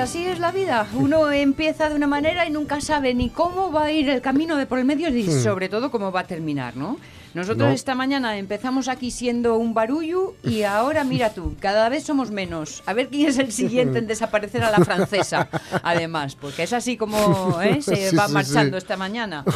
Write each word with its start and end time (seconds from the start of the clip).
Así 0.00 0.26
es 0.26 0.38
la 0.38 0.52
vida. 0.52 0.86
Uno 0.94 1.30
empieza 1.32 1.88
de 1.88 1.94
una 1.94 2.06
manera 2.06 2.46
y 2.46 2.50
nunca 2.50 2.80
sabe 2.80 3.14
ni 3.14 3.30
cómo 3.30 3.72
va 3.72 3.84
a 3.84 3.92
ir 3.92 4.08
el 4.08 4.20
camino 4.20 4.56
de 4.56 4.66
por 4.66 4.78
el 4.78 4.84
medio 4.84 5.08
y 5.08 5.30
sobre 5.30 5.68
todo 5.68 5.90
cómo 5.90 6.12
va 6.12 6.20
a 6.20 6.26
terminar, 6.26 6.76
¿no? 6.76 6.98
Nosotros 7.34 7.68
No. 7.68 7.74
esta 7.74 7.94
mañana 7.94 8.38
empezamos 8.38 8.88
aquí 8.88 9.10
siendo 9.10 9.56
un 9.56 9.74
barullo 9.74 10.34
y 10.42 10.62
ahora 10.64 11.04
mira 11.04 11.30
tú, 11.30 11.54
cada 11.60 11.88
vez 11.88 12.04
somos 12.04 12.30
menos. 12.30 12.82
A 12.86 12.92
ver 12.94 13.08
quién 13.08 13.28
es 13.28 13.38
el 13.38 13.52
siguiente 13.52 13.98
en 13.98 14.06
desaparecer 14.06 14.62
a 14.64 14.70
la 14.70 14.84
francesa, 14.84 15.48
además, 15.82 16.34
porque 16.34 16.62
es 16.64 16.72
así 16.72 16.96
como 16.96 17.60
¿eh? 17.62 17.82
se 17.82 18.10
Sí, 18.10 18.16
va 18.16 18.28
sí, 18.28 18.32
marchando 18.34 18.76
sí. 18.76 18.78
esta 18.78 18.96
mañana. 18.96 19.44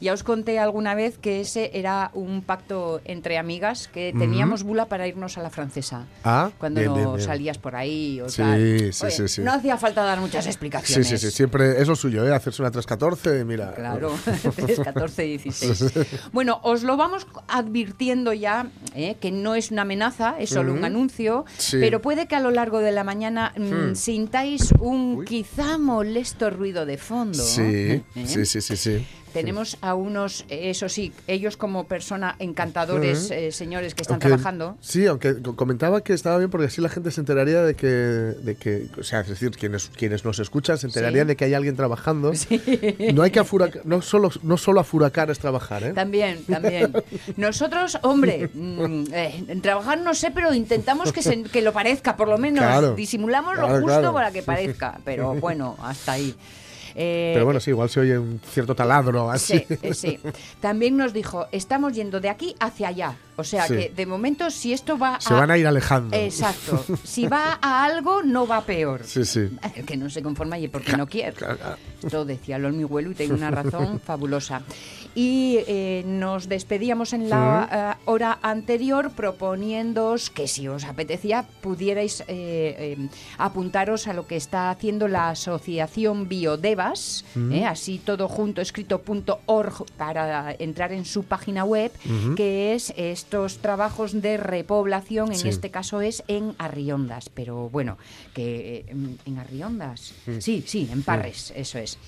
Ya 0.00 0.14
os 0.14 0.22
conté 0.22 0.58
alguna 0.58 0.94
vez 0.94 1.18
que 1.18 1.40
ese 1.42 1.70
era 1.74 2.10
un 2.14 2.40
pacto 2.42 3.00
entre 3.04 3.36
amigas 3.36 3.88
que 3.88 4.14
teníamos 4.18 4.62
bula 4.62 4.86
para 4.86 5.06
irnos 5.06 5.36
a 5.36 5.42
la 5.42 5.50
francesa. 5.50 6.06
Ah, 6.24 6.50
Cuando 6.58 6.80
bien, 6.80 6.90
no 6.92 6.96
bien, 6.96 7.12
bien. 7.16 7.26
salías 7.26 7.58
por 7.58 7.76
ahí 7.76 8.18
o 8.20 8.28
Sí, 8.30 8.38
tal. 8.38 8.58
sí, 8.92 9.04
Oye, 9.04 9.10
sí, 9.10 9.28
sí. 9.28 9.42
No 9.42 9.52
hacía 9.52 9.76
falta 9.76 10.02
dar 10.02 10.18
muchas 10.20 10.44
Sí, 10.44 10.50
explicaciones. 10.50 11.06
sí, 11.06 11.18
sí, 11.18 11.30
siempre 11.30 11.80
es 11.82 11.86
lo 11.86 11.96
suyo, 11.96 12.26
¿eh? 12.26 12.34
Hacerse 12.34 12.62
una 12.62 12.70
314, 12.70 13.44
mira. 13.44 13.72
Claro, 13.74 14.14
3, 14.56 14.80
14, 14.80 15.22
16. 15.22 15.84
Bueno, 16.32 16.60
os 16.62 16.82
lo 16.82 16.96
vamos 16.96 17.19
advirtiendo 17.48 18.32
ya, 18.32 18.68
¿eh? 18.94 19.16
que 19.20 19.30
no 19.30 19.54
es 19.54 19.70
una 19.70 19.82
amenaza, 19.82 20.36
es 20.38 20.50
solo 20.50 20.72
un 20.72 20.84
anuncio, 20.84 21.44
Sí. 21.58 21.76
pero 21.80 22.00
puede 22.00 22.26
que 22.26 22.36
a 22.36 22.40
lo 22.40 22.50
largo 22.50 22.78
de 22.80 22.92
la 22.92 23.04
mañana 23.04 23.52
mm, 23.56 23.62
Hmm. 23.90 23.94
sintáis 23.94 24.72
un 24.80 25.16
Uy. 25.18 25.26
quizá 25.26 25.78
molesto 25.78 26.50
ruido 26.50 26.86
de 26.86 26.96
fondo. 26.98 27.42
Sí, 27.42 27.62
¿eh? 27.64 28.02
sí, 28.26 28.44
sí, 28.46 28.60
sí, 28.60 28.76
sí. 28.76 29.06
Tenemos 29.32 29.76
a 29.80 29.94
unos, 29.94 30.44
eh, 30.48 30.70
eso 30.70 30.88
sí, 30.88 31.12
ellos 31.26 31.56
como 31.56 31.84
persona 31.84 32.36
encantadores, 32.38 33.30
eh, 33.30 33.52
señores 33.52 33.94
que 33.94 34.02
están 34.02 34.14
Aunque- 34.16 34.28
trabajando. 34.28 34.76
Sí, 34.80 35.06
aunque 35.06 35.40
co- 35.42 35.56
comentaba 35.56 36.02
que 36.02 36.12
estaba 36.12 36.38
bien 36.38 36.50
porque 36.50 36.66
así 36.66 36.80
la 36.80 36.88
gente 36.88 37.10
se 37.10 37.20
enteraría 37.20 37.62
de 37.62 37.74
que, 37.74 37.86
de 37.86 38.56
que 38.56 38.88
o 38.98 39.02
sea, 39.02 39.20
es 39.20 39.28
decir, 39.28 39.50
quienes, 39.52 39.88
quienes 39.96 40.24
nos 40.24 40.38
escuchan 40.38 40.78
se 40.78 40.86
enterarían 40.86 41.26
Sí. 41.26 41.28
de 41.28 41.36
que 41.36 41.44
hay 41.44 41.54
alguien 41.54 41.76
trabajando. 41.76 42.32
No 43.14 43.22
hay 43.22 43.30
que 43.30 43.38
afuracar, 43.40 43.82
no 43.84 44.02
solo, 44.02 44.30
no 44.42 44.56
solo 44.56 44.80
afuracar 44.80 45.30
es 45.30 45.38
trabajar, 45.38 45.82
¿eh? 45.84 45.92
También, 45.92 46.44
también. 46.44 46.92
Nosotros, 47.36 47.98
hombre, 48.02 48.48
mm, 48.52 49.04
eh, 49.12 49.58
trabajar 49.62 49.98
no 50.00 50.14
sé, 50.14 50.30
pero 50.30 50.52
intentamos 50.54 51.12
que, 51.12 51.22
se- 51.22 51.42
que 51.44 51.62
lo 51.62 51.72
parezca, 51.72 52.16
por 52.16 52.28
lo 52.28 52.38
menos. 52.38 52.64
Claro. 52.64 52.94
Disimulamos 52.94 53.54
Claro, 53.54 53.68
lo 53.68 53.74
justo 53.82 53.86
claro. 53.98 54.12
para 54.14 54.30
que 54.30 54.42
parezca, 54.42 54.98
pero 55.04 55.34
bueno, 55.34 55.76
hasta 55.82 56.12
ahí. 56.12 56.34
Eh, 56.94 57.30
Pero 57.34 57.44
bueno, 57.44 57.60
sí, 57.60 57.70
igual 57.70 57.88
se 57.90 58.00
oye 58.00 58.18
un 58.18 58.40
cierto 58.50 58.74
taladro 58.74 59.30
así. 59.30 59.58
Sí, 59.68 59.78
eh, 59.82 59.94
sí. 59.94 60.18
También 60.60 60.96
nos 60.96 61.12
dijo, 61.12 61.46
estamos 61.52 61.92
yendo 61.94 62.20
de 62.20 62.28
aquí 62.28 62.54
hacia 62.60 62.88
allá. 62.88 63.16
O 63.36 63.44
sea 63.44 63.66
Sí. 63.66 63.74
que 63.76 63.92
de 63.96 64.06
momento 64.06 64.50
si 64.50 64.72
esto 64.72 64.98
va 64.98 65.18
Se 65.20 65.32
van 65.32 65.50
a 65.50 65.56
ir 65.56 65.66
alejando. 65.66 66.16
Exacto. 66.16 66.84
Si 67.04 67.26
va 67.26 67.58
a 67.62 67.84
algo, 67.84 68.22
no 68.22 68.46
va 68.46 68.60
peor. 68.62 69.02
Sí, 69.04 69.24
sí. 69.24 69.50
Que 69.86 69.96
no 69.96 70.10
se 70.10 70.22
conforma 70.22 70.58
y 70.58 70.68
porque 70.68 70.96
no 70.96 71.06
quiere. 71.06 71.34
Esto 72.02 72.24
decía 72.24 72.58
Lol 72.58 72.72
mi 72.74 72.82
abuelo 72.84 73.10
y 73.10 73.14
tengo 73.14 73.34
una 73.34 73.50
razón 73.50 74.00
fabulosa. 74.04 74.62
Y 75.14 75.58
eh, 75.66 76.02
nos 76.06 76.48
despedíamos 76.48 77.12
en 77.12 77.28
la 77.28 77.96
eh, 77.98 78.02
hora 78.04 78.38
anterior 78.42 79.10
proponiéndoos 79.10 80.30
que 80.30 80.46
si 80.46 80.68
os 80.68 80.84
apetecía 80.84 81.44
pudierais 81.60 82.20
eh, 82.22 82.26
eh, 82.28 83.08
apuntaros 83.36 84.06
a 84.06 84.12
lo 84.12 84.26
que 84.28 84.36
está 84.36 84.70
haciendo 84.70 85.08
la 85.08 85.30
asociación 85.30 86.28
Biodevas, 86.28 87.24
eh, 87.50 87.64
así 87.66 87.98
todo 87.98 88.28
junto 88.28 88.60
escrito 88.60 89.00
punto 89.02 89.40
.org 89.46 89.84
para 89.96 90.54
entrar 90.58 90.92
en 90.92 91.04
su 91.04 91.24
página 91.24 91.64
web, 91.64 91.90
que 92.36 92.74
es 92.74 92.94
estos 92.96 93.58
trabajos 93.58 94.20
de 94.22 94.36
repoblación, 94.36 95.32
en 95.32 95.38
Sí. 95.38 95.48
este 95.48 95.70
caso 95.70 96.00
es 96.02 96.22
en 96.28 96.54
Arriondas, 96.58 97.28
pero 97.30 97.68
bueno, 97.68 97.98
que 98.32 98.84
en 99.26 99.38
Arriondas, 99.38 100.12
sí, 100.38 100.62
sí, 100.66 100.88
en 100.92 101.02
Parres, 101.02 101.52
eso 101.56 101.78
es. 101.78 101.98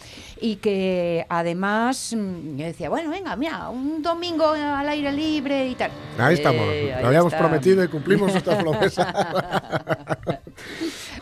Y 0.40 0.56
que 0.56 1.26
además 1.28 2.14
mm, 2.16 2.56
yo 2.58 2.66
decía, 2.66 2.91
bueno, 2.92 3.08
venga, 3.08 3.34
mira, 3.36 3.70
un 3.70 4.02
domingo 4.02 4.50
al 4.50 4.86
aire 4.86 5.10
libre 5.12 5.66
y 5.66 5.74
tal. 5.74 5.90
Ahí 6.18 6.34
estamos. 6.34 6.60
Eh, 6.66 6.92
ahí 6.94 7.00
Lo 7.00 7.08
habíamos 7.08 7.32
está. 7.32 7.42
prometido 7.42 7.82
y 7.82 7.88
cumplimos 7.88 8.30
nuestra 8.32 8.58
promesa. 8.58 9.14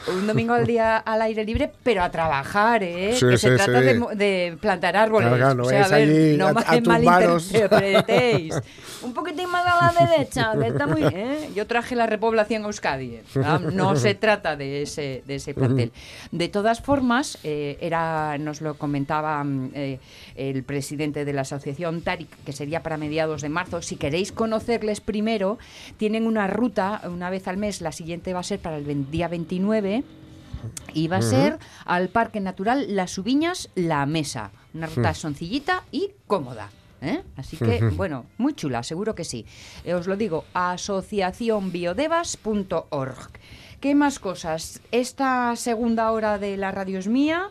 un 0.08 0.26
domingo 0.26 0.54
al 0.54 0.66
día 0.66 0.96
al 0.96 1.22
aire 1.22 1.44
libre, 1.44 1.70
pero 1.82 2.02
a 2.02 2.10
trabajar, 2.10 2.82
¿eh? 2.82 3.12
Sí, 3.14 3.26
que 3.26 3.36
sí, 3.38 3.48
se 3.48 3.56
trata 3.56 3.80
sí. 3.80 3.98
de, 4.16 4.56
plantar 4.60 4.96
árboles. 4.96 5.28
Claro, 5.32 5.54
no 5.54 5.62
O 5.64 5.68
sea, 5.68 5.82
vayáis 5.82 5.92
a 5.92 5.96
ver, 5.96 6.08
allí 6.08 6.36
no 6.36 6.46
a- 6.46 6.50
a 6.50 6.80
malinterpretéis. 6.80 8.54
Un 9.02 9.14
poquitín 9.14 9.48
más 9.50 9.64
a 9.66 9.92
la 9.92 10.06
derecha, 10.06 10.52
que 10.60 10.66
está 10.68 10.86
muy 10.86 11.02
¿eh? 11.02 11.48
Yo 11.54 11.66
traje 11.66 11.96
la 11.96 12.06
repoblación 12.06 12.64
a 12.64 12.66
Euskadi. 12.66 13.14
¿eh? 13.14 13.22
Ah, 13.42 13.58
No 13.58 13.96
se 13.96 14.14
trata 14.14 14.56
de 14.56 14.82
ese, 14.82 15.22
de 15.26 15.36
ese 15.36 15.54
plantel. 15.54 15.90
De 16.32 16.48
todas 16.48 16.82
formas, 16.82 17.38
eh, 17.42 17.78
era, 17.80 18.36
nos 18.38 18.60
lo 18.60 18.74
comentaba 18.74 19.42
mm, 19.42 19.70
eh, 19.74 19.98
el 20.36 20.64
presidente 20.64 21.24
de 21.24 21.32
la 21.32 21.42
asociación 21.42 22.02
Tarik, 22.02 22.28
que 22.44 22.52
sería 22.52 22.82
para 22.82 22.98
mediados 22.98 23.40
de 23.40 23.48
marzo. 23.48 23.80
Si 23.80 23.96
queréis 23.96 24.32
conocerles 24.32 25.00
primero, 25.00 25.58
tienen 25.96 26.26
una 26.26 26.46
ruta 26.46 27.00
una 27.04 27.30
vez 27.30 27.48
al 27.48 27.56
mes. 27.56 27.80
La 27.80 27.92
siguiente 27.92 28.34
va 28.34 28.40
a 28.40 28.44
ser 28.44 28.58
para 28.60 28.76
el 28.76 29.10
día 29.10 29.28
29. 29.28 29.89
Y 30.92 31.08
va 31.08 31.18
a 31.18 31.22
ser 31.22 31.58
al 31.86 32.08
Parque 32.08 32.40
Natural 32.40 32.94
Las 32.94 33.16
Ubiñas 33.16 33.70
La 33.74 34.04
Mesa. 34.06 34.50
Una 34.74 34.86
ruta 34.86 35.14
sencillita 35.14 35.84
y 35.90 36.10
cómoda. 36.26 36.68
¿eh? 37.00 37.22
Así 37.36 37.56
que, 37.56 37.80
bueno, 37.96 38.26
muy 38.38 38.54
chula, 38.54 38.82
seguro 38.82 39.14
que 39.14 39.24
sí. 39.24 39.46
Eh, 39.84 39.94
os 39.94 40.06
lo 40.06 40.16
digo, 40.16 40.44
asociacionbiodevas.org. 40.54 43.30
¿Qué 43.80 43.94
más 43.94 44.18
cosas? 44.18 44.80
Esta 44.90 45.54
segunda 45.56 46.10
hora 46.12 46.38
de 46.38 46.58
la 46.58 46.70
radio 46.70 46.98
es 46.98 47.08
mía, 47.08 47.48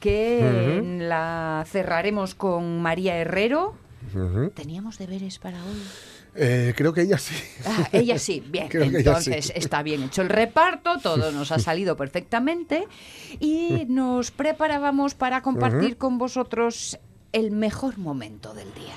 que 0.00 0.82
la 1.00 1.66
cerraremos 1.68 2.34
con 2.34 2.80
María 2.80 3.16
Herrero. 3.16 3.74
¿Teníamos 4.54 4.98
deberes 4.98 5.38
para 5.38 5.62
hoy? 5.62 5.82
Eh, 6.38 6.74
creo 6.76 6.92
que 6.92 7.02
ella 7.02 7.18
sí. 7.18 7.34
Ah, 7.64 7.88
ella 7.92 8.18
sí, 8.18 8.42
bien. 8.48 8.68
Creo 8.68 8.84
Entonces 8.84 9.46
sí. 9.46 9.52
está 9.54 9.82
bien 9.82 10.02
hecho 10.02 10.22
el 10.22 10.28
reparto, 10.28 10.98
todo 10.98 11.32
nos 11.32 11.52
ha 11.52 11.58
salido 11.58 11.96
perfectamente 11.96 12.86
y 13.40 13.86
nos 13.88 14.30
preparábamos 14.30 15.14
para 15.14 15.42
compartir 15.42 15.96
con 15.96 16.18
vosotros 16.18 16.98
el 17.32 17.50
mejor 17.50 17.98
momento 17.98 18.54
del 18.54 18.68
día. 18.74 18.94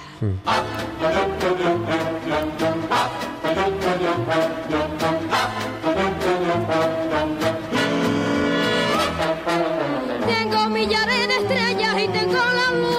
Tengo 10.27 10.69
millares 10.69 11.27
de 11.27 11.35
estrellas 11.37 11.95
y 12.03 12.07
tengo 12.07 12.33
la 12.33 12.71
luna 12.73 12.98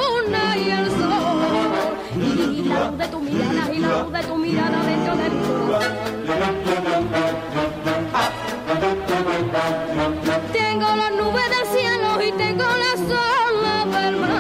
Tengo 10.53 10.97
las 10.97 11.13
nubes 11.13 11.49
del 11.51 11.67
cielo 11.79 12.23
y 12.23 12.33
tengo 12.33 12.65
las 12.65 13.01
olas 13.01 14.03
del 14.03 14.17
mar. 14.17 14.31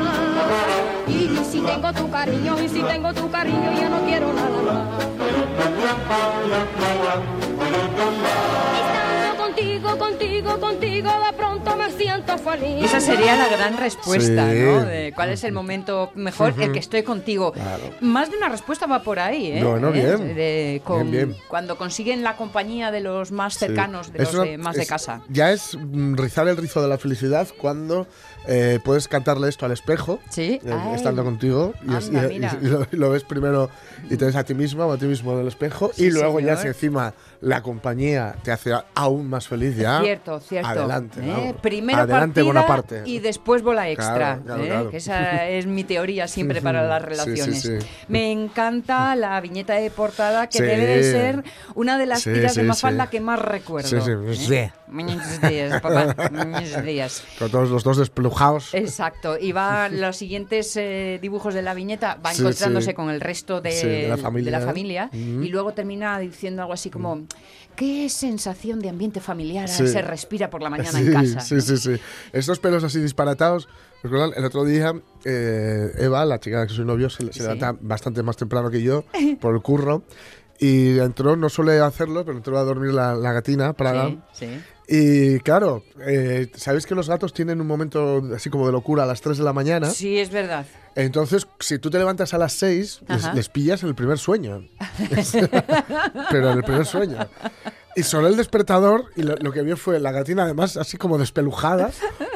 Y 1.09 1.45
si 1.51 1.61
tengo 1.61 1.93
tu 1.93 2.11
cariño 2.11 2.61
y 2.63 2.69
si 2.69 2.83
tengo 2.83 3.13
tu 3.13 3.31
cariño 3.31 3.73
ya 3.73 3.89
no 3.89 4.01
quiero 4.05 4.33
nada 4.33 4.63
más. 4.63 5.01
Contigo, 9.55 9.99
contigo, 9.99 10.61
contigo, 10.61 11.11
de 11.27 11.33
pronto 11.37 11.77
me 11.77 11.91
siento 11.91 12.39
feliz. 12.39 12.85
Esa 12.85 13.01
sería 13.01 13.37
la 13.37 13.49
gran 13.49 13.77
respuesta, 13.79 14.49
Sí. 14.53 14.59
¿no? 14.61 14.85
De 14.85 15.13
cuál 15.13 15.31
es 15.31 15.43
el 15.43 15.51
momento 15.53 16.13
mejor, 16.15 16.55
el 16.61 16.71
que 16.71 16.79
estoy 16.79 17.03
contigo. 17.03 17.51
Claro. 17.51 17.83
Más 18.01 18.31
de 18.31 18.37
una 18.37 18.49
respuesta 18.49 18.87
va 18.87 19.03
por 19.03 19.19
ahí, 19.19 19.51
¿eh? 19.51 19.65
Bueno, 19.65 19.89
¿Eh? 19.89 19.93
bien. 19.93 20.35
De- 20.37 20.83
con- 20.85 21.11
Bien, 21.11 21.31
bien. 21.31 21.41
Cuando 21.49 21.77
consiguen 21.77 22.23
la 22.23 22.37
compañía 22.37 22.93
de 22.93 23.01
los 23.01 23.33
más 23.33 23.55
Sí. 23.55 23.61
cercanos, 23.67 24.13
de 24.13 24.21
los 24.21 24.35
una- 24.35 24.45
de- 24.45 24.59
más 24.59 24.77
de 24.77 24.87
casa. 24.87 25.23
Ya 25.29 25.51
es 25.51 25.77
mm, 25.77 26.15
rizar 26.15 26.47
el 26.47 26.57
rizo 26.57 26.81
de 26.81 26.87
la 26.89 26.99
felicidad 26.99 27.49
cuando 27.59 28.07
eh, 28.47 28.79
puedes 28.85 29.09
cantarle 29.09 29.49
esto 29.49 29.67
al 29.67 29.73
espejo. 29.73 30.19
Sí. 30.31 30.61
eh, 30.65 30.93
estando 30.95 31.25
contigo 31.25 31.75
y, 31.87 31.95
es- 31.95 32.09
Anda, 32.09 32.33
y- 32.33 32.37
y- 32.37 32.39
y 32.63 32.67
lo, 32.69 32.87
lo 32.91 33.11
ves 33.11 33.25
primero 33.25 33.71
y 34.09 34.17
te 34.17 34.25
ves 34.25 34.37
a 34.37 34.45
ti 34.45 34.55
misma 34.55 34.87
o 34.87 34.93
a 34.93 34.99
ti 34.99 35.07
mismo 35.07 35.33
en 35.35 35.41
el 35.41 35.49
espejo 35.49 35.91
Sí, 35.95 36.05
y 36.07 36.11
luego 36.11 36.41
ya 36.41 36.57
señor. 36.57 36.61
si 36.63 36.69
encima 36.69 37.15
la 37.41 37.63
compañía 37.63 38.35
te 38.43 38.53
hace 38.53 38.73
aún 38.95 39.29
más 39.29 39.49
feliz 39.49 39.77
ya 39.77 40.01
Cierto, 40.03 40.41
cierto. 40.41 40.69
adelante 40.69 41.21
¿eh? 41.23 41.55
primero 41.61 42.01
Adelante, 42.01 42.43
partida 42.43 42.45
Bonaparte. 42.45 43.03
y 43.07 43.19
después 43.19 43.63
bola 43.63 43.89
extra. 43.89 44.15
Claro, 44.39 44.43
claro, 44.45 44.63
¿eh? 44.63 44.67
claro. 44.67 44.91
Que 44.91 44.97
esa 44.99 45.47
es 45.49 45.67
mi 45.67 45.85
teoría 45.85 46.29
siempre 46.29 46.61
para 46.61 46.83
las 46.87 47.03
relaciones. 47.03 47.63
sí. 47.63 47.79
Me 48.09 48.31
encanta 48.33 49.15
la 49.17 49.41
viñeta 49.41 49.75
de 49.75 49.91
portada 49.91 50.49
que 50.49 50.63
debe 50.63 50.87
de 50.87 51.03
ser 51.05 51.45
una 51.75 51.99
de 51.99 52.07
las 52.07 52.23
tiras 52.25 52.55
de 52.55 52.63
Mafalda 52.65 53.09
que 53.09 53.21
más 53.21 53.39
recuerdo. 53.39 53.89
Sí, 53.89 53.97
sí, 54.37 54.55
¿eh? 54.55 54.73
días, 55.49 55.81
papá. 55.81 56.15
Días. 56.85 57.23
Con 57.39 57.51
todos 57.51 57.71
los 57.71 57.85
dos 57.85 57.99
Exacto, 58.75 59.37
y 59.39 59.53
va 59.53 59.89
los 59.91 60.17
siguientes 60.17 60.77
eh, 60.77 61.19
dibujos 61.21 61.55
de 61.55 61.63
la 61.63 61.75
viñeta 61.75 62.19
va 62.25 62.33
Sí, 62.33 62.43
encontrándose 62.43 62.89
sí. 62.91 62.95
con 62.95 63.11
el 63.11 63.21
resto 63.21 63.61
de, 63.61 63.71
Sí, 63.73 63.87
de 63.87 64.09
la 64.09 64.17
familia. 64.17 64.45
de 64.53 64.59
la 64.59 64.65
familia, 64.67 65.11
Ujú. 65.13 65.43
y 65.43 65.49
luego 65.49 65.73
termina 65.73 66.19
diciendo 66.19 66.63
algo 66.63 66.75
así 66.75 66.91
como 66.91 67.27
qué 67.77 68.09
sensación 68.09 68.81
de 68.81 68.89
ambiente 68.91 69.21
familiar 69.21 69.69
se 69.69 70.03
respira 70.03 70.51
por 70.51 70.63
la 70.63 70.71
mañana 70.71 70.99
en 71.01 71.13
casa. 71.13 71.41
Sí, 71.41 71.61
sí, 71.61 71.77
sí. 71.77 71.97
Estos 72.33 72.59
pelos 72.59 72.85
así 72.85 73.01
disparatados. 73.01 73.69
¿recuerdan? 74.03 74.33
El 74.35 74.45
otro 74.47 74.65
día, 74.65 74.95
eh, 75.27 75.91
Eva, 75.99 76.25
la 76.25 76.41
chica 76.41 76.67
que 76.67 76.73
soy 76.73 76.87
novio, 76.87 77.11
se, 77.11 77.31
se 77.33 77.43
levanta 77.43 77.77
bastante 77.81 78.23
más 78.23 78.37
temprano 78.37 78.71
que 78.71 78.81
yo 78.83 79.05
por 79.41 79.55
el 79.55 79.61
curro. 79.63 80.03
Y 80.59 80.99
entró, 80.99 81.37
no 81.37 81.49
suele 81.49 81.81
hacerlo, 81.81 82.25
pero 82.25 82.37
entró 82.37 82.59
a 82.59 82.65
dormir 82.65 82.93
la, 82.93 83.15
la 83.15 83.33
gatina, 83.33 83.73
Praga. 83.73 84.09
Sí, 84.33 84.47
sí. 84.47 84.61
Y 84.93 85.39
claro, 85.41 85.85
eh, 86.05 86.51
sabéis 86.57 86.85
que 86.85 86.97
los 86.97 87.09
gatos 87.09 87.33
tienen 87.33 87.61
un 87.61 87.67
momento 87.69 88.25
así 88.35 88.51
como 88.51 88.67
de 88.67 88.73
locura 88.73 89.05
a 89.05 89.07
las 89.07 89.21
3 89.21 89.39
de 89.39 89.45
la 89.45 89.53
mañana. 89.53 89.89
Sí, 89.89 90.19
es 90.19 90.31
verdad. 90.31 90.67
Entonces, 90.97 91.47
si 91.61 91.79
tú 91.79 91.91
te 91.91 91.99
levantas 91.99 92.35
a 92.35 92.39
las 92.39 92.55
6, 92.55 93.03
les, 93.07 93.35
les 93.35 93.49
pillas 93.49 93.85
en 93.85 93.91
el 93.91 93.95
primer 93.95 94.19
sueño. 94.19 94.67
Pero 96.33 96.51
en 96.51 96.59
el 96.59 96.65
primer 96.65 96.87
sueño. 96.87 97.19
Y 97.97 98.03
sonó 98.05 98.29
el 98.29 98.37
despertador 98.37 99.07
y 99.17 99.23
lo, 99.23 99.35
lo 99.37 99.53
que 99.53 99.63
vio 99.63 99.77
fue 99.77 99.99
la 99.99 100.13
gatina 100.13 100.45
además 100.45 100.77
así 100.77 100.97
como 100.97 101.19
despelujada 101.19 101.91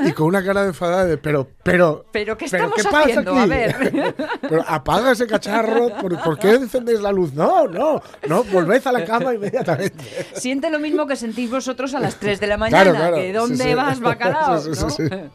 y 0.04 0.10
con 0.12 0.26
una 0.26 0.44
cara 0.44 0.62
de 0.62 0.68
enfadada 0.68 1.04
de 1.04 1.16
pero, 1.16 1.48
pero... 1.62 2.04
¿Pero 2.10 2.36
qué 2.36 2.46
estamos 2.46 2.74
pasa 2.82 3.00
haciendo? 3.02 3.30
aquí? 3.32 3.40
A 3.40 3.46
ver. 3.46 4.14
pero 4.40 4.64
apaga 4.66 5.12
ese 5.12 5.26
cacharro, 5.28 5.90
¿por, 6.00 6.20
por 6.22 6.38
qué 6.38 6.50
encendéis 6.54 7.00
la 7.00 7.12
luz? 7.12 7.32
No, 7.34 7.68
no, 7.68 8.02
no, 8.28 8.42
volved 8.44 8.84
a 8.84 8.92
la 8.92 9.04
cama 9.04 9.32
inmediatamente. 9.34 10.04
Siente 10.34 10.70
lo 10.70 10.80
mismo 10.80 11.06
que 11.06 11.14
sentís 11.14 11.48
vosotros 11.50 11.94
a 11.94 12.00
las 12.00 12.16
3 12.16 12.40
de 12.40 12.46
la 12.48 12.56
mañana, 12.56 12.82
Claro, 12.82 12.96
claro. 12.98 13.16
que 13.16 13.32
¿dónde 13.32 13.56
Sí, 13.64 13.68
sí. 13.70 13.74
vas, 13.74 14.00
bacalao? 14.00 14.60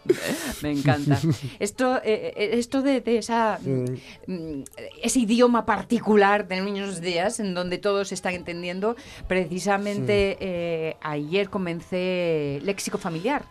Me 0.61 0.71
encanta. 0.71 1.17
Esto, 1.59 1.95
eh, 1.97 2.33
eh, 2.35 2.49
esto 2.53 2.81
de, 2.81 2.99
de 3.01 3.17
esa, 3.19 3.57
mm, 4.27 4.63
ese 5.01 5.19
idioma 5.19 5.65
particular 5.65 6.47
de 6.47 6.59
niños 6.61 6.99
días, 6.99 7.39
en 7.39 7.53
donde 7.53 7.77
todos 7.77 8.11
están 8.11 8.33
entendiendo, 8.33 8.95
precisamente 9.27 10.09
eh, 10.39 10.97
ayer 11.01 11.49
comencé 11.49 12.59
Léxico 12.63 12.97
Familiar 12.97 13.45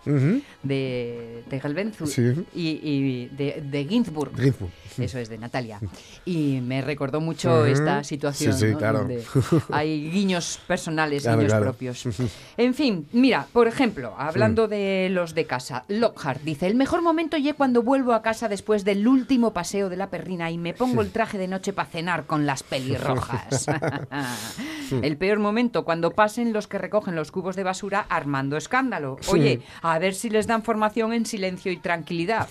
de, 0.63 1.45
de 1.49 1.61
Sí. 2.07 2.23
y, 2.55 2.69
y 2.83 3.27
de, 3.37 3.63
de 3.63 3.85
Ginsburg. 3.85 4.33
Ginsburg. 4.39 4.71
Eso 4.99 5.19
es 5.19 5.29
de 5.29 5.39
Natalia. 5.39 5.81
Y 6.25 6.61
me 6.61 6.83
recordó 6.83 7.21
mucho 7.21 7.65
esta 7.67 8.03
situación, 8.03 8.53
Sí, 8.53 8.67
sí, 8.67 8.73
¿no? 8.73 8.79
claro. 8.79 8.99
donde 9.01 9.23
hay 9.71 10.11
guiños 10.11 10.59
personales, 10.67 11.23
Claro, 11.23 11.39
guiños 11.39 11.53
claro. 11.53 11.65
propios. 11.67 12.05
En 12.57 12.75
fin, 12.75 13.07
mira, 13.13 13.47
por 13.53 13.69
ejemplo, 13.69 14.15
hablando 14.19 14.67
de 14.67 15.09
los 15.11 15.35
de 15.35 15.45
casa, 15.45 15.85
Lockhart 15.89 16.43
dice, 16.43 16.67
el 16.67 16.75
mejor 16.75 17.03
momento 17.03 17.37
llega 17.37 17.57
cuando 17.57 17.83
vuelvo 17.83 18.13
a 18.13 18.23
casa 18.23 18.49
después 18.49 18.85
del 18.85 19.07
último 19.07 19.53
paseo 19.53 19.89
de 19.89 19.97
la 19.97 20.11
perrina 20.11 20.51
y 20.51 20.59
me 20.59 20.75
pongo 20.75 21.03
el 21.03 21.11
traje 21.11 21.39
de 21.39 21.47
noche 21.49 21.73
para 21.73 21.89
cenar 21.89 22.27
con 22.27 22.47
las 22.47 22.63
pelirrojas. 22.65 23.67
el 25.03 25.17
peor 25.17 25.39
momento, 25.39 25.85
cuando 25.85 26.11
pasen 26.11 26.48
los 26.53 26.67
que 26.69 26.79
recogen 26.79 27.15
los 27.15 27.31
cubos 27.33 27.57
de 27.57 27.63
basura 27.65 28.07
armando 28.09 28.57
escándalo. 28.57 29.17
Oye, 29.29 29.61
a 29.83 29.99
ver 29.99 30.15
si 30.15 30.31
les 30.31 30.47
dan 30.47 30.63
formación 30.63 31.13
en 31.13 31.27
silencio 31.27 31.71
y 31.73 31.77
tranquilidad. 31.79 32.49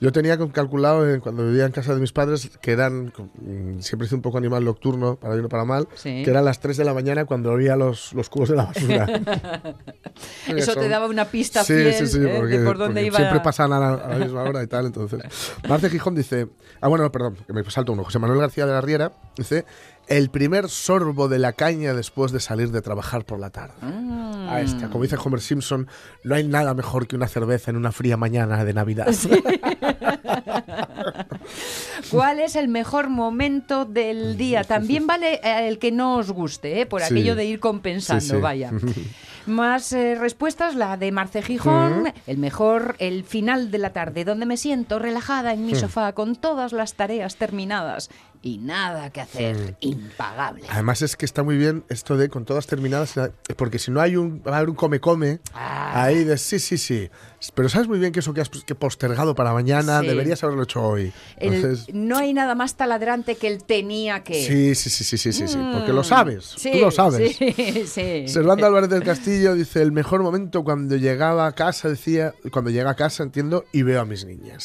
Yo 0.00 0.12
tenía 0.12 0.36
calculado 0.52 1.08
eh, 1.08 1.20
cuando 1.20 1.46
vivía 1.46 1.64
en 1.64 1.72
casa 1.72 1.94
de 1.94 2.00
mis 2.00 2.12
padres 2.12 2.50
que 2.60 2.72
eran, 2.72 3.12
mm, 3.40 3.80
siempre 3.80 4.06
hice 4.06 4.14
un 4.16 4.22
poco 4.22 4.38
animal 4.38 4.64
nocturno, 4.64 5.16
para 5.16 5.34
bien 5.34 5.46
o 5.46 5.48
para 5.48 5.64
mal, 5.64 5.86
Sí. 5.94 6.22
que 6.24 6.30
eran 6.30 6.44
las 6.44 6.58
3 6.60 6.76
de 6.76 6.84
la 6.84 6.92
mañana 6.94 7.24
cuando 7.24 7.52
oía 7.52 7.76
los, 7.76 8.12
los 8.12 8.28
cubos 8.28 8.48
de 8.48 8.56
la 8.56 8.64
basura. 8.66 9.06
Eso 10.48 10.74
te 10.74 10.88
daba 10.88 11.06
una 11.06 11.24
pista 11.26 11.62
Sí, 11.64 11.74
fiel 11.74 11.94
sí, 11.94 12.06
sí, 12.06 12.18
¿eh? 12.18 12.20
de 12.20 12.38
porque, 12.38 12.58
por 12.60 12.78
dónde 12.78 13.04
iba. 13.04 13.16
siempre 13.16 13.40
pasan 13.40 13.72
a 13.72 13.78
la, 13.80 13.94
a 13.94 14.08
la 14.08 14.24
misma 14.24 14.42
hora 14.42 14.62
y 14.62 14.66
tal, 14.66 14.86
entonces. 14.86 15.20
Marce 15.68 15.88
Gijón 15.90 16.14
dice, 16.14 16.48
ah, 16.80 16.88
bueno, 16.88 17.10
perdón, 17.12 17.36
que 17.46 17.52
me 17.52 17.62
salto 17.70 17.92
uno. 17.92 18.04
José 18.04 18.18
Manuel 18.18 18.40
García 18.40 18.66
de 18.66 18.72
la 18.72 18.80
Riera 18.80 19.12
dice, 19.36 19.64
el 20.12 20.28
primer 20.28 20.68
sorbo 20.68 21.28
de 21.28 21.38
la 21.38 21.54
caña 21.54 21.94
después 21.94 22.32
de 22.32 22.40
salir 22.40 22.70
de 22.70 22.82
trabajar 22.82 23.24
por 23.24 23.40
la 23.40 23.48
tarde. 23.48 23.74
Mm. 23.80 24.52
Está, 24.58 24.88
como 24.90 25.04
dice 25.04 25.16
Homer 25.22 25.40
Simpson, 25.40 25.88
no 26.22 26.34
hay 26.34 26.46
nada 26.46 26.74
mejor 26.74 27.06
que 27.06 27.16
una 27.16 27.28
cerveza 27.28 27.70
en 27.70 27.78
una 27.78 27.92
fría 27.92 28.18
mañana 28.18 28.62
de 28.62 28.74
Navidad. 28.74 29.06
¿Cuál 32.10 32.40
es 32.40 32.56
el 32.56 32.68
mejor 32.68 33.08
momento 33.08 33.86
del 33.86 34.36
día? 34.36 34.64
También 34.68 35.06
vale 35.06 35.40
eh, 35.42 35.68
el 35.68 35.78
que 35.78 35.90
no 35.90 36.16
os 36.16 36.30
guste, 36.30 36.80
¿eh? 36.80 36.86
por 36.86 37.00
Sí. 37.00 37.06
aquello 37.06 37.34
de 37.34 37.46
ir 37.46 37.58
compensando, 37.60 38.34
Sí, 38.34 38.40
vaya. 38.40 38.70
Más 39.46 39.92
eh, 39.92 40.14
respuestas, 40.14 40.76
la 40.76 40.96
de 40.96 41.10
Marce 41.10 41.42
Gijón, 41.42 42.12
el 42.28 42.38
mejor, 42.38 42.94
el 43.00 43.24
final 43.24 43.72
de 43.72 43.78
la 43.78 43.90
tarde, 43.92 44.24
donde 44.24 44.46
me 44.46 44.56
siento 44.56 45.00
relajada 45.00 45.52
en 45.52 45.66
mi 45.66 45.74
sofá 45.74 46.12
con 46.12 46.36
todas 46.36 46.72
las 46.72 46.94
tareas 46.94 47.34
terminadas 47.34 48.08
y 48.42 48.58
nada 48.58 49.10
que 49.10 49.20
hacer, 49.20 49.76
impagable. 49.80 50.64
Además 50.68 51.00
es 51.02 51.16
que 51.16 51.24
está 51.24 51.42
muy 51.44 51.56
bien 51.56 51.84
esto 51.88 52.16
de 52.16 52.28
con 52.28 52.44
todas 52.44 52.66
terminadas, 52.66 53.14
porque 53.56 53.78
si 53.78 53.90
no 53.90 54.00
hay 54.00 54.16
un, 54.16 54.42
va 54.46 54.54
a 54.54 54.56
haber 54.58 54.70
un 54.70 54.74
come-come 54.76 55.38
Ah. 55.54 56.02
ahí 56.04 56.24
de 56.24 56.36
sí, 56.38 56.58
sí, 56.58 56.76
sí. 56.76 57.08
Pero 57.54 57.68
sabes 57.68 57.88
muy 57.88 57.98
bien 57.98 58.12
que 58.12 58.20
eso 58.20 58.34
que 58.34 58.40
has 58.40 58.48
que 58.48 58.74
postergado 58.74 59.34
para 59.34 59.52
mañana 59.52 60.00
Sí. 60.00 60.06
deberías 60.06 60.42
haberlo 60.44 60.62
hecho 60.64 60.82
hoy. 60.82 61.12
El- 61.36 61.54
Entonces, 61.54 61.92
no 61.94 62.18
hay 62.18 62.32
nada 62.34 62.54
más 62.54 62.76
taladrante 62.76 63.36
que 63.36 63.48
el 63.48 63.64
tenía 63.64 64.22
que. 64.22 64.34
sí, 64.44 64.74
sí, 64.74 64.90
sí, 64.90 65.04
sí, 65.04 65.18
sí, 65.18 65.32
sí, 65.32 65.48
sí, 65.48 65.58
porque 65.72 65.92
lo 65.92 66.02
Mm, 66.02 66.04
sabes, 66.04 66.44
sí, 66.56 66.70
tú 66.72 66.78
lo 66.78 66.90
sabes. 66.90 67.36
Sí. 67.36 68.24
Servando 68.28 68.66
Álvarez 68.66 68.90
del 68.90 69.02
Castillo 69.04 69.54
dice, 69.54 69.82
el 69.82 69.92
mejor 69.92 70.22
momento 70.22 70.62
cuando 70.64 70.96
llegaba 70.96 71.46
a 71.46 71.52
casa, 71.52 71.88
decía, 71.88 72.34
cuando 72.52 72.70
llega 72.70 72.90
a 72.90 72.94
casa, 72.94 73.22
entiendo, 73.22 73.64
y 73.72 73.82
veo 73.82 74.00
a 74.00 74.04
mis 74.04 74.24
niñas. 74.24 74.64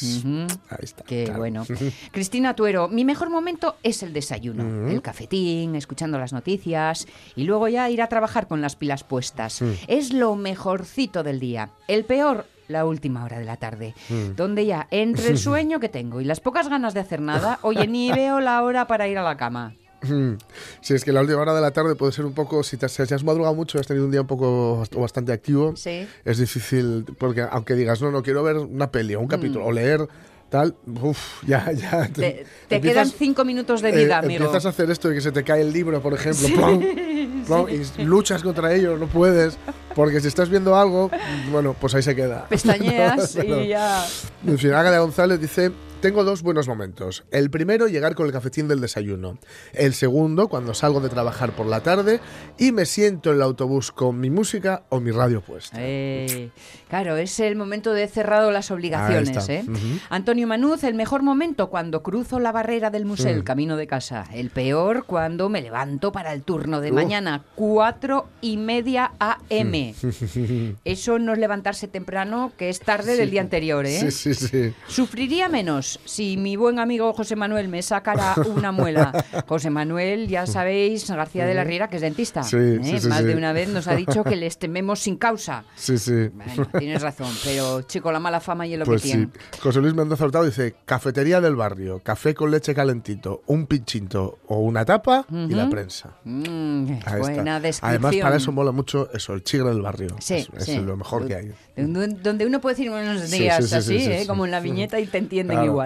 Ahí 0.70 0.78
está. 0.82 1.04
Qué 1.04 1.24
claro. 1.24 1.38
bueno. 1.40 1.66
Cristina 2.12 2.54
Tuero, 2.54 2.88
mi 2.88 3.04
mejor 3.04 3.30
momento 3.30 3.67
es 3.82 4.02
el 4.02 4.12
desayuno, 4.12 4.88
el 4.88 5.02
cafetín, 5.02 5.74
escuchando 5.74 6.18
las 6.18 6.32
noticias 6.32 7.06
y 7.36 7.44
luego 7.44 7.68
ya 7.68 7.88
ir 7.90 8.02
a 8.02 8.08
trabajar 8.08 8.46
con 8.48 8.60
las 8.60 8.76
pilas 8.76 9.04
puestas. 9.04 9.62
Es 9.86 10.12
lo 10.12 10.36
mejorcito 10.36 11.22
del 11.22 11.40
día. 11.40 11.70
El 11.88 12.04
peor, 12.04 12.46
la 12.68 12.84
última 12.84 13.24
hora 13.24 13.38
de 13.38 13.44
la 13.44 13.56
tarde, 13.56 13.94
donde 14.36 14.66
ya 14.66 14.86
entre 14.90 15.28
el 15.28 15.38
sueño 15.38 15.80
que 15.80 15.88
tengo 15.88 16.20
y 16.20 16.24
las 16.24 16.40
pocas 16.40 16.68
ganas 16.68 16.94
de 16.94 17.00
hacer 17.00 17.20
nada, 17.20 17.58
oye, 17.62 17.86
ni 17.86 18.10
veo 18.12 18.40
la 18.40 18.62
hora 18.62 18.86
para 18.86 19.08
ir 19.08 19.18
a 19.18 19.22
la 19.22 19.36
cama. 19.36 19.74
Mm. 20.02 20.34
Sí, 20.80 20.94
es 20.94 21.04
que 21.04 21.12
la 21.12 21.22
última 21.22 21.40
hora 21.40 21.54
de 21.54 21.60
la 21.60 21.72
tarde 21.72 21.96
puede 21.96 22.12
ser 22.12 22.24
un 22.24 22.32
poco, 22.32 22.62
si, 22.62 22.76
te, 22.76 22.88
si 22.88 23.02
has 23.02 23.24
madrugado 23.24 23.54
mucho, 23.56 23.80
has 23.80 23.86
tenido 23.88 24.04
un 24.06 24.12
día 24.12 24.20
un 24.20 24.28
poco 24.28 24.80
o 24.94 25.00
bastante 25.00 25.32
activo, 25.32 25.74
Sí. 25.74 26.06
es 26.24 26.38
difícil, 26.38 27.04
porque 27.18 27.40
aunque 27.42 27.74
digas, 27.74 28.00
no, 28.00 28.12
no, 28.12 28.22
quiero 28.22 28.44
ver 28.44 28.58
una 28.58 28.92
peli 28.92 29.16
o 29.16 29.20
un 29.20 29.26
capítulo, 29.26 29.64
Mm. 29.64 29.68
o 29.68 29.72
leer, 29.72 30.08
tal, 30.50 30.74
uff, 31.02 31.42
ya, 31.46 31.70
ya. 31.72 32.08
Te, 32.08 32.44
te 32.68 32.76
empiezas- 32.76 33.08
quedan 33.08 33.18
cinco 33.18 33.44
minutos 33.44 33.82
de 33.82 33.92
vida, 33.92 34.14
eh, 34.16 34.18
amigo. 34.24 34.44
Empiezas 34.44 34.66
a 34.66 34.68
hacer 34.70 34.90
esto 34.90 35.08
de 35.08 35.14
que 35.16 35.20
se 35.20 35.32
te 35.32 35.44
cae 35.44 35.60
el 35.60 35.72
libro, 35.72 36.00
por 36.00 36.14
ejemplo, 36.14 36.48
plom, 36.54 36.84
plom, 37.46 37.66
y 37.68 38.02
luchas 38.04 38.42
contra 38.42 38.72
ello, 38.74 38.96
no 38.96 39.06
puedes, 39.06 39.58
porque 39.94 40.20
si 40.20 40.28
estás 40.28 40.48
viendo 40.48 40.76
algo, 40.76 41.10
bueno, 41.50 41.74
pues 41.78 41.94
ahí 41.94 42.02
se 42.02 42.14
queda. 42.16 42.46
Pestañeas 42.48 43.36
No, 43.44 43.44
no. 43.56 43.60
y 43.62 43.68
ya. 43.68 44.04
En 44.46 44.58
fin, 44.58 44.72
Águeda 44.72 44.98
González 45.00 45.40
dice, 45.40 45.70
tengo 46.00 46.22
dos 46.22 46.42
buenos 46.42 46.68
momentos. 46.68 47.24
El 47.32 47.50
primero, 47.50 47.88
llegar 47.88 48.14
con 48.14 48.26
el 48.26 48.32
cafetín 48.32 48.68
del 48.68 48.80
desayuno. 48.80 49.38
El 49.72 49.94
segundo, 49.94 50.48
cuando 50.48 50.72
salgo 50.72 51.00
de 51.00 51.08
trabajar 51.08 51.52
por 51.52 51.66
la 51.66 51.80
tarde 51.82 52.20
y 52.56 52.70
me 52.70 52.86
siento 52.86 53.30
en 53.30 53.36
el 53.36 53.42
autobús 53.42 53.90
con 53.90 54.20
mi 54.20 54.30
música 54.30 54.84
o 54.90 55.00
mi 55.00 55.10
radio 55.10 55.40
puesta. 55.40 55.76
Eh, 55.80 56.50
claro, 56.88 57.16
es 57.16 57.40
el 57.40 57.56
momento 57.56 57.92
de 57.92 58.06
cerrado 58.06 58.52
las 58.52 58.70
obligaciones. 58.70 59.48
¿eh? 59.48 59.64
Antonio 60.08 60.46
Manuz, 60.46 60.84
el 60.84 60.94
mejor 60.94 61.22
momento 61.22 61.68
cuando 61.68 62.02
cruzo 62.02 62.38
la 62.38 62.52
barrera 62.52 62.90
del 62.90 63.04
Mm. 63.04 63.08
museo, 63.08 63.44
camino 63.44 63.76
de 63.76 63.86
casa. 63.88 64.24
El 64.32 64.50
peor 64.50 65.04
cuando 65.04 65.48
me 65.48 65.62
levanto 65.62 66.12
para 66.12 66.32
el 66.32 66.42
turno 66.42 66.80
de 66.80 66.92
mañana, 66.92 67.44
cuatro 67.56 68.28
y 68.40 68.56
media 68.56 69.12
AM. 69.18 69.94
Mm. 70.00 70.76
Eso 70.84 71.18
no 71.18 71.32
es 71.32 71.38
levantarse 71.38 71.88
temprano, 71.88 72.52
que 72.56 72.68
es 72.68 72.78
tarde 72.80 73.16
del 73.16 73.30
día 73.30 73.40
anterior. 73.40 73.84
¿eh? 73.86 73.98
Sí, 73.98 74.10
sí, 74.12 74.34
sí. 74.34 74.74
Sufriría 74.86 75.48
menos 75.48 75.87
Vamos, 75.96 76.00
si 76.04 76.36
mi 76.36 76.56
buen 76.56 76.78
amigo 76.78 77.12
José 77.14 77.34
Manuel 77.36 77.68
me 77.68 77.82
sacara 77.82 78.34
una 78.54 78.72
muela. 78.72 79.24
José 79.46 79.70
Manuel, 79.70 80.28
ya 80.28 80.46
sabéis, 80.46 81.08
García 81.10 81.46
de 81.46 81.54
la 81.54 81.64
Riera, 81.64 81.88
que 81.88 81.96
es 81.96 82.02
dentista. 82.02 82.42
Sí, 82.42 82.56
¿eh? 82.58 82.80
sí, 82.82 82.98
sí, 83.00 83.08
Más 83.08 83.24
de 83.24 83.34
una 83.34 83.52
vez 83.52 83.68
nos 83.68 83.86
ha 83.88 83.94
dicho 83.96 84.22
que 84.24 84.36
les 84.36 84.58
tememos 84.58 85.00
sin 85.00 85.16
causa. 85.16 85.64
Sí, 85.76 85.96
sí. 85.98 86.28
Bueno, 86.34 86.66
tienes 86.78 87.00
razón, 87.02 87.28
pero 87.44 87.82
chico, 87.82 88.12
la 88.12 88.20
mala 88.20 88.40
fama 88.40 88.66
y 88.66 88.74
es 88.74 88.78
lo 88.78 88.84
Pues 88.84 89.02
que 89.02 89.08
sí. 89.08 89.12
tiene. 89.14 89.28
José 89.62 89.80
Luis 89.80 89.94
Mendoza 89.94 90.24
Hurtado 90.24 90.44
dice, 90.44 90.74
cafetería 90.84 91.40
del 91.40 91.56
barrio, 91.56 92.00
café 92.02 92.34
con 92.34 92.50
leche 92.50 92.74
calentito, 92.74 93.42
un 93.46 93.66
pinchito 93.66 94.38
o 94.48 94.58
una 94.58 94.84
tapa 94.84 95.24
y 95.30 95.54
la 95.54 95.68
prensa. 95.70 96.10
Mm, 96.24 96.84
buena 97.18 97.60
descripción. 97.60 98.04
Además, 98.04 98.16
para 98.20 98.36
eso 98.36 98.52
mola 98.52 98.72
mucho 98.72 99.10
eso, 99.12 99.32
el 99.34 99.42
chigre 99.42 99.68
del 99.70 99.80
barrio. 99.82 100.16
Sí, 100.20 100.34
es, 100.34 100.68
es 100.68 100.82
lo 100.82 100.96
mejor 100.96 101.26
que 101.26 101.34
hay. 101.34 101.52
Donde 101.76 102.44
uno 102.46 102.60
puede 102.60 102.74
decir 102.76 102.90
buenos 102.90 103.22
Sí, 103.28 103.38
días 103.40 103.64
sí, 103.64 103.68
sí, 103.70 103.74
así, 103.76 103.98
sí, 103.98 104.04
sí, 104.04 104.10
¿eh? 104.12 104.24
como 104.26 104.44
en 104.44 104.50
la 104.50 104.60
viñeta 104.60 104.98
y 105.00 105.06
te 105.06 105.18
entienden 105.18 105.56
Claro. 105.56 105.70
igual. 105.72 105.77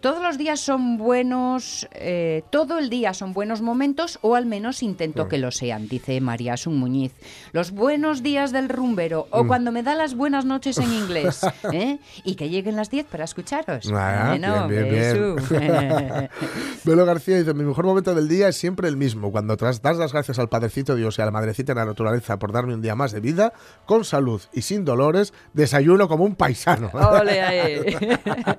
Todos 0.00 0.22
los 0.22 0.36
días 0.38 0.58
son 0.60 0.96
buenos, 0.98 1.88
eh, 1.92 2.42
todo 2.50 2.78
el 2.78 2.90
día 2.90 3.14
son 3.14 3.32
buenos 3.32 3.60
momentos 3.62 4.18
o 4.22 4.34
al 4.34 4.46
menos 4.46 4.82
Mm. 4.82 4.86
intento 4.86 5.28
que 5.28 5.38
lo 5.38 5.50
sean, 5.52 5.86
dice 5.88 6.20
María 6.20 6.56
Sun 6.56 6.76
Muñiz. 6.78 7.12
Los 7.52 7.70
buenos 7.70 8.22
días 8.22 8.52
del 8.52 8.68
rumbero 8.68 9.26
Mm. 9.30 9.34
o 9.36 9.46
cuando 9.46 9.70
me 9.72 9.82
da 9.82 9.94
las 9.94 10.14
buenas 10.14 10.44
noches 10.44 10.78
en 10.78 10.92
inglés. 10.92 11.40
¿eh? 11.72 11.98
Y 12.24 12.34
que 12.34 12.48
lleguen 12.48 12.76
las 12.76 12.90
10 12.90 13.06
para 13.06 13.24
escucharos. 13.24 13.88
Ah, 13.94 14.26
Bueno, 14.30 14.68
bien, 14.68 14.88
bien. 14.90 15.42
Velo 16.84 17.04
García 17.06 17.36
dice, 17.38 17.54
mi 17.54 17.64
mejor 17.64 17.84
momento 17.84 18.14
del 18.14 18.28
día 18.28 18.48
es 18.48 18.56
siempre 18.56 18.88
el 18.88 18.96
mismo, 18.96 19.30
cuando 19.30 19.56
tras 19.56 19.82
das 19.82 19.96
las 19.98 20.12
gracias 20.12 20.38
al 20.38 20.48
Padrecito 20.48 20.94
Dios 20.96 21.18
y 21.18 21.22
a 21.22 21.24
la 21.26 21.30
Madrecita 21.30 21.74
de 21.74 21.80
la 21.80 21.86
Naturaleza 21.86 22.38
por 22.38 22.52
darme 22.52 22.74
un 22.74 22.82
día 22.82 22.94
más 22.94 23.12
de 23.12 23.20
vida, 23.20 23.52
con 23.86 24.04
salud 24.04 24.40
y 24.52 24.62
sin 24.62 24.84
dolores, 24.84 25.32
desayuno 25.52 26.08
como 26.08 26.24
un 26.24 26.34
paisano. 26.34 26.90
Ole. 26.92 27.96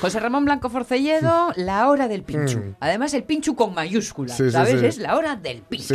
José 0.00 0.20
Ramón 0.20 0.44
Blanco 0.44 0.68
Forcelledo, 0.70 1.52
la 1.56 1.88
hora 1.88 2.08
del 2.08 2.22
pinchu. 2.22 2.74
Además, 2.80 3.14
el 3.14 3.24
pinchu 3.24 3.54
con 3.54 3.74
mayúscula, 3.74 4.32
Mm. 4.34 4.36
Sí, 4.36 4.50
¿sabes? 4.50 4.80
sí. 4.80 4.86
Es 4.86 4.98
la 4.98 5.16
hora 5.16 5.36
del 5.36 5.62
pinchu. 5.62 5.94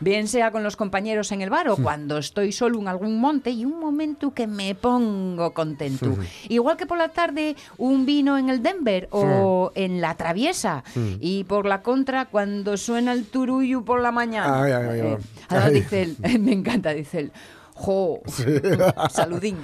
Bien 0.00 0.28
sea 0.28 0.50
con 0.50 0.62
los 0.62 0.76
compañeros 0.76 1.30
en 1.32 1.40
el 1.42 1.50
bar 1.50 1.68
o 1.68 1.76
cuando 1.76 2.18
estoy 2.18 2.52
solo 2.52 2.78
en 2.80 2.88
algún 2.88 3.20
monte 3.20 3.50
y 3.50 3.64
un 3.64 3.78
momento 3.78 4.32
que 4.34 4.46
me 4.46 4.74
pongo 4.74 5.52
contento. 5.54 6.16
Igual 6.48 6.76
que 6.76 6.86
por 6.86 6.98
la 6.98 7.08
tarde 7.10 7.56
un 7.78 8.06
vino 8.06 8.38
en 8.38 8.48
el 8.50 8.62
Denver 8.62 9.08
o 9.12 9.72
en 9.74 10.00
la 10.00 10.14
Traviesa. 10.16 10.82
Y 11.20 11.44
por 11.44 11.66
la 11.66 11.82
contra 11.82 12.26
cuando 12.26 12.76
suena 12.76 13.12
el 13.12 13.26
turullo 13.26 13.84
por 13.84 14.00
la 14.00 14.12
mañana. 14.12 14.62
Ay, 14.62 14.72
ay, 14.72 14.88
ay. 14.90 15.00
Eh, 15.00 15.18
además 15.48 15.72
dice 15.72 16.02
él, 16.02 16.16
me 16.40 16.52
encanta, 16.52 16.90
dice 16.92 17.18
él. 17.20 17.32
Jo, 17.80 18.20
saludín. 19.10 19.56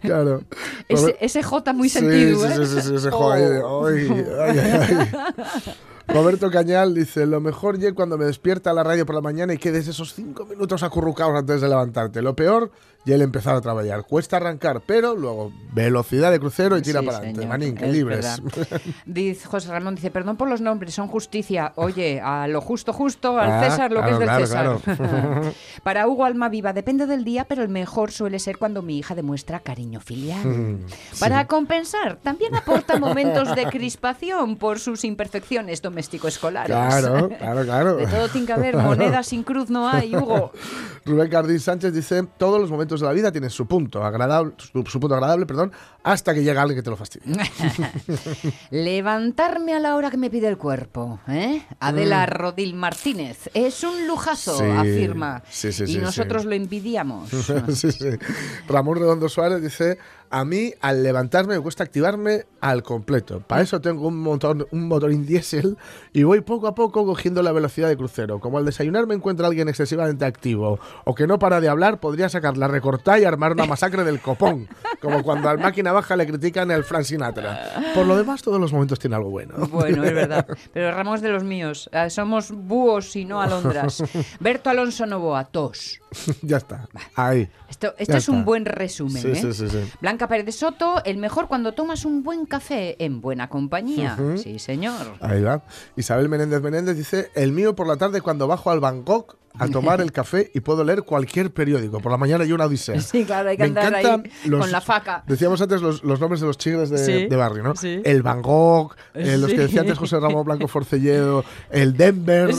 Claro. 0.00 0.42
Ese, 0.88 1.16
ese 1.20 1.42
J 1.42 1.72
muy 1.72 1.88
sentido, 1.88 2.44
¿eh? 2.46 2.54
sí, 2.56 2.66
sí, 2.66 2.82
sí, 2.82 2.94
ese 2.96 3.10
jo 3.10 3.30
ahí 3.30 3.42
de, 3.42 3.62
Oh. 3.62 3.86
ay, 3.86 4.08
ay, 4.40 4.58
ay, 4.58 4.98
ay. 4.98 5.74
Roberto 6.08 6.50
Cañal 6.50 6.94
dice, 6.94 7.24
lo 7.26 7.40
mejor 7.40 7.78
ya 7.78 7.94
cuando 7.94 8.18
me 8.18 8.24
despierta 8.24 8.72
la 8.72 8.82
radio 8.82 9.06
por 9.06 9.14
la 9.14 9.20
mañana 9.20 9.54
y 9.54 9.58
quedes 9.58 9.86
esos 9.86 10.12
cinco 10.12 10.44
minutos 10.44 10.82
acurrucados 10.82 11.38
antes 11.38 11.60
de 11.60 11.68
levantarte. 11.68 12.20
Lo 12.20 12.34
peor, 12.34 12.72
ya 13.04 13.14
el 13.16 13.22
empezar 13.22 13.54
a 13.56 13.60
trabajar. 13.60 14.04
Cuesta 14.04 14.36
arrancar, 14.36 14.80
pero 14.86 15.14
luego 15.16 15.52
velocidad 15.72 16.30
de 16.30 16.38
crucero 16.38 16.76
y 16.78 16.82
tira 16.82 17.00
Sí, 17.00 17.06
para 17.06 17.18
adelante. 17.18 17.46
Manín, 17.46 17.74
que 17.74 17.86
es 17.86 17.92
libres. 17.92 18.42
Dice 19.06 19.46
José 19.46 19.70
Ramón, 19.70 19.94
dice, 19.94 20.10
perdón 20.10 20.36
por 20.36 20.48
los 20.48 20.60
nombres, 20.60 20.94
son 20.94 21.08
justicia. 21.08 21.72
Oye, 21.76 22.20
a 22.20 22.46
lo 22.48 22.60
justo 22.60 22.92
justo, 22.92 23.38
al 23.38 23.50
Ah, 23.50 23.64
César 23.70 23.90
lo 23.92 24.02
que 24.02 24.10
es 24.10 24.18
del 24.18 24.28
claro, 24.28 24.46
César. 24.46 24.78
claro. 24.96 25.52
Para 25.82 26.06
Hugo 26.06 26.24
Alma 26.24 26.48
Viva, 26.48 26.72
depende 26.72 27.06
del 27.06 27.24
día, 27.24 27.44
pero 27.44 27.62
el 27.62 27.68
mejor 27.68 28.12
suele 28.12 28.38
ser 28.38 28.58
cuando 28.58 28.82
mi 28.82 28.98
hija 28.98 29.14
demuestra 29.14 29.60
cariño 29.60 30.00
filial. 30.00 30.44
Mm, 30.46 30.86
Para 31.18 31.46
compensar, 31.46 32.16
también 32.22 32.54
aporta 32.54 32.98
momentos 32.98 33.54
de 33.56 33.64
crispación 33.66 34.56
por 34.56 34.78
sus 34.78 35.04
imperfecciones 35.04 35.82
doméstico-escolares. 35.82 36.76
Claro, 36.76 37.28
claro, 37.38 37.64
claro. 37.64 37.96
De 37.96 38.06
todo 38.06 38.28
tiene 38.28 38.46
que 38.46 38.52
haber, 38.52 38.76
moneda 38.76 39.22
sin 39.22 39.42
cruz 39.42 39.70
no 39.70 39.88
hay, 39.88 40.14
Hugo. 40.16 40.52
Rubén 41.04 41.28
Cardín 41.30 41.58
Sánchez 41.58 41.92
dice, 41.92 42.22
todos 42.38 42.60
los 42.60 42.70
momentos 42.70 42.91
de 43.00 43.06
la 43.06 43.12
vida 43.12 43.32
tienen 43.32 43.50
su 43.50 43.66
punto 43.66 44.04
agradable, 44.04 44.52
su, 44.58 44.84
su 44.86 45.00
punto 45.00 45.14
agradable, 45.14 45.46
perdón, 45.46 45.72
hasta 46.02 46.34
que 46.34 46.42
llega 46.42 46.62
alguien 46.62 46.78
que 46.78 46.82
te 46.82 46.90
lo 46.90 46.96
fastidie. 46.96 47.32
Levantarme 48.70 49.74
a 49.74 49.80
la 49.80 49.94
hora 49.96 50.10
que 50.10 50.16
me 50.16 50.30
pide 50.30 50.48
el 50.48 50.58
cuerpo. 50.58 51.20
¿eh? 51.28 51.62
Adela 51.80 52.26
Rodil 52.26 52.74
Martínez. 52.74 53.50
Es 53.54 53.82
un 53.84 54.06
lujazo, 54.06 54.52
Mm. 54.52 54.58
Sí, 54.58 54.64
afirma. 54.64 55.42
sí, 55.50 55.72
sí, 55.72 55.84
y 55.86 55.98
nosotros 55.98 56.44
lo 56.44 56.52
envidiamos. 56.52 57.30
Ramón 58.68 58.98
Redondo 58.98 59.28
Suárez 59.28 59.62
dice, 59.62 59.98
a 60.32 60.46
mí 60.46 60.72
al 60.80 61.02
levantarme 61.02 61.56
me 61.56 61.60
cuesta 61.60 61.84
activarme 61.84 62.46
al 62.62 62.82
completo. 62.82 63.40
Para 63.40 63.60
eso 63.60 63.80
tengo 63.82 64.08
un 64.08 64.18
motor, 64.18 64.66
un 64.70 64.88
motorín 64.88 65.26
diésel 65.26 65.76
y 66.14 66.22
voy 66.22 66.40
poco 66.40 66.66
a 66.68 66.74
poco 66.74 67.04
cogiendo 67.04 67.42
la 67.42 67.52
velocidad 67.52 67.88
de 67.88 67.98
crucero. 67.98 68.40
Como 68.40 68.56
al 68.56 68.64
desayunar 68.64 69.06
me 69.06 69.14
encuentra 69.14 69.46
alguien 69.46 69.68
excesivamente 69.68 70.24
activo 70.24 70.80
o 71.04 71.14
que 71.14 71.26
no 71.26 71.38
para 71.38 71.60
de 71.60 71.68
hablar, 71.68 72.00
podría 72.00 72.30
sacar 72.30 72.56
la 72.56 72.66
recortada 72.66 73.18
y 73.18 73.24
armar 73.24 73.52
una 73.52 73.66
masacre 73.66 74.04
del 74.04 74.20
copón. 74.20 74.68
Como 75.02 75.22
cuando 75.22 75.50
al 75.50 75.58
máquina 75.58 75.92
baja 75.92 76.16
le 76.16 76.26
critican 76.26 76.70
el 76.70 76.84
Frank 76.84 77.04
Sinatra. 77.04 77.92
Por 77.94 78.06
lo 78.06 78.16
demás, 78.16 78.40
todos 78.40 78.58
los 78.58 78.72
momentos 78.72 78.98
tienen 78.98 79.16
algo 79.18 79.28
bueno. 79.28 79.54
Bueno, 79.66 80.02
es 80.02 80.14
verdad. 80.14 80.46
Pero 80.72 80.92
Ramos 80.92 81.20
de 81.20 81.28
los 81.28 81.44
míos. 81.44 81.90
Eh, 81.92 82.08
Somos 82.08 82.50
búhos 82.52 83.14
y 83.16 83.26
no 83.26 83.42
alondras. 83.42 84.02
Berto 84.40 84.70
Alonso 84.70 85.04
Novoa, 85.04 85.44
tos. 85.44 86.00
ya 86.40 86.56
está. 86.56 86.88
Ahí. 87.14 87.50
Esto, 87.68 87.94
esto 87.98 88.12
Ya 88.12 88.18
es 88.18 88.28
un 88.28 88.44
buen 88.44 88.64
resumen. 88.64 89.22
Sí, 89.22 89.28
¿eh? 89.30 89.34
sí, 89.36 89.52
sí, 89.52 89.68
sí. 89.68 89.92
Blanca 90.22 90.28
Pérez 90.28 90.46
de 90.46 90.52
Soto, 90.52 91.02
el 91.04 91.16
mejor 91.16 91.48
cuando 91.48 91.72
tomas 91.72 92.04
un 92.04 92.22
buen 92.22 92.46
café 92.46 92.94
en 93.04 93.20
buena 93.20 93.48
compañía. 93.48 94.16
Sí, 94.36 94.60
señor. 94.60 95.16
Ahí 95.20 95.42
va. 95.42 95.64
Isabel 95.96 96.28
Menéndez 96.28 96.62
Menéndez 96.62 96.96
dice, 96.96 97.32
el 97.34 97.50
mío 97.50 97.74
por 97.74 97.88
la 97.88 97.96
tarde 97.96 98.20
cuando 98.20 98.46
bajo 98.46 98.70
al 98.70 98.78
Bangkok 98.78 99.41
a 99.58 99.68
tomar 99.68 100.00
el 100.00 100.12
café 100.12 100.50
y 100.54 100.60
puedo 100.60 100.82
leer 100.84 101.02
cualquier 101.02 101.50
periódico. 101.52 102.00
Por 102.00 102.10
la 102.12 102.18
mañana 102.18 102.44
hay 102.44 102.52
una 102.52 102.66
odisea. 102.66 103.00
Sí, 103.00 103.24
claro, 103.24 103.50
hay 103.50 103.56
que 103.56 103.64
Me 103.64 103.68
andar 103.80 103.94
ahí 103.94 104.22
con 104.50 104.70
la 104.72 104.80
faca. 104.80 105.24
Decíamos 105.26 105.60
antes 105.60 105.80
los, 105.82 106.02
los 106.04 106.20
nombres 106.20 106.40
de 106.40 106.46
los 106.46 106.58
chigres 106.58 106.90
de, 106.90 106.98
Sí, 106.98 107.26
de 107.26 107.36
barrio, 107.36 107.62
¿no? 107.62 107.76
sí. 107.76 108.00
El 108.04 108.22
Bangkok, 108.22 108.96
eh, 109.14 109.36
los 109.38 109.50
que 109.50 109.58
decía 109.60 109.80
antes 109.82 109.98
José 109.98 110.18
Ramón 110.20 110.44
Blanco 110.44 110.68
Forcelledo, 110.68 111.44
el 111.70 111.96
Denver, 111.96 112.50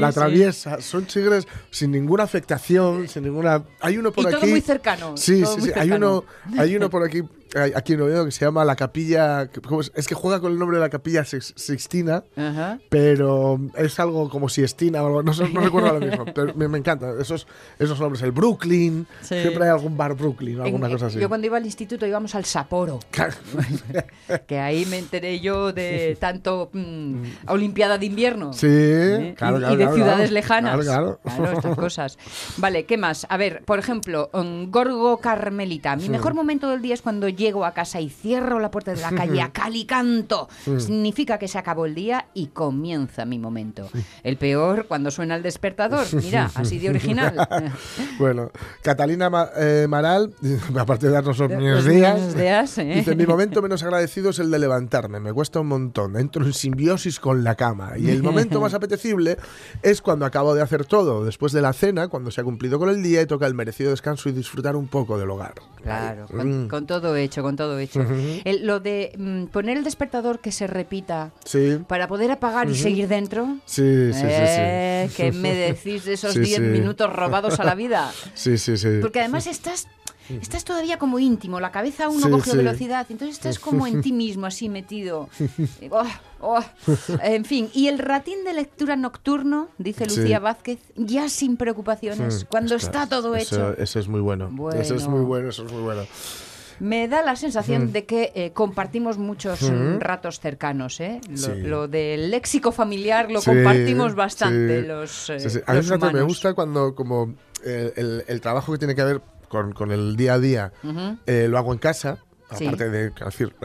la. 0.00 0.12
Traviesa. 0.12 0.80
Son 0.80 1.06
chigres 1.06 1.46
sin 1.70 1.92
ninguna 1.92 2.24
afectación, 2.24 3.08
sin 3.08 3.22
ninguna... 3.24 3.62
Hay 3.80 3.96
uno 3.96 4.12
por 4.12 4.24
Y 4.24 4.26
aquí... 4.28 4.36
todo 4.36 4.50
muy 4.50 4.60
cercano, 4.60 5.16
Sí, 5.16 5.42
todo 5.42 5.54
sí, 5.54 5.60
muy 5.60 5.68
sí. 5.70 5.74
Hay 5.78 5.90
uno, 5.92 6.24
hay 6.58 6.76
uno 6.76 6.90
por 6.90 7.04
aquí, 7.04 7.22
aquí 7.74 7.94
en 7.94 8.00
Oviedo 8.02 8.24
que 8.24 8.30
se 8.30 8.44
llama 8.44 8.64
la 8.64 8.76
capilla... 8.76 9.48
¿cómo 9.66 9.80
es? 9.80 9.90
es 9.94 10.06
que 10.08 10.14
juega 10.14 10.40
con 10.40 10.52
el 10.52 10.58
nombre 10.58 10.76
de 10.78 10.82
la 10.82 10.90
capilla 10.90 11.22
Six- 11.24 11.52
Sixtina 11.56 12.22
Ajá. 12.36 12.78
pero 12.88 13.58
es 13.76 13.98
algo 14.00 14.28
como 14.28 14.48
Siestina 14.48 15.02
o 15.02 15.06
algo, 15.06 15.22
no, 15.22 15.32
sé, 15.34 15.48
no 15.48 15.60
recuerdo 15.60 15.88
ahora 15.88 16.06
mismo, 16.06 16.24
pero 16.34 16.54
me, 16.54 16.68
me 16.68 16.78
encanta 16.78 17.12
esos, 17.20 17.46
esos 17.78 17.98
nombres, 18.00 18.22
el 18.22 18.32
Brooklyn, 18.32 19.06
Sí. 19.22 19.40
siempre 19.40 19.64
hay 19.64 19.70
algún 19.70 19.96
bar 19.96 20.14
Brooklyn 20.14 20.60
o 20.60 20.64
alguna 20.64 20.86
En- 20.86 20.92
cosa 20.92 21.06
así. 21.06 21.18
Yo 21.18 21.28
cuando 21.28 21.46
iba 21.46 21.56
al 21.56 21.64
instituto 21.66 22.06
íbamos 22.06 22.34
al 22.34 22.44
Sapporo, 22.44 23.00
que 24.46 24.58
ahí 24.58 24.86
me 24.86 24.98
enteré 24.98 25.40
yo 25.40 25.72
de 25.72 26.16
tanto 26.20 26.70
mm, 26.72 27.22
Olimpiada 27.48 27.98
de 27.98 28.06
invierno. 28.06 28.52
sí, 28.52 28.66
¿eh? 28.68 29.34
claro, 29.36 29.56
y, 29.56 29.60
claro, 29.60 29.74
y 29.74 29.76
de 29.76 29.82
claro, 29.84 29.96
ciudades 29.96 30.16
claro. 30.30 30.34
lejanas. 30.34 30.80
Claro, 30.84 31.20
claro. 31.22 31.52
estas 31.52 31.76
cosas. 31.76 32.18
Vale, 32.58 32.84
¿qué 32.84 32.96
más? 32.96 33.26
A 33.28 33.36
ver, 33.36 33.62
por 33.64 33.78
ejemplo, 33.78 34.30
en 34.34 34.70
Gorgo 34.70 35.18
Carmelita. 35.18 35.96
Mi 35.96 36.08
mejor 36.08 36.34
momento 36.34 36.68
del 36.70 36.82
día 36.82 36.94
es 36.94 37.02
cuando 37.02 37.28
llego 37.40 37.64
a 37.64 37.72
casa 37.72 38.00
y 38.00 38.10
cierro 38.10 38.60
la 38.60 38.70
puerta 38.70 38.92
de 38.94 39.00
la 39.00 39.10
calle 39.12 39.40
a 39.42 39.48
cal 39.52 39.74
y 39.74 39.84
canto. 39.86 40.48
Significa 40.78 41.38
que 41.38 41.48
se 41.48 41.58
acabó 41.58 41.86
el 41.86 41.94
día 41.94 42.26
y 42.34 42.48
comienza 42.48 43.24
mi 43.24 43.38
momento. 43.38 43.88
El 44.22 44.36
peor, 44.36 44.86
cuando 44.86 45.10
suena 45.10 45.34
el 45.36 45.42
despertador. 45.42 46.06
Mira, 46.12 46.50
así 46.54 46.78
de 46.78 46.90
original. 46.90 47.34
Bueno, 48.18 48.50
Catalina 48.82 49.30
Ma- 49.30 49.48
eh, 49.56 49.86
Maral, 49.88 50.34
aparte 50.78 51.06
de 51.06 51.12
darnos 51.12 51.38
los 51.38 51.50
Los 51.50 51.84
días, 51.86 52.34
días, 52.36 52.76
¿eh? 52.78 52.94
dice, 52.96 53.14
mi 53.16 53.24
momento 53.26 53.62
menos 53.62 53.82
agradecido 53.82 54.30
es 54.30 54.38
el 54.38 54.50
de 54.50 54.58
levantarme, 54.58 55.20
me 55.20 55.32
cuesta 55.32 55.60
un 55.60 55.68
montón, 55.68 56.16
entro 56.18 56.44
en 56.44 56.52
simbiosis 56.52 57.18
con 57.18 57.42
la 57.44 57.54
cama 57.54 57.92
y 57.96 58.10
el 58.10 58.22
momento 58.22 58.60
más 58.60 58.74
apetecible 58.74 59.38
es 59.82 60.02
cuando 60.02 60.26
acabo 60.26 60.54
de 60.54 60.60
hacer 60.62 60.84
todo, 60.84 61.24
después 61.24 61.52
de 61.52 61.62
la 61.62 61.72
cena, 61.72 62.08
cuando 62.08 62.30
se 62.30 62.40
ha 62.40 62.44
cumplido 62.44 62.78
con 62.78 62.88
el 62.90 63.02
día 63.02 63.22
y 63.22 63.26
toca 63.26 63.46
el 63.46 63.54
merecido 63.54 63.90
descanso 63.90 64.28
y 64.28 64.32
disfrutar 64.32 64.76
un 64.76 64.88
poco 64.88 65.18
del 65.18 65.30
hogar. 65.30 65.54
Claro, 65.82 66.26
Mm. 66.30 66.36
con, 66.36 66.68
con 66.68 66.86
todo 66.86 67.16
hecho, 67.16 67.29
con 67.38 67.56
todo 67.56 67.78
hecho. 67.78 68.04
El- 68.44 68.66
lo 68.66 68.80
de 68.80 69.12
mm, 69.16 69.44
poner 69.46 69.76
el 69.78 69.84
despertador 69.84 70.40
que 70.40 70.50
se 70.52 70.66
repita 70.66 71.32
Sí, 71.44 71.78
para 71.86 72.08
poder 72.08 72.30
apagar 72.32 72.68
y 72.68 72.74
seguir 72.74 73.08
dentro. 73.08 73.46
sí, 73.64 74.12
sí, 74.12 74.20
sí. 74.20 74.26
Eh, 74.26 75.06
sí. 75.08 75.16
¿Qué 75.16 75.32
me 75.32 75.54
decís 75.54 76.04
de 76.04 76.14
esos 76.14 76.32
Sí, 76.34 76.40
10 76.40 76.56
sí. 76.56 76.60
minutos 76.62 77.12
robados 77.12 77.58
a 77.60 77.64
la 77.64 77.74
vida? 77.74 78.12
Sí, 78.34 78.58
sí, 78.58 78.76
sí. 78.76 78.98
Porque 79.00 79.20
además 79.20 79.46
estás, 79.46 79.86
estás 80.28 80.64
todavía 80.64 80.98
como 80.98 81.18
íntimo, 81.18 81.60
la 81.60 81.70
cabeza 81.72 82.08
uno 82.08 82.26
Sí, 82.26 82.30
coge 82.32 82.50
sí. 82.52 82.56
velocidad, 82.56 83.06
entonces 83.10 83.36
estás 83.36 83.58
como 83.58 83.86
en 83.86 84.00
ti 84.02 84.12
mismo, 84.12 84.46
así 84.46 84.68
metido. 84.68 85.28
Oh, 85.90 86.04
oh. 86.40 86.64
En 87.22 87.44
fin, 87.44 87.68
y 87.74 87.88
el 87.88 87.98
ratín 87.98 88.44
de 88.44 88.52
lectura 88.54 88.96
nocturno, 88.96 89.68
dice 89.78 90.08
Sí. 90.08 90.20
Lucía 90.20 90.38
Vázquez, 90.38 90.78
ya 90.96 91.28
sin 91.28 91.56
preocupaciones, 91.56 92.46
cuando 92.48 92.76
está 92.76 93.06
todo 93.08 93.34
eso- 93.34 93.72
hecho. 93.72 93.82
Eso 93.82 93.98
es 93.98 94.08
muy 94.08 94.20
bueno. 94.20 94.48
Bueno. 94.50 94.80
Eso 94.80 94.94
es 94.94 95.06
muy 95.08 95.24
bueno, 95.24 95.48
eso 95.50 95.64
es 95.66 95.72
muy 95.72 95.82
bueno. 95.82 96.02
Me 96.80 97.06
da 97.08 97.22
la 97.22 97.36
sensación 97.36 97.92
de 97.92 98.04
que 98.06 98.32
eh, 98.34 98.52
compartimos 98.52 99.18
muchos 99.18 99.62
mm, 99.62 99.98
ratos 100.00 100.40
cercanos, 100.40 100.98
¿eh? 101.00 101.20
Lo, 101.30 101.36
Sí. 101.36 101.52
lo 101.62 101.88
del 101.88 102.30
léxico 102.30 102.72
familiar 102.72 103.30
lo 103.30 103.40
Sí, 103.40 103.50
compartimos 103.50 104.14
bastante 104.14 104.80
sí. 104.80 104.86
los, 104.86 105.30
eh. 105.30 105.62
A 105.66 105.74
mí 105.74 105.82
los 105.82 106.12
me 106.12 106.22
gusta 106.22 106.54
cuando 106.54 106.94
como 106.94 107.34
eh, 107.64 107.92
el, 107.96 108.24
el 108.26 108.40
trabajo 108.40 108.72
que 108.72 108.78
tiene 108.78 108.94
que 108.94 109.04
ver 109.04 109.20
con, 109.48 109.72
con 109.72 109.90
el 109.92 110.16
día 110.16 110.34
a 110.34 110.38
día 110.38 110.72
lo 111.26 111.58
hago 111.58 111.72
en 111.72 111.78
casa. 111.78 112.18
Sí. 112.56 112.66
Aparte 112.66 112.90
de, 112.90 113.12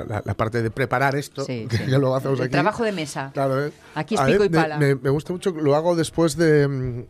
la, 0.08 0.22
la 0.26 0.34
parte 0.36 0.62
de 0.62 0.70
preparar 0.72 1.16
esto, 1.16 1.44
Sí, 1.46 1.68
que 1.70 1.88
ya 1.90 1.98
lo 1.98 2.16
hacemos 2.16 2.40
El 2.40 2.46
aquí. 2.46 2.52
trabajo 2.52 2.84
de 2.84 2.92
mesa. 2.92 3.32
Claro, 3.34 3.66
¿eh? 3.66 3.72
Aquí 3.96 4.16
es 4.16 4.22
pico 4.22 4.46
y 4.46 4.50
me- 4.50 4.58
pala. 4.58 4.78
Me, 4.78 4.96
me 4.96 5.10
gusta 5.10 5.34
mucho, 5.34 5.52
lo 5.52 5.76
hago 5.76 5.96
después 5.96 6.38
de, 6.38 6.68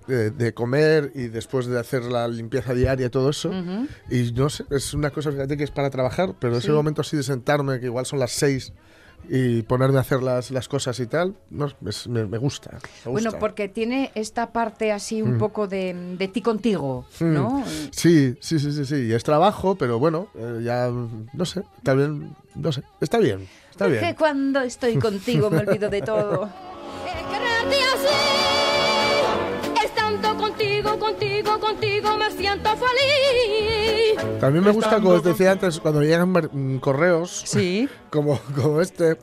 de- 0.08 0.32
de 0.32 0.54
comer 0.54 1.12
y 1.16 1.28
después 1.28 1.66
de 1.68 1.80
hacer 1.80 2.04
la 2.06 2.28
limpieza 2.28 2.74
diaria 2.74 3.08
y 3.08 3.10
todo 3.10 3.30
eso. 3.30 3.50
Ujú. 3.50 3.88
Y 4.10 4.32
no 4.34 4.50
sé, 4.50 4.64
es 4.70 4.94
una 4.94 5.10
cosa, 5.10 5.32
fíjate, 5.32 5.58
que 5.58 5.64
es 5.66 5.72
para 5.72 5.90
trabajar, 5.90 6.34
pero 6.40 6.58
ese 6.58 6.72
momento 6.72 7.02
así 7.02 7.18
de 7.18 7.24
sentarme, 7.24 7.80
que 7.80 7.88
igual 7.88 8.06
son 8.06 8.20
las 8.20 8.32
seis, 8.32 8.74
y 9.30 9.62
ponerme 9.64 9.98
a 9.98 10.02
hacer 10.02 10.22
las, 10.24 10.52
las 10.52 10.68
cosas 10.68 11.00
y 11.00 11.08
tal, 11.08 11.36
no, 11.50 11.68
es- 11.88 12.08
me, 12.08 12.26
me 12.26 12.38
gusta. 12.38 12.80
me 13.06 13.12
Bueno, 13.12 13.32
porque 13.40 13.68
tiene 13.70 14.12
esta 14.16 14.52
parte 14.52 14.92
así 14.92 15.22
un 15.22 15.38
poco 15.38 15.68
de, 15.68 15.94
de 16.18 16.28
ti 16.28 16.42
contigo, 16.42 17.06
¿no? 17.20 17.64
Sí, 17.92 18.36
sí, 18.42 18.60
sí, 18.60 18.72
sí, 18.72 18.86
sí. 18.86 18.96
Y 19.08 19.14
es 19.14 19.24
trabajo, 19.24 19.76
pero 19.76 20.00
bueno, 20.00 20.28
eh, 20.36 20.62
ya, 20.64 20.90
no 20.90 21.46
sé, 21.46 21.64
también, 21.84 22.36
no 22.56 22.72
sé, 22.72 22.84
está 23.02 23.18
bien, 23.20 23.48
está 23.72 23.86
Porque 23.86 24.00
bien. 24.02 24.16
cuando 24.16 24.62
estoy 24.62 24.98
contigo 24.98 25.50
me 25.50 25.60
olvido 25.60 25.90
de 25.90 26.02
todo. 26.02 26.50
contigo, 30.50 31.00
contigo, 31.00 31.60
contigo 31.60 32.18
me 32.18 32.32
siento 32.32 32.70
feliz. 32.70 34.40
También 34.40 34.64
me 34.64 34.72
gusta, 34.72 34.96
como 34.98 35.10
os 35.12 35.24
decía 35.24 35.52
antes, 35.52 35.80
cuando 35.80 36.00
me 36.02 36.06
llegan 36.08 36.30
mm, 36.32 36.78
correos 36.80 37.44
Sí. 37.46 37.90
como, 38.12 38.40
como 38.56 38.80
este, 38.82 39.18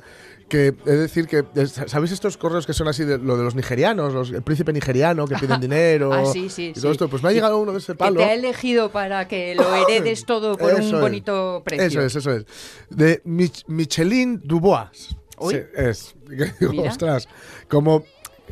que 0.48 0.68
es 0.68 0.98
decir, 0.98 1.26
que 1.28 1.44
es- 1.54 1.72
¿sabéis 1.86 2.12
estos 2.12 2.36
correos 2.36 2.66
que 2.66 2.72
son 2.72 2.88
así 2.88 3.04
de 3.04 3.18
lo 3.18 3.36
de 3.36 3.44
los 3.44 3.54
nigerianos, 3.54 4.12
los, 4.12 4.30
el 4.32 4.42
príncipe 4.42 4.72
nigeriano 4.72 5.26
que 5.26 5.36
piden 5.36 5.60
dinero? 5.66 6.12
Ah, 6.12 6.26
sí, 6.26 6.48
sí, 6.48 6.68
y 6.68 6.72
todo 6.72 6.82
sí. 6.82 6.90
esto? 6.90 7.08
Pues 7.08 7.22
me 7.22 7.28
ha 7.28 7.32
llegado 7.32 7.58
uno 7.58 7.72
de 7.72 7.78
ese 7.78 7.92
Que 7.92 7.98
palo. 7.98 8.16
te 8.18 8.24
ha 8.24 8.34
elegido 8.34 8.90
para 8.90 9.28
que 9.28 9.54
lo 9.54 9.74
heredes 9.88 10.24
todo 10.26 10.56
por 10.58 10.70
Eso 10.72 10.88
un 10.88 10.94
es. 10.96 11.00
bonito 11.00 11.62
precio. 11.64 11.86
Eso 11.86 12.00
es, 12.02 12.16
eso 12.16 12.32
es. 12.32 12.44
De 12.90 13.22
Mich- 13.24 13.64
Michelin 13.68 14.40
Dubois. 14.44 15.16
Sí, 15.48 15.56
es. 15.74 16.14
Que 16.60 16.66
ostras, 16.88 17.28
como 17.68 18.04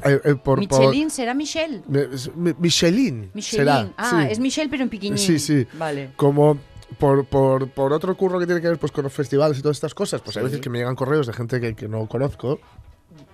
eh, 0.04 0.20
eh, 0.24 0.34
por, 0.34 0.40
por- 0.42 0.58
Michelin 0.58 1.10
será 1.10 1.34
Michel. 1.34 1.82
Me- 1.88 2.02
es- 2.12 2.34
mi- 2.34 2.54
Michelin. 2.58 3.30
Michelin. 3.34 3.42
será, 3.66 3.92
ah, 3.96 4.22
sí. 4.24 4.32
es 4.32 4.38
Michel 4.38 4.68
pero 4.70 4.82
en 4.82 4.88
piquiñín. 4.88 5.18
Sí, 5.18 5.38
sí. 5.38 5.66
Vale. 5.74 6.10
Como 6.16 6.58
por, 6.98 7.24
por, 7.26 7.68
por 7.70 7.92
otro 7.92 8.16
curro 8.16 8.38
que 8.38 8.46
tiene 8.46 8.60
que 8.60 8.68
ver 8.68 8.78
pues, 8.78 8.92
con 8.92 9.04
los 9.04 9.12
festivales 9.12 9.58
y 9.58 9.62
todas 9.62 9.76
estas 9.76 9.94
cosas, 9.94 10.20
pues 10.22 10.36
hay 10.36 10.42
Sí. 10.42 10.44
veces 10.46 10.60
que 10.60 10.70
me 10.70 10.78
llegan 10.78 10.94
correos 10.96 11.26
de 11.26 11.32
gente 11.32 11.60
que, 11.60 11.74
que 11.74 11.88
no 11.88 12.06
conozco. 12.06 12.58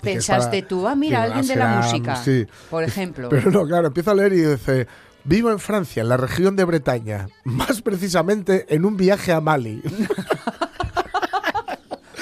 Pensaste 0.00 0.58
para- 0.58 0.68
tú, 0.68 0.86
ah, 0.86 0.94
mira, 0.94 1.22
alguien 1.24 1.46
de 1.46 1.56
la 1.56 1.80
música. 1.80 2.16
Sí. 2.16 2.46
Por 2.70 2.84
ejemplo. 2.84 3.28
Pero 3.28 3.50
no, 3.50 3.66
claro, 3.66 3.88
empiezo 3.88 4.10
a 4.10 4.14
leer 4.14 4.32
y 4.34 4.40
dice, 4.42 4.86
vivo 5.24 5.50
en 5.50 5.58
Francia, 5.58 6.02
en 6.02 6.08
la 6.08 6.16
región 6.16 6.54
de 6.56 6.64
Bretaña, 6.64 7.28
más 7.44 7.82
precisamente 7.82 8.66
en 8.74 8.84
un 8.84 8.96
viaje 8.96 9.32
a 9.32 9.40
Mali. 9.40 9.82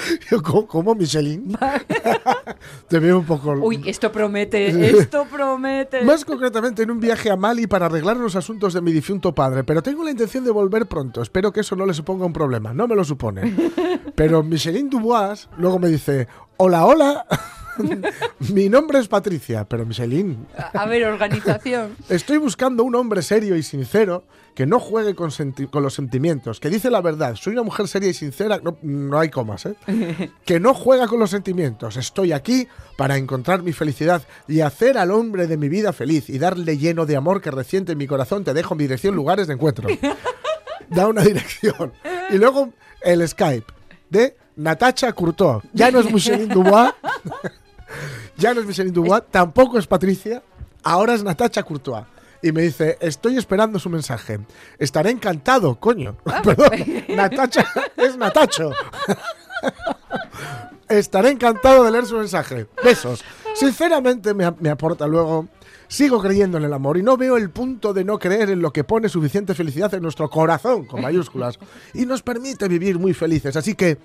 Yo, 0.29 0.41
¿cómo, 0.41 0.67
cómo, 0.67 0.95
Michelin? 0.95 1.57
Te 2.87 2.99
veo 2.99 3.19
un 3.19 3.25
poco... 3.25 3.51
Uy, 3.53 3.83
esto 3.85 4.11
promete, 4.11 4.67
esto 4.99 5.25
promete. 5.25 6.03
Más 6.03 6.25
concretamente 6.25 6.83
en 6.83 6.91
un 6.91 6.99
viaje 6.99 7.29
a 7.29 7.35
Mali 7.35 7.67
para 7.67 7.87
arreglar 7.87 8.17
los 8.17 8.35
asuntos 8.35 8.73
de 8.73 8.81
mi 8.81 8.91
difunto 8.91 9.33
padre, 9.33 9.63
pero 9.63 9.81
tengo 9.81 10.03
la 10.03 10.11
intención 10.11 10.43
de 10.43 10.51
volver 10.51 10.87
pronto. 10.87 11.21
Espero 11.21 11.51
que 11.51 11.61
eso 11.61 11.75
no 11.75 11.85
le 11.85 11.93
suponga 11.93 12.25
un 12.25 12.33
problema. 12.33 12.73
No 12.73 12.87
me 12.87 12.95
lo 12.95 13.03
supone. 13.03 13.55
Pero 14.15 14.43
Michelin 14.43 14.89
Dubois 14.89 15.49
luego 15.57 15.79
me 15.79 15.89
dice, 15.89 16.27
hola, 16.57 16.85
hola. 16.85 17.25
mi 18.53 18.69
nombre 18.69 18.99
es 18.99 19.07
Patricia, 19.07 19.65
pero 19.65 19.85
Michelin, 19.85 20.45
A 20.73 20.85
ver, 20.85 21.05
organización. 21.05 21.95
Estoy 22.09 22.37
buscando 22.37 22.83
un 22.83 22.95
hombre 22.95 23.21
serio 23.21 23.55
y 23.55 23.63
sincero 23.63 24.25
que 24.53 24.65
no 24.65 24.79
juegue 24.79 25.15
con, 25.15 25.31
con 25.69 25.83
los 25.83 25.93
sentimientos, 25.93 26.59
que 26.59 26.69
dice 26.69 26.89
la 26.89 27.01
verdad. 27.01 27.35
Soy 27.35 27.53
una 27.53 27.63
mujer 27.63 27.87
seria 27.87 28.09
y 28.09 28.13
sincera, 28.13 28.59
no, 28.63 28.77
no 28.81 29.19
hay 29.19 29.29
comas, 29.29 29.65
¿eh? 29.65 29.75
que 30.45 30.59
no 30.59 30.73
juega 30.73 31.07
con 31.07 31.19
los 31.19 31.29
sentimientos. 31.29 31.97
Estoy 31.97 32.31
aquí 32.31 32.67
para 32.97 33.17
encontrar 33.17 33.63
mi 33.63 33.73
felicidad 33.73 34.21
y 34.47 34.61
hacer 34.61 34.97
al 34.97 35.11
hombre 35.11 35.47
de 35.47 35.57
mi 35.57 35.67
vida 35.67 35.91
feliz 35.91 36.29
y 36.29 36.39
darle 36.39 36.77
lleno 36.77 37.05
de 37.05 37.17
amor 37.17 37.41
que 37.41 37.51
reciente 37.51 37.91
en 37.91 37.97
mi 37.97 38.07
corazón. 38.07 38.43
Te 38.43 38.53
dejo 38.53 38.75
mi 38.75 38.85
dirección, 38.85 39.15
lugares 39.15 39.47
de 39.47 39.53
encuentro. 39.53 39.89
Da 40.89 41.07
una 41.07 41.21
dirección. 41.23 41.91
Y 42.29 42.37
luego 42.37 42.71
el 43.01 43.27
Skype 43.27 43.65
de 44.09 44.37
Natacha 44.55 45.11
Courtois. 45.13 45.63
Ya 45.73 45.91
no 45.91 45.99
es 45.99 46.11
Michelin 46.11 46.49
Dubois. 46.49 46.93
Ya 48.37 48.53
no 48.53 48.61
es 48.61 48.67
Michelin 48.67 48.93
Dubois, 48.93 49.23
tampoco 49.31 49.77
es 49.77 49.87
Patricia, 49.87 50.43
ahora 50.83 51.13
es 51.13 51.23
Natacha 51.23 51.63
Courtois. 51.63 52.05
Y 52.41 52.51
me 52.51 52.61
dice, 52.61 52.97
estoy 53.01 53.37
esperando 53.37 53.79
su 53.79 53.89
mensaje. 53.89 54.39
Estaré 54.77 55.09
encantado, 55.09 55.79
coño. 55.79 56.15
Perdón, 56.43 56.71
Natacha 57.09 57.65
es 57.97 58.17
Natacho. 58.17 58.71
Estaré 60.89 61.31
encantado 61.31 61.83
de 61.83 61.91
leer 61.91 62.05
su 62.05 62.17
mensaje. 62.17 62.67
Besos. 62.83 63.23
Sinceramente 63.55 64.35
me, 64.35 64.51
me 64.59 64.69
aporta 64.69 65.07
luego. 65.07 65.47
Sigo 65.87 66.21
creyendo 66.21 66.57
en 66.57 66.65
el 66.65 66.73
amor 66.73 66.97
y 66.97 67.03
no 67.03 67.15
veo 67.15 67.37
el 67.37 67.49
punto 67.49 67.93
de 67.93 68.03
no 68.03 68.19
creer 68.19 68.49
en 68.49 68.61
lo 68.61 68.71
que 68.71 68.83
pone 68.83 69.07
suficiente 69.07 69.53
felicidad 69.53 69.93
en 69.93 70.01
nuestro 70.01 70.29
corazón, 70.29 70.85
con 70.85 71.01
mayúsculas, 71.01 71.59
y 71.93 72.05
nos 72.05 72.23
permite 72.23 72.67
vivir 72.67 72.97
muy 72.97 73.13
felices. 73.13 73.55
Así 73.55 73.75
que, 73.75 73.97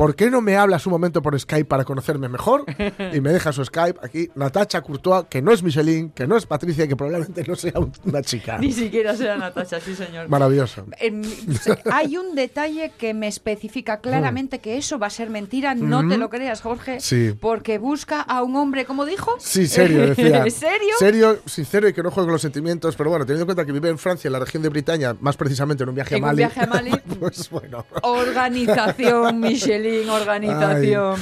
¿por 0.00 0.16
qué 0.16 0.30
no 0.30 0.40
me 0.40 0.56
hablas 0.56 0.86
un 0.86 0.92
momento 0.92 1.20
por 1.20 1.38
Skype 1.38 1.66
para 1.66 1.84
conocerme 1.84 2.28
mejor? 2.28 2.64
Y 3.12 3.20
me 3.20 3.32
deja 3.32 3.52
su 3.52 3.62
Skype 3.64 3.98
aquí, 4.02 4.30
Natacha 4.34 4.80
Courtois, 4.80 5.26
que 5.28 5.42
no 5.42 5.52
es 5.52 5.62
Michelin, 5.62 6.10
que 6.10 6.26
no 6.26 6.36
es 6.38 6.46
Patricia 6.46 6.84
y 6.84 6.88
que 6.88 6.96
probablemente 6.96 7.44
no 7.46 7.54
sea 7.54 7.72
un- 7.76 7.92
una 8.04 8.22
chica. 8.22 8.56
Ni 8.58 8.72
siquiera 8.72 9.14
será 9.16 9.36
Natasha, 9.36 9.78
sí, 9.80 9.94
señor. 9.94 10.28
Maravilloso. 10.28 10.86
En- 10.98 11.22
hay 11.92 12.16
un 12.16 12.34
detalle 12.34 12.92
que 12.96 13.12
me 13.12 13.26
especifica 13.28 14.00
claramente 14.00 14.58
que 14.60 14.78
eso 14.78 14.98
va 14.98 15.08
a 15.08 15.10
ser 15.10 15.28
mentira. 15.28 15.74
No 15.74 16.08
te 16.08 16.16
lo 16.16 16.30
creas, 16.30 16.62
Jorge. 16.62 16.96
Mm. 16.96 17.00
Sí. 17.00 17.34
Porque 17.38 17.78
busca 17.78 18.20
a 18.22 18.42
un 18.42 18.56
hombre, 18.56 18.84
como 18.86 19.04
dijo. 19.04 19.34
Sí, 19.38 19.66
serio, 19.66 20.06
decía. 20.06 20.44
¿Serio? 20.50 20.94
Serio, 20.98 21.38
sincero 21.46 21.88
y 21.88 21.92
que 21.92 22.02
no 22.02 22.10
juegue 22.10 22.26
con 22.28 22.32
los 22.32 22.42
sentimientos. 22.42 22.96
Pero 22.96 23.10
bueno, 23.10 23.26
teniendo 23.26 23.42
en 23.42 23.46
cuenta 23.48 23.66
que 23.66 23.72
vive 23.72 23.88
en 23.90 23.98
Francia, 23.98 24.28
en 24.28 24.32
la 24.32 24.38
región 24.38 24.62
de 24.62 24.68
Bretaña, 24.70 25.14
más 25.20 25.36
precisamente 25.36 25.82
en 25.82 25.88
un 25.90 25.94
viaje 25.94 26.16
En 26.16 26.22
a 26.24 26.26
un 26.26 26.28
Mali. 26.30 26.36
viaje 26.38 26.60
a 26.60 26.66
Mali. 26.66 26.90
pues 27.18 27.50
bueno. 27.50 27.84
Organización, 28.02 29.40
Michelin, 29.40 29.89
organización. 30.08 31.16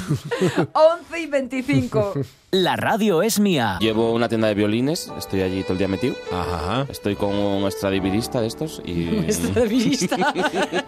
11 0.72 1.20
y 1.20 1.26
25. 1.26 2.12
La 2.50 2.76
radio 2.76 3.22
es 3.22 3.40
mía. 3.40 3.76
Llevo 3.80 4.12
una 4.12 4.28
tienda 4.28 4.48
de 4.48 4.54
violines, 4.54 5.12
estoy 5.18 5.42
allí 5.42 5.62
todo 5.62 5.72
el 5.74 5.78
día 5.78 5.88
metido. 5.88 6.14
Ajá. 6.32 6.86
Estoy 6.88 7.14
con 7.14 7.34
un 7.34 7.70
Stradivarista 7.70 8.40
de 8.40 8.46
estos 8.46 8.80
y... 8.86 9.26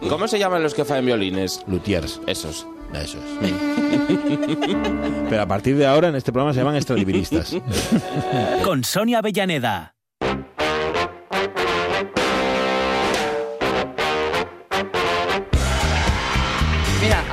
¿Cómo 0.08 0.26
se 0.26 0.38
llaman 0.38 0.62
los 0.62 0.72
que 0.72 0.84
faen 0.84 1.04
violines? 1.04 1.62
Luthiers. 1.66 2.20
Esos. 2.26 2.66
Eso 2.94 3.18
es. 3.42 3.52
Pero 5.28 5.42
a 5.42 5.46
partir 5.46 5.76
de 5.76 5.86
ahora 5.86 6.08
en 6.08 6.16
este 6.16 6.32
programa 6.32 6.54
se 6.54 6.60
llaman 6.60 6.76
extradiviristas. 6.76 7.54
Con 8.64 8.82
Sonia 8.82 9.18
Avellaneda. 9.18 9.94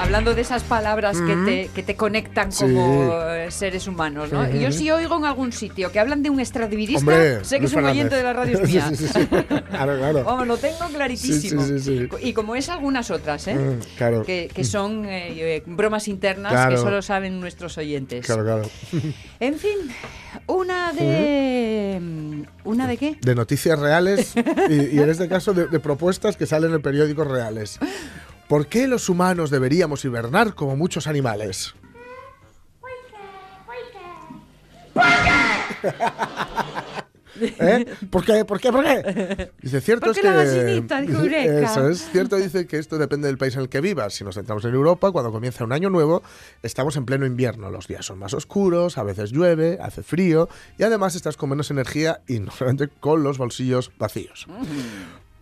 Hablando 0.08 0.34
de 0.34 0.40
esas 0.42 0.64
palabras 0.64 1.18
que, 1.20 1.36
te, 1.46 1.70
que 1.76 1.84
te 1.84 1.96
conectan 1.98 2.54
Sí. 2.54 2.64
como 2.64 3.12
eh, 3.30 3.52
seres 3.52 3.88
humanos, 3.88 4.32
¿no? 4.32 4.50
Yo 4.50 4.72
sí 4.72 4.90
oigo 4.90 5.18
en 5.18 5.26
algún 5.26 5.52
sitio 5.52 5.92
que 5.92 6.00
hablan 6.00 6.24
de 6.24 6.30
un 6.30 6.40
estradivirista, 6.40 7.00
Hombre, 7.02 7.44
sé 7.44 7.56
que 7.58 7.64
Luis 7.64 7.72
es 7.74 7.78
un 7.78 7.86
oyente 7.86 8.16
de 8.16 8.24
la 8.24 8.32
radio 8.32 8.58
es 8.64 8.70
mía. 8.70 8.88
Sí, 8.90 8.96
sí, 8.96 9.08
sí. 9.10 9.28
Claro, 9.28 9.98
claro. 9.98 10.24
Vamos, 10.24 10.48
lo 10.48 10.58
tengo 10.58 10.78
claritísimo. 10.94 11.62
Y 12.22 12.32
como 12.32 12.56
es 12.56 12.70
algunas 12.70 13.12
otras, 13.12 13.48
¿eh? 13.50 13.56
Mm, 13.56 13.80
claro. 13.98 14.24
Que, 14.24 14.50
que 14.54 14.64
son 14.64 15.04
eh, 15.06 15.58
eh, 15.58 15.64
bromas 15.66 16.08
internas 16.08 16.54
Claro. 16.54 16.72
que 16.72 16.78
solo 16.82 17.02
saben 17.02 17.42
nuestros 17.42 17.78
oyentes. 17.78 18.26
Claro, 18.26 18.44
claro. 18.46 18.62
En 19.42 19.56
fin, 19.60 19.78
una 20.48 20.94
de... 20.94 22.46
¿Una 22.64 22.88
de 22.88 22.98
qué? 22.98 23.18
De 23.22 23.36
noticias 23.36 23.78
reales 23.78 24.34
y, 24.70 24.74
y 24.96 25.00
en 25.00 25.10
este 25.10 25.28
caso 25.28 25.54
de, 25.54 25.68
de 25.68 25.80
propuestas 25.82 26.38
que 26.38 26.46
salen 26.46 26.74
en 26.74 26.82
periódicos 26.82 27.28
reales. 27.28 27.78
¿Por 28.48 28.68
qué 28.68 28.88
los 28.88 29.10
humanos 29.10 29.50
deberíamos 29.50 30.06
hibernar 30.06 30.56
como 30.56 30.76
muchos 30.76 31.08
animales? 31.08 31.76
¿Eh? 37.40 37.86
¿Por 38.10 38.26
qué? 38.26 38.46
¿Por 38.46 38.60
qué? 38.60 38.72
¿Por 38.72 38.84
qué? 38.84 39.52
Dice, 39.62 39.82
cierto 39.82 40.08
Porque 40.08 40.22
es 40.22 40.82
que... 40.82 41.64
Eso 41.64 41.90
es. 41.90 42.10
Cierto 42.12 42.38
dice 42.38 42.68
que 42.68 42.78
esto 42.78 42.98
depende 42.98 43.28
del 43.28 43.38
país 43.38 43.56
en 43.56 43.62
el 43.62 43.70
que 43.70 43.82
vivas. 43.82 44.14
Si 44.14 44.24
nos 44.24 44.36
centramos 44.36 44.66
en 44.66 44.74
Europa, 44.74 45.12
cuando 45.12 45.32
comienza 45.32 45.64
un 45.64 45.72
año 45.72 45.90
nuevo, 45.90 46.24
estamos 46.64 46.96
en 46.96 47.06
pleno 47.06 47.26
invierno. 47.26 47.70
Los 47.70 47.88
días 47.88 48.06
son 48.06 48.20
más 48.20 48.34
oscuros, 48.34 48.98
a 48.98 49.04
veces 49.04 49.32
llueve, 49.32 49.78
hace 49.82 50.04
frío 50.04 50.50
y 50.78 50.84
además 50.84 51.16
estás 51.16 51.38
con 51.38 51.50
menos 51.50 51.70
energía 51.70 52.22
y 52.28 52.40
no 52.40 52.52
solamente 52.52 52.88
con 52.88 53.24
los 53.24 53.38
bolsillos 53.38 53.92
vacíos. 53.98 54.48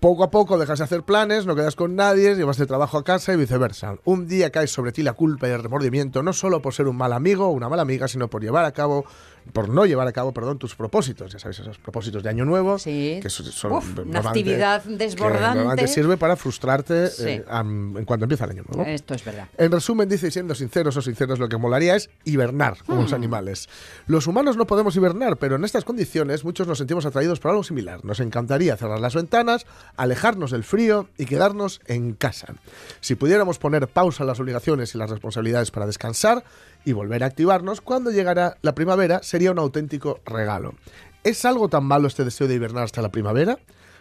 Poco 0.05 0.23
a 0.23 0.29
poco 0.29 0.59
dejas 0.59 0.77
de 0.77 0.85
hacer 0.85 1.01
planes, 1.01 1.47
no 1.47 1.55
quedas 1.55 1.75
con 1.75 1.95
nadie, 1.95 2.35
llevas 2.35 2.57
de 2.57 2.67
trabajo 2.67 2.99
a 2.99 3.03
casa 3.03 3.33
y 3.33 3.37
viceversa. 3.37 3.95
Un 4.03 4.27
día 4.27 4.51
cae 4.51 4.67
sobre 4.67 4.91
ti 4.91 5.01
la 5.01 5.13
culpa 5.13 5.47
y 5.47 5.51
el 5.51 5.63
remordimiento, 5.63 6.21
no 6.21 6.31
solo 6.31 6.61
por 6.61 6.75
ser 6.75 6.87
un 6.87 6.95
mal 6.95 7.11
amigo 7.11 7.47
o 7.47 7.49
una 7.49 7.69
mala 7.69 7.81
amiga, 7.81 8.07
sino 8.07 8.27
por 8.27 8.43
llevar 8.43 8.65
a 8.65 8.71
cabo, 8.71 9.05
por 9.53 9.69
no 9.69 9.85
llevar 9.85 10.07
a 10.07 10.11
cabo, 10.11 10.33
perdón, 10.33 10.57
tus 10.59 10.75
propósitos. 10.75 11.31
Ya 11.31 11.39
sabes, 11.39 11.59
esos 11.59 11.77
propósitos 11.77 12.23
de 12.23 12.29
año 12.29 12.45
nuevo. 12.45 12.77
Sí. 12.79 13.19
Que 13.21 13.29
son, 13.29 13.71
Uf, 13.71 13.97
una 13.99 14.19
actividad 14.19 14.83
que 14.83 14.97
desbordante. 14.97 15.57
normalmente 15.59 15.87
sirve 15.87 16.17
para 16.17 16.35
frustrarte 16.35 17.07
Sí. 17.07 17.23
eh, 17.27 17.45
am- 17.47 17.95
en 17.97 18.05
cuanto 18.05 18.25
empieza 18.25 18.45
el 18.45 18.51
año 18.51 18.63
nuevo. 18.67 18.89
Esto 18.89 19.13
es 19.13 19.23
verdad. 19.23 19.47
En 19.57 19.71
resumen, 19.71 20.09
dice, 20.09 20.27
y 20.27 20.31
siendo 20.31 20.55
sinceros 20.55 20.97
o 20.97 21.01
sinceros, 21.01 21.39
lo 21.39 21.47
que 21.47 21.57
molaría 21.57 21.95
es 21.95 22.09
hibernar, 22.25 22.77
como 22.85 22.99
Hmm. 22.99 23.03
los 23.03 23.13
animales. 23.13 23.69
Los 24.07 24.27
humanos 24.27 24.57
no 24.57 24.65
podemos 24.67 24.95
hibernar, 24.95 25.37
pero 25.37 25.55
en 25.55 25.63
estas 25.63 25.85
condiciones 25.85 26.43
muchos 26.43 26.67
nos 26.67 26.77
sentimos 26.77 27.05
atraídos 27.05 27.39
por 27.39 27.51
algo 27.51 27.63
similar. 27.63 28.03
Nos 28.03 28.19
encantaría 28.19 28.75
cerrar 28.77 28.99
las 28.99 29.15
ventanas, 29.15 29.65
alejarnos 29.95 30.51
del 30.51 30.63
frío 30.63 31.07
y 31.17 31.25
quedarnos 31.25 31.79
en 31.85 32.13
casa. 32.13 32.53
Si 32.99 33.15
pudiéramos 33.15 33.59
poner 33.59 33.87
pausa 33.87 34.23
a 34.23 34.25
las 34.27 34.39
obligaciones 34.39 34.93
y 34.95 34.97
las 34.97 35.09
responsabilidades 35.09 35.71
para 35.71 35.85
descansar 35.85 36.43
y 36.85 36.93
volver 36.93 37.23
a 37.23 37.27
activarnos, 37.27 37.81
cuando 37.81 38.11
llegara 38.11 38.57
la 38.61 38.75
primavera 38.75 39.21
sería 39.23 39.51
un 39.51 39.59
auténtico 39.59 40.19
regalo. 40.25 40.75
¿Es 41.23 41.43
algo 41.43 41.67
tan 41.67 41.83
malo 41.83 42.07
este 42.07 42.23
deseo 42.23 42.47
de 42.47 42.55
hibernar 42.55 42.83
hasta 42.83 43.01
la 43.01 43.09
primavera? 43.09 43.57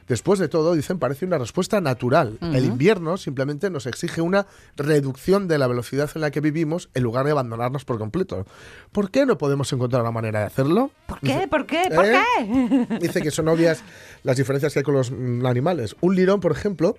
Después 0.07 0.39
de 0.39 0.49
todo, 0.49 0.75
dicen, 0.75 0.99
parece 0.99 1.25
una 1.25 1.39
respuesta 1.39 1.81
natural. 1.81 2.37
El 2.43 2.67
invierno 2.67 3.17
simplemente 3.17 3.71
nos 3.71 3.87
exige 3.87 4.21
una 4.21 4.47
reducción 4.77 5.49
de 5.49 5.57
la 5.57 5.67
velocidad 5.67 6.11
en 6.15 6.21
la 6.21 6.31
que 6.31 6.41
vivimos 6.41 6.91
en 6.93 7.03
lugar 7.03 7.25
de 7.25 7.31
abandonarnos 7.31 7.87
por 7.87 7.99
completo. 7.99 8.45
¿Por 8.93 9.11
qué 9.11 9.25
no 9.25 9.39
podemos 9.39 9.73
encontrar 9.73 10.03
una 10.03 10.11
manera 10.11 10.41
de 10.41 10.47
hacerlo? 10.47 10.91
¿Por 11.07 11.21
qué? 11.21 11.49
¿Por 11.49 11.65
qué? 11.65 11.85
¿Por 11.95 12.05
¿Eh? 12.05 12.19
qué? 12.39 12.99
Dice 13.01 13.23
que 13.23 13.31
son 13.31 13.49
obvias 13.49 13.83
las 14.25 14.37
diferencias 14.37 14.75
que 14.75 14.81
hay 14.81 14.85
con 14.85 14.95
los 14.95 15.11
animales. 15.11 15.97
Un 16.03 16.15
lirón, 16.15 16.41
por 16.41 16.53
ejemplo, 16.53 16.99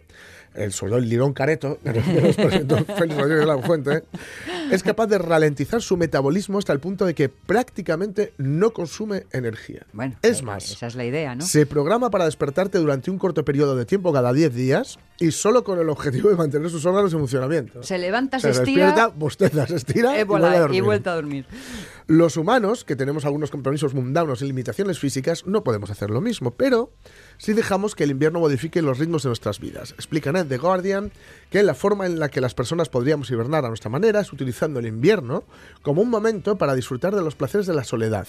el, 0.56 0.72
sobre 0.74 0.92
todo 0.92 1.00
el 1.00 1.10
lirón 1.10 1.34
careto, 1.34 1.80
que 1.84 2.22
nos 2.22 2.36
presentó 2.36 2.78
Félix 2.78 3.20
Rodríguez 3.20 3.40
de 3.40 3.46
la 3.46 3.58
Fuente, 3.60 4.04
es 4.72 4.84
capaz 4.84 5.08
de 5.08 5.18
ralentizar 5.18 5.82
su 5.82 5.98
metabolismo 5.98 6.58
hasta 6.58 6.74
el 6.74 6.80
punto 6.80 7.06
de 7.06 7.14
que 7.14 7.30
prácticamente 7.30 8.34
no 8.38 8.72
consume 8.72 9.26
energía. 9.32 9.86
Bueno, 9.94 10.16
es 10.22 10.40
eh, 10.40 10.44
más, 10.44 10.72
Esa 10.72 10.88
es 10.88 10.96
la 10.96 11.06
idea, 11.06 11.36
¿no? 11.36 11.46
se 11.46 11.66
programa 11.66 12.10
para 12.10 12.26
despertarte 12.26 12.78
durante 12.78 13.12
un 13.12 13.18
corto 13.18 13.44
periodo 13.46 13.76
de 13.76 13.86
tiempo 13.86 14.12
cada 14.14 14.34
10 14.34 14.54
días 14.54 15.00
y 15.20 15.32
solo 15.32 15.64
con 15.64 15.80
el 15.80 15.90
objetivo 15.90 16.30
de 16.30 16.36
mantener 16.36 16.70
sus 16.70 16.86
órganos 16.86 17.14
en 17.14 17.20
funcionamiento. 17.20 17.84
Se 17.84 17.98
levanta, 17.98 18.40
se, 18.40 18.54
Se 18.54 18.62
estira 18.62 18.88
despierta, 18.88 19.16
bosteza, 19.16 19.68
se 19.68 19.76
estira 19.76 20.18
eh, 20.18 20.22
y 20.22 20.24
vuelve 20.24 20.48
a 20.48 20.60
dormir. 20.60 20.78
y 20.78 20.82
vuelta 20.82 21.12
a 21.12 21.16
dormir. 21.16 21.46
Los 22.08 22.38
humanos, 22.38 22.86
que 22.86 22.96
tenemos 22.96 23.26
algunos 23.26 23.50
compromisos 23.50 23.96
mundanos 23.96 24.44
y 24.44 24.46
limitaciones 24.46 25.00
físicas, 25.00 25.48
no 25.48 25.64
podemos 25.64 25.90
hacer 25.90 26.12
lo 26.12 26.22
mismo, 26.22 26.52
pero 26.52 26.92
sí 27.40 27.54
dejamos 27.54 27.96
que 27.96 28.04
el 28.04 28.12
invierno 28.12 28.40
modifique 28.40 28.84
los 28.84 29.00
ritmos 29.00 29.24
de 29.24 29.30
nuestras 29.30 29.60
vidas. 29.60 29.94
Explican 29.94 30.36
en 30.36 30.48
The 30.48 30.60
Guardian 30.60 31.12
que 31.50 31.64
la 31.64 31.74
forma 31.74 32.06
en 32.06 32.20
la 32.20 32.30
que 32.30 32.42
las 32.42 32.54
personas 32.54 32.90
podríamos 32.90 33.32
hibernar 33.32 33.66
a 33.66 33.70
nuestra 33.70 33.90
manera 33.90 34.20
es 34.20 34.32
utilizando 34.32 34.80
el 34.80 34.86
invierno 34.86 35.46
como 35.82 36.04
un 36.04 36.12
momento 36.12 36.58
para 36.58 36.76
disfrutar 36.76 37.16
de 37.16 37.24
los 37.24 37.36
placeres 37.36 37.66
de 37.66 37.74
la 37.74 37.84
soledad, 37.84 38.28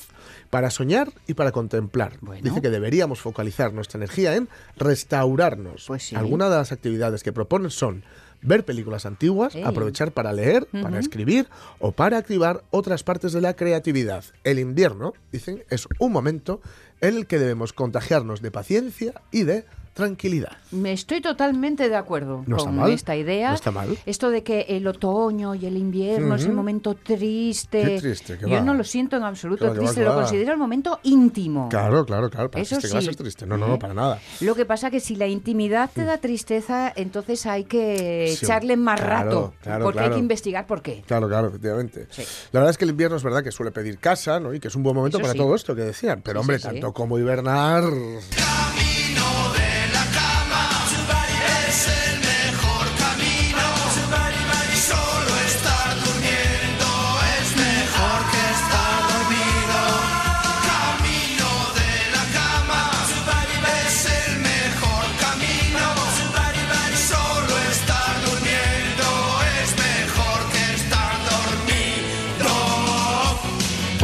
para 0.48 0.70
soñar 0.70 1.12
y 1.26 1.34
para 1.34 1.52
contemplar. 1.52 2.16
Bueno. 2.22 2.42
Dice 2.42 2.62
que 2.62 2.70
deberíamos 2.70 3.20
focalizar 3.20 3.74
nuestra 3.74 3.98
energía 3.98 4.36
en 4.36 4.48
restaurarnos. 4.76 5.84
Pues 5.86 6.02
sí. 6.02 6.16
Algunas 6.16 6.48
de 6.48 6.56
las 6.56 6.72
actividades 6.72 7.22
que 7.22 7.32
proponen 7.32 7.70
son 7.70 8.04
ver 8.42 8.64
películas 8.64 9.06
antiguas, 9.06 9.56
aprovechar 9.64 10.12
para 10.12 10.32
leer, 10.32 10.66
para 10.66 10.98
escribir 10.98 11.48
o 11.78 11.92
para 11.92 12.18
activar 12.18 12.62
otras 12.70 13.02
partes 13.02 13.32
de 13.32 13.40
la 13.40 13.54
creatividad. 13.54 14.24
El 14.44 14.58
invierno, 14.58 15.14
dicen, 15.32 15.64
es 15.70 15.88
un 15.98 16.12
momento 16.12 16.60
en 17.00 17.16
el 17.16 17.26
que 17.26 17.38
debemos 17.38 17.72
contagiarnos 17.72 18.42
de 18.42 18.50
paciencia 18.50 19.20
y 19.30 19.42
de 19.42 19.64
tranquilidad. 19.96 20.52
Me 20.72 20.92
estoy 20.92 21.22
totalmente 21.22 21.88
de 21.88 21.96
acuerdo 21.96 22.44
No 22.46 22.58
con 22.58 22.76
mal, 22.76 22.92
esta 22.92 23.16
idea. 23.16 23.48
no 23.48 23.54
está 23.54 23.70
mal. 23.70 23.96
Esto 24.04 24.28
de 24.30 24.42
que 24.42 24.66
el 24.68 24.86
otoño 24.86 25.54
y 25.54 25.64
el 25.64 25.76
invierno 25.78 26.34
es 26.34 26.44
el 26.44 26.52
momento 26.52 26.94
triste. 26.94 27.82
Qué 27.82 28.00
triste, 28.00 28.36
que 28.36 28.42
Yo 28.48 28.56
va. 28.56 28.60
no 28.60 28.74
lo 28.74 28.84
siento 28.84 29.16
en 29.16 29.22
absoluto 29.22 29.64
va, 29.64 29.70
va, 29.70 29.76
triste, 29.78 29.94
que 29.96 30.04
lo 30.04 30.10
va. 30.10 30.16
considero 30.22 30.52
el 30.52 30.58
momento 30.58 31.00
íntimo. 31.04 31.68
Claro, 31.70 32.04
claro, 32.04 32.28
claro. 32.28 32.50
Para 32.50 32.62
Eso 32.62 32.74
va 32.76 32.98
a 32.98 33.00
sí. 33.00 33.06
ser 33.06 33.16
triste. 33.16 33.46
No, 33.46 33.56
no, 33.56 33.66
no, 33.68 33.78
para 33.78 33.94
nada. 33.94 34.20
Lo 34.40 34.54
que 34.54 34.66
pasa 34.66 34.90
que 34.90 35.00
si 35.00 35.16
la 35.16 35.26
intimidad 35.28 35.90
te 35.92 36.04
da 36.04 36.18
tristeza, 36.18 36.92
entonces 36.94 37.46
hay 37.46 37.64
que 37.64 38.34
Sí, 38.36 38.44
echarle 38.44 38.76
más 38.76 39.00
claro, 39.00 39.24
rato. 39.30 39.54
claro, 39.62 39.84
porque 39.84 40.00
hay 40.00 40.10
que 40.10 40.18
investigar 40.18 40.66
por 40.66 40.82
qué. 40.82 41.02
Claro, 41.06 41.26
claro, 41.26 41.48
efectivamente. 41.48 42.06
Sí. 42.10 42.22
La 42.52 42.60
verdad 42.60 42.70
es 42.72 42.76
que 42.78 42.84
el 42.84 42.90
invierno 42.90 43.16
es 43.16 43.22
verdad 43.22 43.42
que 43.42 43.50
suele 43.50 43.72
pedir 43.72 43.98
casa, 43.98 44.38
¿no? 44.40 44.52
Y 44.52 44.60
que 44.60 44.68
es 44.68 44.74
un 44.76 44.82
buen 44.82 44.94
momento 44.94 45.16
Eso 45.18 45.26
para 45.26 45.34
todo 45.34 45.54
esto 45.54 45.74
que 45.74 45.82
decían. 45.82 46.20
Pero, 46.22 46.40
hombre, 46.40 46.58
tanto 46.58 46.92
como 46.92 47.18
hibernar. 47.18 47.84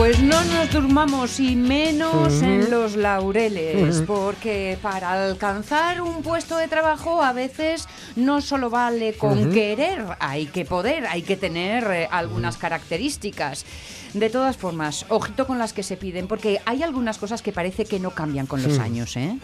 Pues 0.03 0.21
no 0.21 0.43
nos 0.47 0.69
durmamos 0.73 1.38
y 1.38 1.55
menos 1.55 2.43
en 2.43 2.73
los 2.73 2.97
laureles, 2.97 4.03
porque 4.05 4.77
para 4.83 5.12
alcanzar 5.12 6.03
un 6.03 6.25
puesto 6.25 6.57
de 6.57 6.67
trabajo 6.67 7.23
a 7.23 7.33
veces 7.33 7.87
no 8.17 8.41
solo 8.41 8.69
vale 8.69 9.12
con 9.12 9.53
querer, 9.53 10.05
hay 10.19 10.47
que 10.47 10.65
poder, 10.65 11.07
hay 11.07 11.23
que 11.23 11.37
tener 11.37 11.85
eh, 11.85 12.09
algunas 12.11 12.57
características. 12.57 13.65
De 14.12 14.29
todas 14.29 14.57
formas, 14.57 15.07
ojito 15.09 15.47
con 15.47 15.61
las 15.61 15.73
que 15.73 15.85
se 15.85 15.97
piden, 15.97 16.27
porque 16.27 16.61
hay 16.67 16.83
algunas 16.83 17.19
cosas 17.19 17.41
que 17.41 17.53
parece 17.53 17.85
que 17.85 18.01
no 18.01 18.11
cambian 18.11 18.47
con 18.47 18.61
los 18.61 18.81
años, 18.81 19.17
¿eh? 19.17 19.38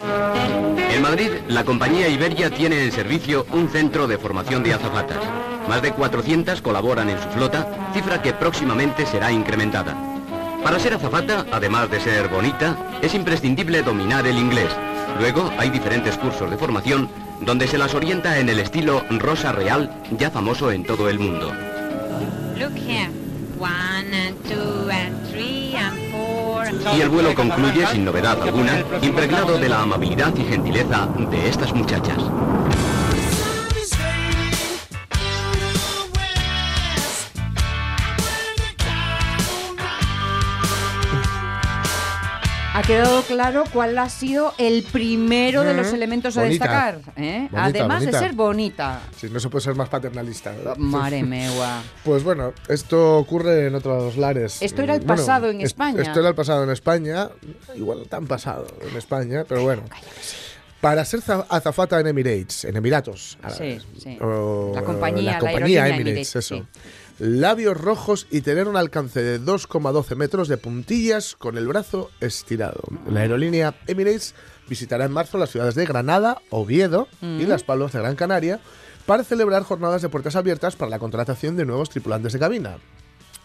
En 0.91 1.01
Madrid, 1.01 1.31
la 1.47 1.63
compañía 1.63 2.09
Iberia 2.09 2.49
tiene 2.49 2.83
en 2.83 2.91
servicio 2.91 3.45
un 3.53 3.69
centro 3.69 4.07
de 4.07 4.17
formación 4.17 4.61
de 4.63 4.73
azafatas. 4.73 5.23
Más 5.69 5.81
de 5.81 5.93
400 5.93 6.61
colaboran 6.61 7.09
en 7.09 7.17
su 7.17 7.29
flota, 7.29 7.91
cifra 7.93 8.21
que 8.21 8.33
próximamente 8.33 9.05
será 9.05 9.31
incrementada. 9.31 10.18
Para 10.63 10.77
ser 10.79 10.93
azafata, 10.93 11.45
además 11.51 11.89
de 11.89 11.99
ser 11.99 12.27
bonita, 12.27 12.75
es 13.01 13.13
imprescindible 13.13 13.81
dominar 13.81 14.27
el 14.27 14.37
inglés. 14.37 14.69
Luego 15.19 15.49
hay 15.57 15.69
diferentes 15.69 16.17
cursos 16.17 16.49
de 16.49 16.57
formación 16.57 17.09
donde 17.41 17.67
se 17.67 17.77
las 17.77 17.93
orienta 17.95 18.39
en 18.39 18.49
el 18.49 18.59
estilo 18.59 19.03
Rosa 19.09 19.51
Real, 19.53 19.89
ya 20.11 20.29
famoso 20.29 20.71
en 20.71 20.83
todo 20.83 21.09
el 21.09 21.17
mundo. 21.17 21.53
Look 22.57 22.75
here. 22.75 23.09
One 23.57 24.13
and 24.13 24.35
two 24.47 24.89
and 24.89 25.29
three 25.31 25.75
and 25.75 25.97
four. 26.11 26.65
Y 26.95 27.01
el 27.01 27.09
vuelo 27.09 27.33
concluye 27.33 27.87
sin 27.87 28.05
novedad 28.05 28.41
alguna, 28.41 28.83
impregnado 29.01 29.57
de 29.57 29.69
la 29.69 29.81
amabilidad 29.81 30.33
y 30.35 30.43
gentileza 30.43 31.07
de 31.29 31.49
estas 31.49 31.73
muchachas. 31.73 32.17
Quedado 42.89 43.21
claro 43.21 43.63
cuál 43.71 43.95
ha 43.99 44.09
sido 44.09 44.53
el 44.57 44.81
primero 44.81 45.63
de 45.63 45.75
los 45.75 45.87
Ujú. 45.87 45.95
elementos 45.95 46.35
a 46.37 46.41
Bonita. 46.41 46.65
destacar, 46.65 47.13
¿eh? 47.17 47.47
Bonita, 47.51 47.63
además 47.65 47.99
bonita. 47.99 48.19
de 48.19 48.25
ser 48.27 48.35
bonita. 48.35 49.01
Sí, 49.15 49.27
no 49.31 49.39
se 49.39 49.47
puede 49.49 49.63
ser 49.63 49.75
más 49.75 49.89
paternalista, 49.89 50.51
¿verdad? 50.51 50.75
Mare. 50.77 51.23
Pues 52.03 52.23
bueno, 52.23 52.51
esto 52.67 53.17
ocurre 53.19 53.67
en 53.67 53.75
otros 53.75 54.17
lares. 54.17 54.59
Esto 54.61 54.81
era 54.81 54.95
el 54.95 55.01
Mm, 55.01 55.05
bueno, 55.07 55.21
pasado 55.21 55.49
en 55.51 55.59
es- 55.61 55.65
España. 55.67 56.01
Esto 56.01 56.19
era 56.19 56.29
el 56.29 56.35
pasado 56.35 56.63
en 56.63 56.71
España, 56.71 57.29
igual 57.75 58.07
tan 58.09 58.25
pasado 58.25 58.65
en 58.89 58.97
España, 58.97 59.45
pero 59.47 59.61
bueno. 59.61 59.83
Para 60.81 61.05
ser 61.05 61.21
za- 61.21 61.45
azafata 61.49 61.99
en 61.99 62.07
Emirates, 62.07 62.63
en 62.65 62.75
Emiratos. 62.77 63.37
Árabes, 63.43 63.83
Sí, 63.83 63.99
sí. 64.01 64.17
o 64.21 64.71
La 64.73 64.81
compañía, 64.81 65.33
la 65.33 65.39
compañía 65.39 65.87
Emirates, 65.89 65.99
Emirates, 65.99 66.35
eso. 66.37 66.55
sí. 66.55 66.63
Labios 67.19 67.75
rojos 67.75 68.27
y 68.31 68.41
tener 68.41 68.69
un 68.69 68.77
alcance 68.77 69.21
de 69.21 69.41
2,12 69.41 70.15
metros 70.15 70.47
de 70.47 70.57
puntillas 70.57 71.35
con 71.35 71.57
el 71.57 71.67
brazo 71.67 72.09
estirado. 72.21 72.81
La 73.11 73.19
aerolínea 73.19 73.75
Emirates 73.87 74.35
visitará 74.69 75.03
en 75.03 75.11
marzo 75.11 75.37
las 75.37 75.49
ciudades 75.49 75.75
de 75.75 75.85
Granada, 75.85 76.41
Oviedo 76.49 77.09
y 77.21 77.45
Las 77.45 77.63
Palmas 77.63 77.91
de 77.91 77.99
Gran 77.99 78.15
Canaria 78.15 78.61
para 79.05 79.25
celebrar 79.25 79.63
jornadas 79.63 80.01
de 80.01 80.07
puertas 80.07 80.37
abiertas 80.37 80.77
para 80.77 80.91
la 80.91 80.99
contratación 80.99 81.57
de 81.57 81.65
nuevos 81.65 81.89
tripulantes 81.89 82.31
de 82.31 82.39
cabina. 82.39 82.77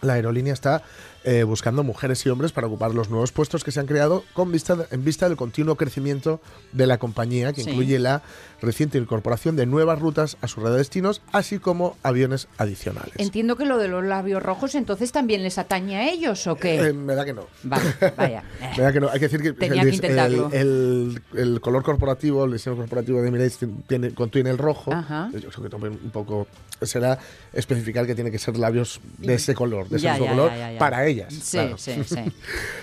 La 0.01 0.13
aerolínea 0.13 0.53
está 0.53 0.83
eh, 1.25 1.43
buscando 1.43 1.83
mujeres 1.83 2.25
y 2.25 2.29
hombres 2.29 2.51
para 2.51 2.67
ocupar 2.67 2.93
los 2.93 3.09
nuevos 3.09 3.31
puestos 3.31 3.63
que 3.63 3.71
se 3.71 3.79
han 3.79 3.87
creado 3.87 4.23
con 4.33 4.51
vista, 4.51 4.77
en 4.91 5.03
vista 5.03 5.27
del 5.27 5.35
continuo 5.37 5.75
crecimiento 5.75 6.39
de 6.71 6.87
la 6.87 6.97
compañía, 6.99 7.51
que 7.51 7.63
Sí. 7.63 7.71
incluye 7.71 7.99
la 7.99 8.21
reciente 8.61 8.97
incorporación 8.97 9.55
de 9.55 9.65
nuevas 9.65 9.99
rutas 9.99 10.37
a 10.41 10.47
su 10.47 10.61
red 10.61 10.71
de 10.71 10.77
destinos, 10.77 11.21
así 11.31 11.59
como 11.59 11.97
aviones 12.03 12.47
adicionales. 12.57 13.13
Entiendo 13.17 13.55
que 13.57 13.65
lo 13.65 13.77
de 13.77 13.87
los 13.87 14.03
labios 14.03 14.41
rojos 14.41 14.75
entonces 14.75 15.11
también 15.11 15.43
les 15.43 15.57
atañe 15.57 15.97
a 15.97 16.09
ellos 16.09 16.47
o 16.47 16.55
qué. 16.55 16.75
Eh, 16.79 16.93
me 16.93 17.15
da 17.15 17.25
que 17.25 17.33
no. 17.33 17.47
Vale, 17.63 17.83
vaya. 18.15 18.43
Me 18.77 18.83
da 18.83 18.93
que 18.93 18.99
no. 18.99 19.09
Hay 19.09 19.19
que 19.19 19.25
decir 19.25 19.41
que, 19.41 19.53
Tenía 19.53 19.81
el, 19.81 19.89
que 19.89 19.95
intentarlo. 19.95 20.49
el- 20.53 21.21
el- 21.33 21.39
el 21.39 21.61
color 21.61 21.83
corporativo, 21.83 22.45
el 22.45 22.51
diseño 22.53 22.75
corporativo 22.75 23.21
de 23.21 23.27
Emirates 23.29 23.59
tiene, 23.87 24.13
contiene 24.13 24.49
el 24.51 24.57
rojo. 24.57 24.93
Ajá. 24.93 25.29
Yo 25.33 25.49
creo 25.49 25.63
que 25.63 25.69
también 25.69 25.99
un 26.03 26.11
poco 26.11 26.47
será 26.81 27.17
especificar 27.53 28.05
que 28.05 28.15
tiene 28.15 28.31
que 28.31 28.37
ser 28.39 28.57
labios 28.57 28.99
de 29.17 29.35
ese 29.35 29.53
color, 29.55 29.87
de 29.89 29.97
ese 29.97 30.03
Ya, 30.05 30.11
mismo 30.13 30.25
ya, 30.25 30.31
color, 30.31 30.49
ya, 30.51 30.57
ya, 30.57 30.71
ya. 30.73 30.79
Para 31.23 31.29
ellas. 31.29 31.43
Sí, 31.43 31.57
claro. 31.57 31.77
sí, 31.77 32.03
sí. 32.05 32.15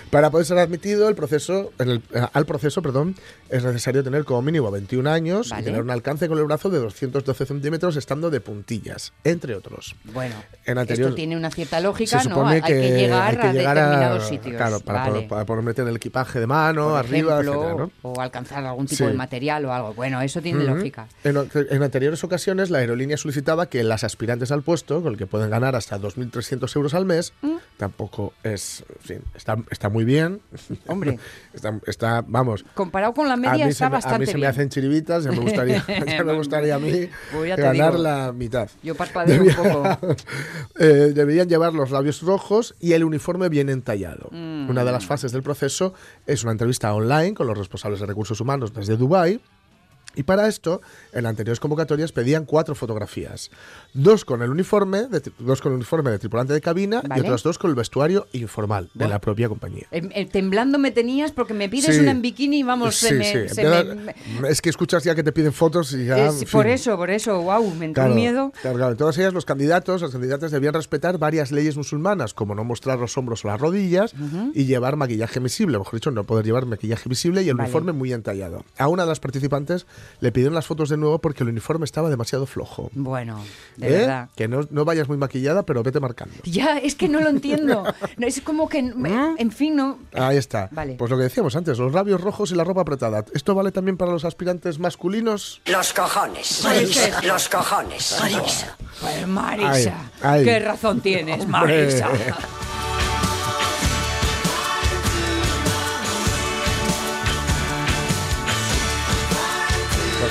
Para 0.09 0.29
poder 0.29 0.45
ser 0.45 0.57
admitido 0.59 1.09
el 1.09 1.15
proceso, 1.15 1.71
en 1.79 1.89
el- 1.89 2.01
eh, 2.13 2.25
al 2.33 2.45
proceso, 2.45 2.81
perdón, 2.81 3.15
es 3.49 3.63
necesario 3.63 4.03
tener 4.03 4.25
como 4.25 4.41
mínimo 4.41 4.69
21 4.71 5.09
años 5.09 5.49
Vale. 5.49 5.61
y 5.61 5.65
tener 5.65 5.81
un 5.81 5.89
alcance 5.91 6.27
con 6.27 6.37
el 6.37 6.43
brazo 6.45 6.69
de 6.69 6.79
212 6.79 7.45
centímetros 7.45 7.95
estando 7.95 8.29
de 8.29 8.41
puntillas, 8.41 9.13
entre 9.23 9.55
otros. 9.55 9.95
Bueno, 10.05 10.35
En 10.65 10.77
anterior- 10.77 11.07
esto 11.09 11.15
tiene 11.15 11.35
una 11.37 11.49
cierta 11.51 11.79
lógica, 11.79 12.21
se 12.21 12.29
¿no? 12.29 12.35
supone 12.35 12.55
Hay 12.55 12.61
que, 12.61 12.79
llegar, 12.97 13.31
hay 13.31 13.37
que 13.37 13.47
a 13.47 13.53
llegar 13.53 13.75
determinados 13.77 14.27
sitios. 14.27 14.55
Claro, 14.57 14.79
para, 14.79 14.99
Vale. 14.99 15.11
poder, 15.13 15.27
para 15.27 15.45
poder 15.45 15.63
meter 15.63 15.87
el 15.87 15.95
equipaje 15.95 16.39
de 16.39 16.47
mano, 16.47 16.89
Por 16.89 16.99
arriba, 16.99 17.33
ejemplo, 17.41 17.53
etcétera, 17.63 17.91
¿no? 18.03 18.09
o 18.11 18.21
alcanzar 18.21 18.65
algún 18.65 18.85
tipo 18.87 19.03
Sí. 19.03 19.09
de 19.09 19.13
material 19.13 19.65
o 19.65 19.73
algo. 19.73 19.93
Bueno, 19.93 20.21
eso 20.21 20.41
tiene 20.41 20.63
lógica. 20.63 21.07
En, 21.23 21.37
en 21.69 21.83
anteriores 21.83 22.23
ocasiones, 22.23 22.69
la 22.69 22.79
aerolínea 22.79 23.17
solicitaba 23.17 23.67
que 23.69 23.83
las 23.83 24.03
aspirantes 24.03 24.51
al 24.51 24.63
puesto, 24.63 25.01
con 25.01 25.13
el 25.13 25.17
que 25.17 25.27
pueden 25.27 25.49
ganar 25.49 25.75
hasta 25.75 25.99
2.300 25.99 26.75
euros 26.75 26.93
al 26.93 27.05
mes, 27.05 27.33
Mm. 27.41 27.55
Tampoco 27.83 28.31
es. 28.43 28.85
fin, 29.01 29.19
está, 29.35 29.57
está 29.69 29.89
muy 29.89 30.05
bien. 30.05 30.39
Hombre. 30.87 31.19
está, 31.53 31.77
está- 31.85 32.23
vamos. 32.25 32.63
Comparado 32.75 33.13
con 33.13 33.27
la 33.27 33.35
media 33.35 33.67
está 33.67 33.89
se 34.01 34.07
me, 34.07 34.15
a 34.15 34.19
mí 34.19 34.25
se 34.25 34.37
me 34.37 34.47
hacen 34.47 34.69
chiribitas, 34.69 35.25
ya 35.25 35.31
me 35.31 35.39
gustaría, 35.39 35.83
ya 36.07 36.23
me 36.23 36.33
gustaría 36.33 36.75
a 36.75 36.79
mí 36.79 37.09
Pues 37.33 37.57
ganar 37.57 37.91
digo. 37.91 38.03
la 38.03 38.31
mitad. 38.31 38.69
Yo 38.81 38.95
parpadeo 38.95 39.43
un 39.43 39.53
poco. 39.53 40.15
Eh, 40.79 41.11
deberían 41.13 41.47
llevar 41.47 41.73
los 41.73 41.91
labios 41.91 42.21
rojos 42.21 42.75
y 42.79 42.93
el 42.93 43.03
uniforme 43.03 43.47
bien 43.49 43.69
entallado. 43.69 44.29
Mm. 44.31 44.69
Una 44.69 44.83
de 44.83 44.91
las 44.91 45.05
fases 45.05 45.31
del 45.31 45.43
proceso 45.43 45.93
es 46.25 46.43
una 46.43 46.51
entrevista 46.53 46.93
online 46.93 47.33
con 47.33 47.47
los 47.47 47.57
responsables 47.57 47.99
de 47.99 48.05
recursos 48.05 48.39
humanos 48.41 48.73
desde 48.73 48.97
Dubái. 48.97 49.39
Y 50.15 50.23
para 50.23 50.47
esto, 50.47 50.81
en 51.11 51.25
anteriores 51.25 51.59
convocatorias 51.59 52.11
pedían 52.11 52.45
cuatro 52.45 52.75
fotografías. 52.75 53.49
Dos 53.93 54.25
con 54.25 54.41
el 54.41 54.49
uniforme, 54.49 55.07
de, 55.07 55.21
dos 55.39 55.61
con 55.61 55.71
el 55.71 55.77
uniforme 55.77 56.11
de 56.11 56.19
tripulante 56.19 56.53
de 56.53 56.61
cabina 56.61 57.01
Vale. 57.01 57.21
y 57.21 57.25
otras 57.25 57.43
dos 57.43 57.57
con 57.57 57.69
el 57.69 57.75
vestuario 57.75 58.27
informal 58.33 58.89
de 58.93 59.07
la 59.07 59.19
propia 59.19 59.49
compañía. 59.49 59.87
Em, 59.91 60.09
eh, 60.13 60.25
temblando 60.25 60.77
me 60.79 60.91
tenías 60.91 61.31
porque 61.31 61.53
me 61.53 61.69
pides 61.69 61.95
Sí. 61.95 62.01
una 62.01 62.11
en 62.11 62.21
bikini 62.21 62.59
y 62.59 62.63
vamos, 62.63 62.95
se 62.95 63.09
Sí, 63.09 63.13
me, 63.15 63.47
sí. 63.49 63.55
se 63.55 63.63
me- 64.41 64.49
Es 64.49 64.61
que 64.61 64.69
escuchas 64.69 65.03
ya 65.03 65.15
que 65.15 65.23
te 65.23 65.31
piden 65.31 65.53
fotos 65.53 65.93
y 65.93 66.05
ya... 66.05 66.31
Fin. 66.31 66.47
por 66.51 66.67
eso, 66.67 66.95
por 66.97 67.09
eso, 67.09 67.41
wow, 67.41 67.63
me 67.75 67.85
entró 67.85 68.03
Claro, 68.03 68.15
miedo. 68.15 68.51
Claro, 68.61 68.77
claro. 68.77 68.91
En 68.91 68.97
todas 68.97 69.17
ellas, 69.17 69.33
los 69.33 69.45
candidatos, 69.45 70.01
las 70.01 70.11
candidatas 70.11 70.51
debían 70.51 70.73
respetar 70.73 71.17
varias 71.17 71.51
leyes 71.51 71.77
musulmanas, 71.77 72.33
como 72.33 72.55
no 72.55 72.63
mostrar 72.63 72.99
los 72.99 73.17
hombros 73.17 73.43
o 73.45 73.47
las 73.47 73.59
rodillas 73.59 74.13
y 74.53 74.65
llevar 74.65 74.95
maquillaje 74.95 75.39
visible. 75.39 75.77
Mejor 75.77 75.93
dicho, 75.95 76.11
no 76.11 76.23
poder 76.23 76.45
llevar 76.45 76.65
maquillaje 76.65 77.09
visible 77.09 77.41
y 77.43 77.49
el 77.49 77.55
Vale. 77.55 77.65
uniforme 77.67 77.91
muy 77.93 78.13
entallado. 78.13 78.63
A 78.77 78.87
una 78.87 79.03
de 79.03 79.09
las 79.09 79.19
participantes 79.19 79.85
le 80.19 80.31
pidieron 80.31 80.53
las 80.55 80.65
fotos 80.65 80.89
de 80.89 80.97
nuevo 80.97 81.19
porque 81.19 81.43
el 81.43 81.49
uniforme 81.49 81.85
estaba 81.85 82.09
demasiado 82.09 82.45
flojo. 82.45 82.89
Bueno, 82.93 83.43
de 83.77 83.87
¿Eh? 83.87 83.91
verdad. 83.91 84.29
Que 84.35 84.47
no, 84.47 84.61
no 84.69 84.85
vayas 84.85 85.07
muy 85.07 85.17
maquillada, 85.17 85.63
pero 85.63 85.83
vete 85.83 85.99
marcando. 85.99 86.35
Ya, 86.43 86.77
es 86.77 86.95
que 86.95 87.09
no 87.09 87.19
lo 87.19 87.29
entiendo. 87.29 87.83
No, 88.17 88.27
es 88.27 88.41
como 88.41 88.69
que, 88.69 88.79
en 88.79 89.51
fin, 89.51 89.75
no. 89.75 89.97
Ahí 90.13 90.37
está. 90.37 90.69
Vale. 90.71 90.95
Pues 90.99 91.09
lo 91.09 91.17
que 91.17 91.23
decíamos 91.23 91.55
antes, 91.55 91.79
los 91.79 91.93
labios 91.93 92.21
rojos 92.21 92.51
y 92.51 92.55
la 92.55 92.63
ropa 92.63 92.81
apretada. 92.81 93.25
¿Esto 93.33 93.55
vale 93.55 93.71
también 93.71 93.97
para 93.97 94.11
los 94.11 94.23
aspirantes 94.23 94.77
masculinos? 94.77 95.61
Los 95.65 95.93
cojones. 95.93 96.63
Marisa. 96.63 97.21
Los 97.23 97.49
cojones. 97.49 98.17
Marisa. 98.19 98.77
Pues 99.01 99.27
Marisa, 99.27 100.11
Ay, 100.21 100.39
ay. 100.39 100.45
qué 100.45 100.59
razón 100.59 101.01
tienes. 101.01 101.47
Marisa. 101.47 102.07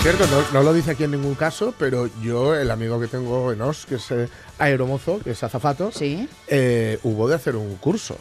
cierto, 0.03 0.27
no, 0.27 0.43
no 0.53 0.63
lo 0.65 0.73
dice 0.75 0.93
aquí 0.93 1.05
en 1.05 1.13
ningún 1.13 1.35
caso, 1.35 1.75
pero 1.79 2.09
yo, 2.23 2.57
el 2.57 2.71
amigo 2.71 3.01
que 3.01 3.07
tengo 3.07 3.53
en 3.53 3.61
Os, 3.63 3.87
que 3.87 3.97
es 3.97 4.11
eh, 4.11 4.29
aeromozo, 4.59 5.21
que 5.21 5.31
es 5.31 5.43
azafato, 5.45 5.93
Sí. 5.93 6.29
eh, 6.49 6.99
hubo 7.05 7.29
de 7.29 7.37
hacer 7.37 7.55
un 7.57 7.77
curso. 7.77 8.17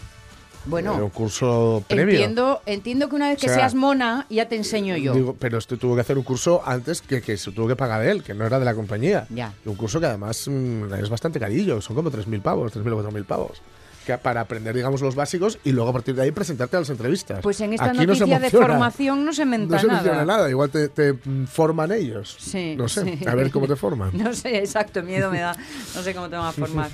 Bueno, 0.66 0.96
Eh, 1.00 1.02
un 1.02 1.10
curso 1.10 1.84
previo. 1.88 2.14
entiendo, 2.14 2.62
entiendo 2.68 3.10
que 3.10 3.16
una 3.16 3.30
vez 3.30 3.40
que 3.40 3.48
O 3.48 3.50
sea, 3.50 3.58
seas 3.62 3.74
mona, 3.74 4.28
ya 4.30 4.48
te 4.48 4.56
enseño 4.56 4.96
yo. 4.96 5.14
Digo, 5.14 5.36
pero 5.40 5.58
esto 5.58 5.76
tuvo 5.78 5.96
que 5.96 6.02
hacer 6.02 6.20
un 6.20 6.24
curso 6.24 6.62
antes 6.64 7.02
que, 7.02 7.20
que 7.20 7.36
se 7.36 7.52
tuvo 7.52 7.68
que 7.68 7.76
pagar 7.76 8.06
él, 8.06 8.22
que 8.22 8.36
no 8.36 8.46
era 8.46 8.60
de 8.60 8.66
la 8.66 8.76
compañía. 8.76 9.26
Ya. 9.32 9.52
Y 9.66 9.70
un 9.70 9.76
curso 9.76 10.00
que 10.00 10.06
además 10.06 10.48
mm, 10.48 10.94
es 10.94 11.10
bastante 11.10 11.40
carillo, 11.40 11.82
son 11.82 11.96
como 11.96 12.12
3.000 12.12 12.44
pavos, 12.44 12.72
3.000 12.74 12.94
o 12.94 13.04
4.000 13.12 13.26
pavos. 13.26 13.60
Que 14.06 14.18
para 14.18 14.42
aprender, 14.42 14.76
digamos, 14.76 15.02
los 15.02 15.16
básicos 15.16 15.60
y 15.64 15.72
luego 15.72 15.90
a 15.92 15.94
partir 15.94 16.16
de 16.16 16.24
ahí 16.24 16.32
presentarte 16.32 16.76
a 16.78 16.80
las 16.80 16.90
entrevistas. 16.90 17.40
Pues 17.42 17.62
en 17.62 17.74
esta 17.74 17.92
Aquí 17.92 18.06
noticia 18.06 18.40
de 18.40 18.50
formación 18.50 19.24
no 19.24 19.32
se 19.34 19.46
menta 19.46 19.76
No 19.76 19.82
se 19.82 19.88
menciona 19.88 20.26
nada, 20.26 20.50
igual 20.50 20.70
te, 20.70 20.90
te, 20.90 21.14
mm, 21.14 21.46
forman 21.46 21.92
ellos. 21.92 22.36
Sí, 22.40 22.76
No 22.76 22.88
sé, 22.88 23.04
sí. 23.04 23.28
a 23.28 23.36
ver 23.36 23.52
cómo 23.52 23.68
te 23.68 23.76
forman. 23.76 24.12
No 24.22 24.34
sé, 24.34 24.58
exacto, 24.58 25.04
miedo 25.04 25.32
me 25.32 25.40
da. 25.40 25.56
No 25.96 26.02
sé 26.02 26.14
cómo 26.14 26.30
te 26.30 26.36
van 26.36 26.48
a 26.48 26.52
formar. 26.52 26.90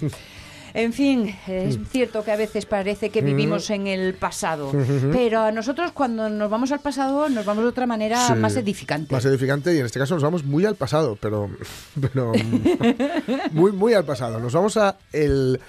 En 0.73 0.93
fin, 0.93 1.35
es 1.47 1.79
cierto 1.89 2.23
que 2.23 2.31
a 2.31 2.35
veces 2.35 2.65
parece 2.65 3.09
que 3.09 3.21
vivimos 3.21 3.69
en 3.71 3.87
el 3.87 4.13
pasado, 4.13 4.71
pero 5.11 5.41
a 5.41 5.51
nosotros 5.51 5.91
cuando 5.91 6.29
nos 6.29 6.49
vamos 6.49 6.71
al 6.71 6.81
pasado 6.81 7.29
nos 7.29 7.45
vamos 7.45 7.63
de 7.63 7.69
otra 7.69 7.87
manera 7.87 8.27
Sí, 8.27 8.33
más 8.33 8.55
edificante. 8.57 9.13
Más 9.13 9.25
edificante 9.25 9.73
y 9.73 9.79
en 9.79 9.85
este 9.85 9.97
caso 9.97 10.13
nos 10.13 10.23
vamos 10.23 10.43
muy 10.43 10.65
al 10.65 10.75
pasado, 10.75 11.17
pero, 11.19 11.49
pero 11.99 12.33
muy, 13.53 13.71
muy 13.71 13.93
al 13.93 14.05
pasado. 14.05 14.39
Nos 14.39 14.53
vamos 14.53 14.77
a 14.77 14.97
el, 15.13 15.59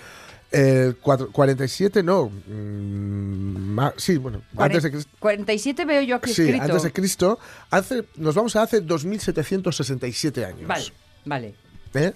el 0.51 0.97
cuatro- 0.97 1.31
47, 1.31 2.03
no, 2.03 2.31
mm, 2.31 3.79
sí, 3.97 4.17
bueno, 4.17 4.43
antes 4.57 4.83
de 4.83 4.91
Cristo. 4.91 5.11
47 5.19 5.85
veo 5.85 6.03
yo 6.03 6.17
aquí 6.17 6.33
Sí, 6.33 6.43
escrito. 6.43 6.65
antes 6.65 6.83
de 6.83 6.93
Cristo, 6.93 7.39
hace, 7.71 8.05
nos 8.17 8.35
vamos 8.35 8.57
a 8.57 8.63
hace 8.63 8.81
2767 8.81 10.45
años. 10.45 10.67
Vale, 10.67 10.85
vale. 11.25 11.55
¿eh? 11.95 12.13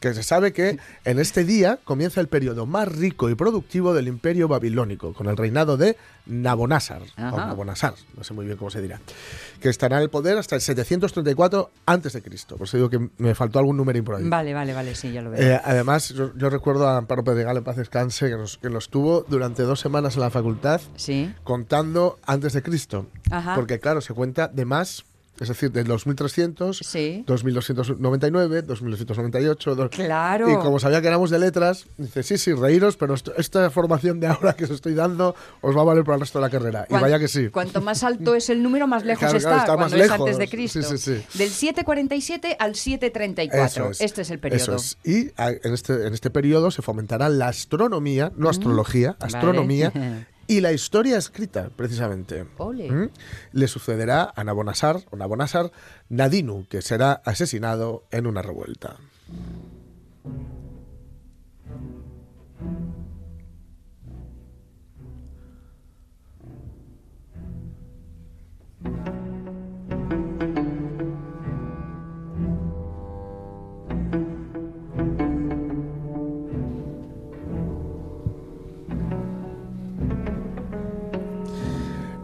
Que 0.00 0.14
se 0.14 0.22
sabe 0.22 0.52
que 0.52 0.78
en 1.04 1.18
este 1.18 1.44
día 1.44 1.78
comienza 1.84 2.20
el 2.20 2.28
periodo 2.28 2.66
más 2.66 2.88
rico 2.88 3.28
y 3.28 3.34
productivo 3.34 3.92
del 3.92 4.08
imperio 4.08 4.48
babilónico, 4.48 5.12
con 5.12 5.28
el 5.28 5.36
reinado 5.36 5.76
de 5.76 5.96
Nabonásar, 6.26 7.02
o. 7.18 7.36
Nabonasar, 7.36 7.94
no 8.16 8.24
sé 8.24 8.32
muy 8.32 8.46
bien 8.46 8.56
cómo 8.56 8.70
se 8.70 8.80
dirá, 8.80 9.00
que 9.60 9.68
estará 9.68 9.96
en 9.98 10.04
el 10.04 10.10
poder 10.10 10.38
hasta 10.38 10.54
el 10.54 10.62
734 10.62 11.70
antes 11.86 12.12
de 12.12 12.22
Cristo. 12.22 12.56
Por 12.56 12.66
eso 12.66 12.76
digo 12.76 12.88
que 12.88 13.10
me 13.18 13.34
faltó 13.34 13.58
algún 13.58 13.76
número 13.76 14.02
por 14.04 14.16
ahí. 14.16 14.28
Vale, 14.28 14.54
vale, 14.54 14.72
vale, 14.72 14.94
sí, 14.94 15.12
ya 15.12 15.22
lo 15.22 15.30
veo. 15.30 15.40
Eh, 15.40 15.60
además, 15.64 16.10
yo, 16.10 16.32
yo 16.36 16.48
recuerdo 16.48 16.88
a 16.88 16.96
Amparo 16.96 17.24
Pedregal 17.24 17.56
en 17.56 17.64
paz 17.64 17.76
descanse 17.76 18.28
que 18.28 18.36
nos, 18.36 18.58
que 18.58 18.70
nos 18.70 18.88
tuvo 18.88 19.24
durante 19.28 19.62
dos 19.64 19.80
semanas 19.80 20.14
en 20.14 20.20
la 20.20 20.30
facultad 20.30 20.80
sí. 20.96 21.34
contando 21.44 22.18
antes 22.24 22.52
de 22.52 22.62
Cristo. 22.62 23.06
Ajá. 23.30 23.54
Porque 23.54 23.80
claro, 23.80 24.00
se 24.00 24.14
cuenta 24.14 24.48
de 24.48 24.64
más, 24.64 25.04
es 25.40 25.48
decir, 25.48 25.72
de 25.72 25.82
2300, 25.84 26.78
Sí. 26.84 27.24
2299, 27.26 28.62
2298. 28.62 29.74
dos- 29.74 29.90
Claro. 29.90 30.50
Y 30.50 30.56
como 30.56 30.78
sabía 30.78 31.00
que 31.00 31.08
éramos 31.08 31.30
de 31.30 31.38
letras, 31.38 31.86
dice, 31.96 32.22
sí, 32.22 32.38
sí, 32.38 32.52
reíros, 32.52 32.96
pero 32.96 33.14
esto- 33.14 33.32
esta 33.36 33.70
formación 33.70 34.20
de 34.20 34.26
ahora 34.28 34.52
que 34.52 34.64
os 34.64 34.70
estoy 34.70 34.94
dando 34.94 35.34
os 35.60 35.76
va 35.76 35.80
a 35.80 35.84
valer 35.84 36.04
para 36.04 36.16
el 36.16 36.20
resto 36.20 36.38
de 36.38 36.42
la 36.44 36.50
carrera. 36.50 36.86
Y 36.88 36.94
vaya 36.94 37.18
que 37.18 37.28
sí. 37.28 37.48
Cuanto 37.48 37.80
más 37.80 38.04
alto 38.04 38.34
es 38.34 38.50
el 38.50 38.62
número, 38.62 38.86
más 38.86 39.04
lejos 39.06 39.20
Claro, 39.20 39.38
está, 39.38 39.50
está 39.56 39.64
cuando 39.74 39.84
más 39.84 39.92
es 39.94 39.98
lejos. 39.98 40.20
antes 40.20 40.38
de 40.38 40.48
Cristo. 40.48 40.82
Sí, 40.82 40.98
sí, 40.98 41.16
sí. 41.32 41.38
Del 41.38 41.50
747 41.50 42.56
al 42.58 42.74
734. 42.74 43.64
Eso 43.66 43.90
es. 43.90 44.00
Este 44.00 44.22
es 44.22 44.30
el 44.30 44.38
periodo. 44.38 44.62
Eso 44.62 44.74
es. 44.76 44.98
Y 45.04 45.30
a- 45.36 45.50
en 45.50 45.72
este, 45.74 46.06
en 46.06 46.12
este 46.14 46.30
periodo 46.30 46.70
se 46.70 46.82
fomentará 46.82 47.28
la 47.28 47.48
astronomía, 47.48 48.32
no 48.36 48.48
astrología, 48.48 49.16
Vale. 49.18 49.36
astronomía, 49.36 49.92
y 50.50 50.60
la 50.60 50.72
historia 50.72 51.16
escrita, 51.16 51.70
precisamente. 51.76 52.42
¿Mm? 52.42 53.10
Le 53.52 53.68
sucederá 53.68 54.32
a 54.34 54.42
Nabonasar, 54.42 55.00
o 55.12 55.16
Nabonasar 55.16 55.70
Nadinu, 56.08 56.66
que 56.68 56.82
será 56.82 57.12
asesinado 57.24 58.02
en 58.10 58.26
una 58.26 58.42
revuelta. 58.42 58.96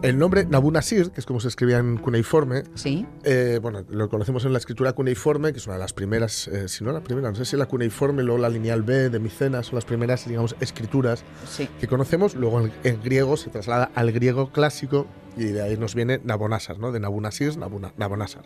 El 0.07 0.17
nombre 0.17 0.45
Nabu 0.45 0.71
Nasir, 0.71 1.11
que 1.11 1.19
es 1.19 1.25
como 1.25 1.41
se 1.41 1.49
escribía 1.49 1.79
en 1.79 1.97
cuneiforme, 1.97 2.63
Sí. 2.75 3.05
eh, 3.25 3.59
bueno, 3.61 3.83
lo 3.89 4.07
conocemos 4.07 4.45
en 4.45 4.53
la 4.53 4.57
escritura 4.59 4.93
cuneiforme, 4.93 5.51
que 5.51 5.57
es 5.59 5.65
una 5.67 5.73
de 5.75 5.81
las 5.81 5.91
primeras, 5.91 6.47
eh, 6.47 6.69
si 6.69 6.85
no 6.85 6.93
la 6.93 7.01
primera, 7.01 7.29
no 7.29 7.35
sé 7.35 7.43
si 7.43 7.57
la 7.57 7.65
cuneiforme, 7.65 8.23
luego 8.23 8.39
la 8.39 8.47
lineal 8.47 8.83
B 8.83 9.09
de 9.09 9.19
Micenas, 9.19 9.65
son 9.65 9.75
las 9.75 9.83
primeras, 9.83 10.25
digamos, 10.25 10.55
escrituras 10.61 11.25
Sí. 11.49 11.67
que 11.81 11.87
conocemos. 11.87 12.35
Luego 12.35 12.61
en, 12.61 12.71
en 12.85 13.03
griego 13.03 13.35
se 13.35 13.49
traslada 13.49 13.91
al 13.95 14.13
griego 14.13 14.49
clásico 14.53 15.07
y 15.35 15.43
de 15.47 15.61
ahí 15.61 15.75
nos 15.75 15.93
viene 15.93 16.21
Nabonasar, 16.23 16.79
¿no? 16.79 16.93
De 16.93 17.01
Nabunasir, 17.01 17.57
Nabuna- 17.57 17.91
Nabonasar. 17.97 18.43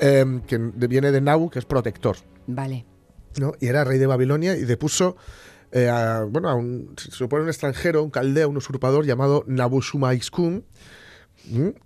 Eh, 0.00 0.40
que 0.48 0.58
viene 0.58 1.12
de 1.12 1.20
Nabu, 1.20 1.48
que 1.48 1.60
es 1.60 1.64
protector. 1.64 2.16
Vale. 2.48 2.86
¿no? 3.38 3.52
Y 3.60 3.68
era 3.68 3.84
rey 3.84 3.98
de 3.98 4.06
Babilonia 4.06 4.56
y 4.56 4.64
depuso 4.64 5.16
eh, 5.72 5.88
a, 5.88 6.24
bueno, 6.28 6.48
a 6.48 6.54
un, 6.54 6.94
se 6.98 7.10
supone 7.10 7.42
un 7.42 7.48
extranjero, 7.48 8.02
un 8.02 8.10
caldeo, 8.10 8.48
un 8.48 8.56
usurpador 8.56 9.04
llamado 9.04 9.44
Nabushuma-Iskun, 9.46 10.52
¿m? 10.52 10.62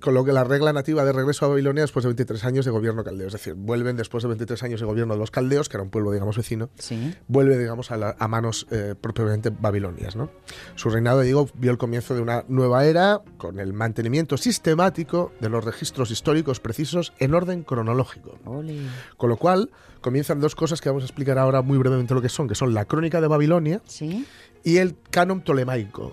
Con 0.00 0.14
lo 0.14 0.24
que 0.24 0.32
la 0.32 0.44
regla 0.44 0.72
nativa 0.72 1.04
de 1.04 1.12
regreso 1.12 1.44
a 1.46 1.48
Babilonia 1.48 1.82
después 1.82 2.02
de 2.04 2.08
23 2.08 2.44
años 2.44 2.64
de 2.64 2.70
gobierno 2.70 3.02
caldeo. 3.04 3.26
Es 3.26 3.32
decir, 3.32 3.54
vuelven 3.54 3.96
después 3.96 4.22
de 4.22 4.28
23 4.28 4.62
años 4.62 4.80
de 4.80 4.86
gobierno 4.86 5.14
de 5.14 5.20
los 5.20 5.30
caldeos, 5.30 5.68
que 5.68 5.76
era 5.76 5.82
un 5.84 5.90
pueblo, 5.90 6.12
digamos, 6.12 6.36
vecino, 6.36 6.68
Sí. 6.78 7.14
vuelve, 7.28 7.58
digamos, 7.58 7.90
a, 7.90 7.96
la- 7.96 8.16
a 8.18 8.28
manos 8.28 8.66
eh, 8.70 8.94
propiamente 9.00 9.50
babilonias. 9.50 10.16
¿no? 10.16 10.30
Su 10.74 10.90
reinado, 10.90 11.20
digo, 11.22 11.48
vio 11.54 11.70
el 11.70 11.78
comienzo 11.78 12.14
de 12.14 12.20
una 12.20 12.44
nueva 12.48 12.84
era 12.84 13.20
con 13.38 13.58
el 13.60 13.72
mantenimiento 13.72 14.36
sistemático 14.36 15.32
de 15.40 15.48
los 15.48 15.64
registros 15.64 16.10
históricos 16.10 16.60
precisos 16.60 17.12
en 17.18 17.34
orden 17.34 17.62
cronológico. 17.62 18.38
Ole. 18.44 18.78
Con 19.16 19.30
lo 19.30 19.36
cual, 19.36 19.70
comienzan 20.00 20.40
dos 20.40 20.54
cosas 20.54 20.80
que 20.80 20.88
vamos 20.88 21.02
a 21.02 21.06
explicar 21.06 21.38
ahora 21.38 21.62
muy 21.62 21.78
brevemente 21.78 22.14
lo 22.14 22.22
que 22.22 22.28
son, 22.28 22.46
que 22.48 22.54
son 22.54 22.74
la 22.74 22.84
crónica 22.84 23.20
de 23.20 23.26
Babilonia 23.26 23.80
Sí. 23.86 24.24
y 24.62 24.76
el 24.76 24.96
canon 25.10 25.42
tolemaico, 25.42 26.12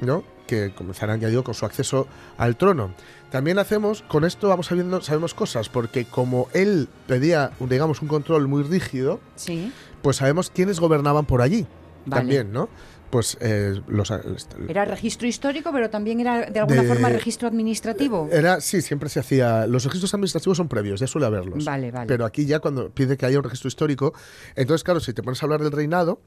¿no? 0.00 0.24
Que 0.48 0.72
comenzarán, 0.74 1.20
ya 1.20 1.28
digo, 1.28 1.44
con 1.44 1.54
su 1.54 1.64
acceso 1.66 2.08
al 2.38 2.56
trono. 2.56 2.92
También 3.30 3.58
hacemos, 3.60 4.02
con 4.02 4.24
esto 4.24 4.48
vamos 4.48 4.66
sabiendo, 4.66 5.00
sabemos 5.02 5.34
cosas, 5.34 5.68
porque 5.68 6.06
como 6.06 6.48
él 6.54 6.88
pedía, 7.06 7.52
digamos, 7.60 8.02
un 8.02 8.08
control 8.08 8.48
muy 8.48 8.62
rígido, 8.64 9.20
Sí. 9.36 9.70
pues 10.02 10.16
sabemos 10.16 10.50
quiénes 10.50 10.80
gobernaban 10.80 11.26
por 11.26 11.42
allí. 11.42 11.66
Vale. 12.06 12.20
También, 12.22 12.52
¿no? 12.52 12.70
Pues 13.10 13.36
eh, 13.40 13.80
los... 13.86 14.10
Era 14.68 14.84
registro 14.84 15.26
histórico, 15.28 15.70
pero 15.72 15.88
también 15.90 16.20
era 16.20 16.50
de 16.50 16.60
alguna 16.60 16.82
De- 16.82 16.88
forma 16.88 17.08
registro 17.10 17.48
administrativo. 17.48 18.28
Era, 18.32 18.60
sí, 18.62 18.80
siempre 18.82 19.08
se 19.10 19.20
hacía. 19.20 19.66
Los 19.66 19.84
registros 19.84 20.12
administrativos 20.14 20.56
son 20.58 20.68
previos, 20.68 21.00
ya 21.00 21.06
suele 21.06 21.26
haberlos. 21.26 21.64
Vale, 21.64 21.90
vale. 21.90 22.06
Pero 22.06 22.24
aquí 22.26 22.44
ya 22.46 22.60
cuando 22.60 22.90
pide 22.90 23.16
que 23.18 23.24
haya 23.26 23.38
un 23.38 23.44
registro 23.44 23.68
histórico, 23.68 24.12
entonces, 24.56 24.84
claro, 24.84 25.00
si 25.00 25.12
te 25.14 25.22
pones 25.22 25.42
a 25.42 25.46
hablar 25.46 25.62
del 25.62 25.72
reinado, 25.72 26.20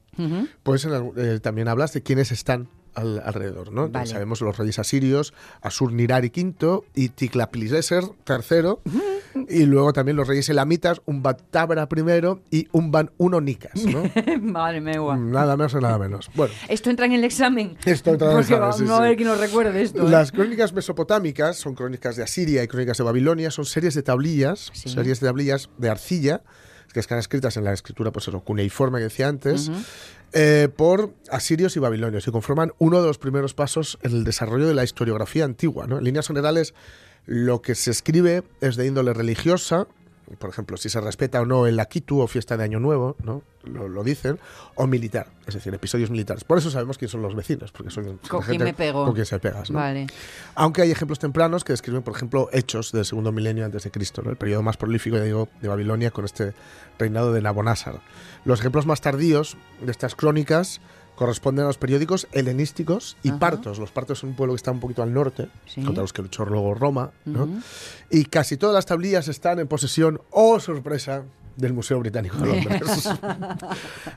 pues 0.63 0.85
eh, 1.17 1.39
también 1.39 1.67
hablas 1.67 1.93
de 1.93 2.01
quiénes 2.03 2.31
están 2.31 2.67
al- 2.95 3.21
alrededor, 3.25 3.71
¿no? 3.71 3.85
Entonces 3.85 4.09
Vale. 4.09 4.11
sabemos 4.11 4.41
los 4.41 4.57
reyes 4.57 4.79
asirios, 4.79 5.33
Asur-Nirari 5.61 6.31
V 6.35 6.81
y 6.95 7.09
Ticlapileser 7.09 8.03
III, 8.27 9.45
y 9.49 9.65
luego 9.65 9.93
también 9.93 10.17
los 10.17 10.27
reyes 10.27 10.49
elamitas, 10.49 11.01
Umbatabra 11.05 11.87
I 11.89 12.57
y 12.59 12.67
Umban 12.71 13.11
I 13.17 13.27
Nicas, 13.41 13.85
¿no? 13.85 14.03
Madre 14.41 14.81
mía. 14.81 14.99
nada 15.17 15.55
más 15.57 15.73
o 15.73 15.81
nada 15.81 15.97
menos. 15.97 16.29
Bueno, 16.35 16.53
Esto 16.67 16.89
entra 16.89 17.05
en 17.05 17.13
el 17.13 17.23
examen. 17.23 17.77
Esto 17.85 18.11
entra 18.11 18.27
en 18.27 18.31
el 18.31 18.37
Porque 18.43 18.53
examen, 18.53 18.61
vamos 18.61 18.77
sí, 18.77 18.83
a 18.83 18.95
sí. 18.97 19.01
ver 19.03 19.15
quién 19.15 19.27
nos 19.29 19.39
recuerde 19.39 19.81
esto. 19.81 20.05
¿eh? 20.05 20.09
Las 20.09 20.31
crónicas 20.31 20.73
mesopotámicas 20.73 21.57
son 21.57 21.75
crónicas 21.75 22.15
de 22.15 22.23
Asiria 22.23 22.63
y 22.63 22.67
crónicas 22.67 22.97
de 22.97 23.03
Babilonia, 23.03 23.51
son 23.51 23.65
series 23.65 23.93
de 23.95 24.03
tablillas, 24.03 24.69
Sí. 24.73 24.89
series 24.89 25.19
de 25.19 25.27
tablillas 25.27 25.69
de 25.77 25.89
arcilla, 25.89 26.41
que 26.93 26.99
están 26.99 27.19
escritas 27.19 27.55
en 27.55 27.63
la 27.63 27.71
escritura, 27.71 28.11
pues 28.11 28.27
cuneiforme 28.43 28.97
que 28.99 29.05
decía 29.05 29.29
antes, 29.29 29.69
Ujú. 29.69 29.79
Eh, 30.33 30.69
por 30.75 31.13
asirios 31.29 31.75
y 31.75 31.79
babilonios, 31.79 32.27
y 32.27 32.31
conforman 32.31 32.73
uno 32.77 33.01
de 33.01 33.07
los 33.07 33.17
primeros 33.17 33.53
pasos 33.53 33.99
en 34.01 34.11
el 34.11 34.23
desarrollo 34.23 34.67
de 34.67 34.73
la 34.73 34.83
historiografía 34.83 35.45
antigua. 35.45 35.87
¿no? 35.87 35.97
En 35.97 36.03
líneas 36.03 36.27
generales, 36.27 36.73
lo 37.25 37.61
que 37.61 37.75
se 37.75 37.91
escribe 37.91 38.43
es 38.61 38.75
de 38.75 38.87
índole 38.87 39.13
religiosa, 39.13 39.87
por 40.37 40.49
ejemplo, 40.49 40.77
si 40.77 40.89
se 40.89 40.99
respeta 41.01 41.41
o 41.41 41.45
no 41.45 41.67
el 41.67 41.79
Akitu 41.79 42.21
o 42.21 42.27
fiesta 42.27 42.57
de 42.57 42.63
Año 42.63 42.79
Nuevo, 42.79 43.15
¿no? 43.23 43.41
Lo, 43.63 43.87
lo 43.87 44.03
dicen, 44.03 44.39
o 44.75 44.87
militar, 44.87 45.27
es 45.45 45.53
decir, 45.53 45.71
episodios 45.73 46.09
militares. 46.09 46.43
Por 46.43 46.57
eso 46.57 46.71
sabemos 46.71 46.97
quiénes 46.97 47.11
son 47.11 47.21
los 47.21 47.35
vecinos, 47.35 47.71
porque 47.71 47.91
son 47.91 48.17
Con 48.27 48.41
gente 48.41 48.57
quién 48.57 48.63
me 48.63 48.73
pego. 48.73 49.05
con 49.05 49.13
quien 49.13 49.25
se 49.25 49.37
pegas. 49.39 49.69
¿no? 49.69 49.77
Vale. 49.77 50.07
Aunque 50.55 50.81
hay 50.81 50.91
ejemplos 50.91 51.19
tempranos 51.19 51.63
que 51.63 51.73
describen, 51.73 52.01
por 52.01 52.15
ejemplo, 52.15 52.49
hechos 52.53 52.91
del 52.91 53.05
segundo 53.05 53.31
milenio 53.31 53.63
antes 53.65 53.83
de 53.83 53.91
Cristo, 53.91 54.21
¿no? 54.23 54.31
el 54.31 54.37
periodo 54.37 54.63
más 54.63 54.77
prolífico 54.77 55.17
ya 55.17 55.23
digo, 55.23 55.47
de 55.61 55.67
Babilonia 55.67 56.09
con 56.09 56.25
este 56.25 56.53
reinado 56.97 57.33
de 57.33 57.41
Nabonásar. 57.41 58.01
Los 58.45 58.59
ejemplos 58.61 58.87
más 58.87 59.01
tardíos 59.01 59.57
de 59.79 59.91
estas 59.91 60.15
crónicas 60.15 60.81
corresponden 61.21 61.65
a 61.65 61.67
los 61.67 61.77
periódicos 61.77 62.27
helenísticos 62.31 63.15
y 63.21 63.29
Ajá. 63.29 63.37
partos. 63.37 63.77
Los 63.77 63.91
partos 63.91 64.17
son 64.17 64.31
un 64.31 64.35
pueblo 64.35 64.53
que 64.53 64.57
está 64.57 64.71
un 64.71 64.79
poquito 64.79 65.03
al 65.03 65.13
norte, 65.13 65.49
Sí. 65.67 65.83
contra 65.83 66.01
los 66.01 66.13
que 66.13 66.23
luchó 66.23 66.45
luego 66.45 66.73
Roma, 66.73 67.11
y 68.09 68.25
casi 68.25 68.57
todas 68.57 68.73
las 68.73 68.87
tablillas 68.87 69.27
están 69.27 69.59
en 69.59 69.67
posesión, 69.67 70.19
oh 70.31 70.59
sorpresa, 70.59 71.23
del 71.61 71.73
Museo 71.73 71.99
Británico 71.99 72.37
de 72.37 72.47
Londres. 72.63 73.09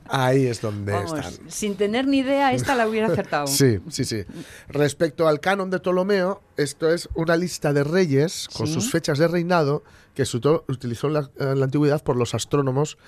Ahí 0.08 0.46
es 0.46 0.60
donde 0.60 0.92
Vamos, 0.92 1.12
están. 1.12 1.50
sin 1.50 1.76
tener 1.76 2.06
ni 2.06 2.18
idea, 2.18 2.52
esta 2.52 2.74
la 2.74 2.88
hubiera 2.88 3.08
acertado. 3.08 3.46
Sí, 3.46 3.78
sí, 3.90 4.04
sí. 4.04 4.24
Respecto 4.68 5.28
al 5.28 5.40
canon 5.40 5.70
de 5.70 5.78
Ptolomeo, 5.78 6.42
esto 6.56 6.90
es 6.90 7.08
una 7.14 7.36
lista 7.36 7.72
de 7.72 7.84
reyes 7.84 8.48
con 8.56 8.66
Sí. 8.66 8.74
sus 8.74 8.90
fechas 8.90 9.18
de 9.18 9.28
reinado 9.28 9.84
que 10.14 10.24
se 10.24 10.36
utilizó 10.36 11.08
en 11.08 11.12
la, 11.14 11.30
en 11.38 11.58
la 11.58 11.64
antigüedad 11.66 12.02
por 12.02 12.16
los 12.16 12.34
astrónomos 12.34 12.98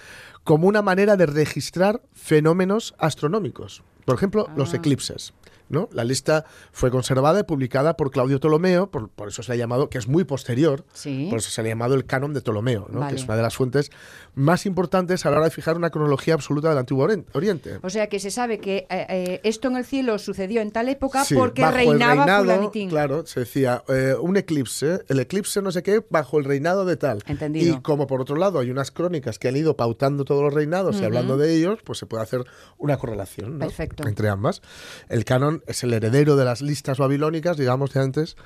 como 0.44 0.68
una 0.68 0.82
manera 0.82 1.16
de 1.16 1.26
registrar 1.26 2.02
fenómenos 2.12 2.94
astronómicos. 2.98 3.82
Por 4.04 4.16
ejemplo, 4.16 4.48
los 4.56 4.72
Ah. 4.72 4.76
eclipses. 4.76 5.32
¿No? 5.68 5.88
La 5.92 6.04
lista 6.04 6.44
fue 6.72 6.90
conservada 6.90 7.40
y 7.40 7.42
publicada 7.44 7.96
por 7.96 8.10
Claudio 8.10 8.38
Ptolomeo, 8.40 8.90
por, 8.90 9.08
por 9.08 9.28
eso 9.28 9.42
se 9.42 9.50
le 9.50 9.54
ha 9.54 9.58
llamado, 9.58 9.88
que 9.90 9.98
es 9.98 10.08
muy 10.08 10.24
posterior, 10.24 10.84
Sí. 10.92 11.26
por 11.30 11.38
eso 11.40 11.50
se 11.50 11.62
le 11.62 11.68
ha 11.68 11.72
llamado 11.72 11.94
el 11.94 12.04
canon 12.06 12.34
de 12.34 12.40
Ptolomeo, 12.40 12.86
¿no? 12.90 13.00
Vale. 13.00 13.10
que 13.14 13.20
es 13.20 13.24
una 13.24 13.36
de 13.36 13.42
las 13.42 13.56
fuentes 13.56 13.90
más 14.34 14.66
importantes 14.66 15.24
a 15.26 15.30
la 15.30 15.36
hora 15.38 15.46
de 15.46 15.50
fijar 15.50 15.76
una 15.76 15.90
cronología 15.90 16.34
absoluta 16.34 16.68
del 16.68 16.78
Antiguo 16.78 17.06
Orien- 17.08 17.24
Oriente. 17.32 17.78
O 17.82 17.90
sea 17.90 18.08
que 18.08 18.20
se 18.20 18.30
sabe 18.30 18.58
que 18.58 18.86
eh, 18.90 19.06
eh, 19.08 19.40
esto 19.44 19.68
en 19.68 19.76
el 19.76 19.84
cielo 19.84 20.18
sucedió 20.18 20.60
en 20.60 20.70
tal 20.70 20.88
época 20.88 21.24
Sí, 21.24 21.34
porque 21.34 21.62
bajo 21.62 21.76
el 21.78 21.86
reinaba 21.88 22.14
reinado, 22.24 22.44
fulanitín. 22.44 22.88
Claro, 22.90 23.26
se 23.26 23.40
decía 23.40 23.82
eh, 23.88 24.14
un 24.20 24.36
eclipse, 24.36 25.00
el 25.08 25.20
eclipse 25.20 25.62
no 25.62 25.72
sé 25.72 25.82
qué, 25.82 26.04
bajo 26.10 26.38
el 26.38 26.44
reinado 26.44 26.84
de 26.84 26.96
tal. 26.96 27.22
Entendido. 27.26 27.76
Y 27.76 27.80
como 27.80 28.06
por 28.06 28.20
otro 28.20 28.36
lado 28.36 28.58
hay 28.58 28.70
unas 28.70 28.90
crónicas 28.90 29.38
que 29.38 29.48
han 29.48 29.56
ido 29.56 29.76
pautando 29.76 30.24
todos 30.24 30.42
los 30.42 30.52
reinados 30.52 30.96
y 30.96 30.98
Ujú. 30.98 31.06
hablando 31.06 31.36
de 31.36 31.54
ellos, 31.54 31.78
pues 31.84 31.98
se 31.98 32.06
puede 32.06 32.22
hacer 32.22 32.44
una 32.78 32.96
correlación 32.98 33.58
¿no? 33.58 33.66
Entre 34.06 34.28
ambas. 34.28 34.62
El 35.08 35.24
canon 35.24 35.55
es 35.66 35.82
el 35.84 35.92
heredero 35.92 36.36
de 36.36 36.44
las 36.44 36.62
listas 36.62 36.98
babilónicas, 36.98 37.56
digamos, 37.56 37.92
de 37.92 38.00
antes, 38.00 38.36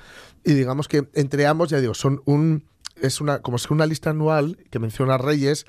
y 0.43 0.53
digamos 0.53 0.87
que 0.87 1.07
entre 1.13 1.45
ambos, 1.47 1.69
ya 1.69 1.79
digo, 1.79 1.93
son 1.93 2.21
un... 2.25 2.69
Es 3.01 3.19
una, 3.19 3.39
como 3.39 3.57
si 3.57 3.73
una 3.73 3.87
lista 3.87 4.11
anual 4.11 4.57
que 4.69 4.77
menciona 4.77 5.17
reyes. 5.17 5.65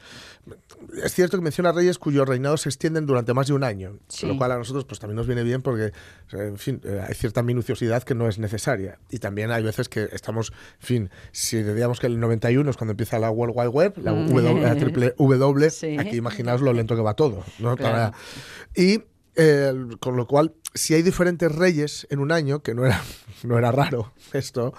Es 1.03 1.15
cierto 1.15 1.39
que 1.39 1.43
menciona 1.43 1.73
reyes 1.73 1.99
cuyos 1.99 2.29
reinados 2.29 2.63
se 2.63 2.69
extienden 2.69 3.07
durante 3.07 3.33
más 3.33 3.47
de 3.47 3.55
un 3.55 3.65
año. 3.65 3.97
Sí. 4.09 4.27
Lo 4.27 4.37
cual 4.37 4.53
a 4.53 4.59
nosotros 4.59 4.85
pues 4.85 5.01
también 5.01 5.17
nos 5.17 5.27
viene 5.27 5.43
bien 5.43 5.63
porque, 5.63 5.93
en 6.33 6.59
fin, 6.59 6.83
eh, 6.85 7.01
hay 7.09 7.15
cierta 7.15 7.43
minuciosidad 7.43 8.03
que 8.03 8.15
no 8.15 8.29
es 8.29 8.39
necesaria. 8.39 8.99
Y 9.09 9.19
también 9.19 9.51
hay 9.51 9.63
veces 9.63 9.89
que 9.89 10.09
estamos, 10.13 10.53
en 10.81 10.87
fin, 10.87 11.11
si 11.31 11.63
digamos 11.63 12.01
que 12.01 12.07
el 12.09 12.21
91 12.21 12.69
es 12.71 12.77
cuando 12.77 12.91
empieza 12.91 13.19
la 13.19 13.31
World 13.31 13.55
Wide 13.57 13.69
Web, 13.69 13.95
la, 14.03 14.13
Mm. 14.13 14.27
W, 14.29 14.61
la 14.61 14.75
triple 14.77 15.15
W, 15.17 15.71
Sí. 15.71 15.97
aquí 15.99 16.17
imaginaos 16.17 16.61
lo 16.61 16.73
lento 16.75 16.97
que 16.97 17.03
va 17.03 17.15
todo. 17.15 17.45
¿no? 17.61 17.77
Claro. 17.79 18.15
Y 18.77 19.05
eh, 19.37 19.73
con 20.01 20.17
lo 20.17 20.27
cual, 20.27 20.55
si 20.75 20.95
hay 20.95 21.03
diferentes 21.03 21.51
reyes 21.55 22.07
en 22.11 22.19
un 22.21 22.33
año, 22.33 22.63
que 22.63 22.75
no 22.75 22.85
era, 22.87 23.01
no 23.45 23.59
era 23.59 23.71
raro 23.73 24.13
esto, 24.33 24.73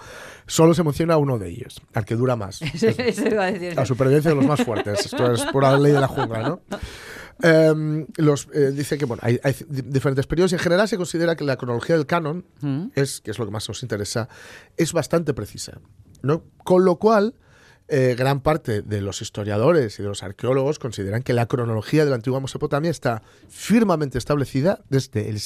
solo 0.46 0.74
se 0.74 0.82
menciona 0.84 1.16
uno 1.16 1.38
de 1.38 1.48
ellos, 1.50 1.80
al 1.94 2.04
que 2.04 2.16
dura 2.16 2.36
más. 2.36 2.60
Eso 2.62 3.26
iba 3.28 3.44
a 3.44 3.52
decir. 3.52 3.74
La 3.74 3.86
supervivencia 3.86 4.30
de 4.30 4.36
los 4.36 4.46
más 4.46 4.62
fuertes. 4.64 5.06
Esto 5.06 5.32
es 5.32 5.44
por 5.46 5.62
la 5.62 5.78
ley 5.78 5.92
de 5.92 6.00
la 6.00 6.08
jungla, 6.08 6.42
¿no? 6.48 6.60
Em, 7.42 8.06
los, 8.16 8.48
eh, 8.54 8.70
dice 8.70 8.96
que 8.96 9.06
bueno, 9.06 9.20
hay, 9.24 9.40
hay 9.42 9.54
di- 9.68 9.82
diferentes 9.82 10.24
periodos 10.26 10.52
y 10.52 10.54
en 10.54 10.60
general 10.60 10.86
se 10.88 10.96
considera 10.96 11.34
que 11.34 11.42
la 11.42 11.56
cronología 11.56 11.96
del 11.96 12.06
canon 12.06 12.44
Mm. 12.60 12.86
es, 12.94 13.20
que 13.20 13.32
es 13.32 13.38
lo 13.40 13.44
que 13.44 13.50
más 13.50 13.68
nos 13.68 13.82
interesa, 13.82 14.28
es 14.76 14.92
bastante 14.92 15.34
precisa. 15.34 15.80
¿no? 16.22 16.44
Con 16.64 16.84
lo 16.84 16.96
cual, 16.96 17.34
eh, 17.88 18.14
gran 18.16 18.40
parte 18.40 18.80
de 18.82 19.00
los 19.02 19.20
historiadores 19.20 19.98
y 19.98 20.02
de 20.02 20.08
los 20.08 20.22
arqueólogos 20.22 20.78
consideran 20.78 21.22
que 21.22 21.34
la 21.34 21.46
cronología 21.46 22.04
de 22.04 22.10
la 22.10 22.16
antigua 22.16 22.40
Mesopotamia 22.40 22.90
está 22.90 23.22
firmemente 23.48 24.16
establecida 24.18 24.80
desde 24.88 25.28
el 25.28 25.38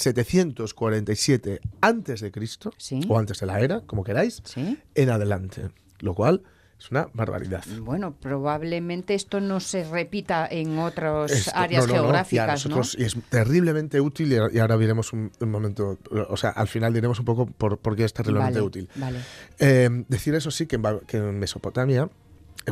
747 0.73 1.61
antes 1.81 2.21
de 2.21 2.31
Cristo 2.31 2.73
Sí. 2.77 3.01
o 3.09 3.19
antes 3.19 3.41
de 3.41 3.47
la 3.47 3.61
era, 3.61 3.81
como 3.83 4.05
queráis, 4.05 4.41
Sí. 4.45 4.79
en 4.95 5.11
adelante, 5.11 5.69
lo 6.01 6.15
cual 6.15 6.43
es 6.79 6.93
una 6.93 7.09
barbaridad. 7.13 7.65
Bueno, 7.81 8.15
probablemente 8.21 9.15
esto 9.15 9.41
no 9.41 9.59
se 9.59 9.83
repita 9.83 10.47
en 10.49 10.79
otras 10.79 11.33
Esto- 11.33 11.51
áreas 11.55 11.89
no, 11.89 11.89
no, 11.89 11.93
no, 11.95 11.99
y 11.99 12.03
geográficas, 12.05 12.67
nosotros- 12.67 12.97
y 12.99 13.03
es 13.05 13.17
terriblemente 13.31 14.01
útil 14.01 14.33
y, 14.33 14.59
ahora 14.61 14.77
veremos 14.77 15.13
un, 15.13 15.33
un 15.41 15.51
momento, 15.51 15.99
o 16.29 16.37
sea, 16.37 16.51
al 16.51 16.69
final 16.69 16.95
diremos 16.95 17.19
un 17.19 17.25
poco 17.25 17.47
por, 17.47 17.79
por 17.79 17.97
qué 17.97 18.05
es 18.05 18.13
terriblemente 18.13 18.61
Vale, 18.61 18.67
útil. 18.67 18.89
Vale. 18.95 19.19
Eh, 19.59 20.05
decir 20.09 20.37
eso 20.37 20.53
sí, 20.53 20.67
que 20.67 20.77
en, 20.77 20.83
Ba- 20.83 21.01
que 21.05 21.17
en 21.17 21.37
Mesopotamia, 21.41 22.09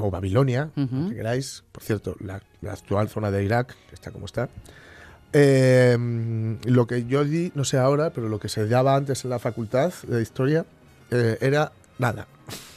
o 0.00 0.10
Babilonia, 0.10 0.70
que 0.74 1.14
queráis, 1.14 1.64
por 1.72 1.82
cierto, 1.82 2.16
la, 2.20 2.42
la 2.60 2.72
actual 2.72 3.08
zona 3.08 3.30
de 3.30 3.44
Irak, 3.44 3.74
que 3.88 3.94
está 3.94 4.10
como 4.10 4.26
está, 4.26 4.48
eh, 5.32 5.96
lo 6.64 6.86
que 6.86 7.06
yo 7.06 7.24
di, 7.24 7.52
no 7.54 7.64
sé 7.64 7.78
ahora, 7.78 8.10
pero 8.10 8.28
lo 8.28 8.38
que 8.38 8.48
se 8.48 8.66
daba 8.66 8.96
antes 8.96 9.24
en 9.24 9.30
la 9.30 9.38
facultad 9.38 9.92
de 10.06 10.22
historia, 10.22 10.64
eh, 11.10 11.38
era 11.40 11.72
nada. 11.98 12.26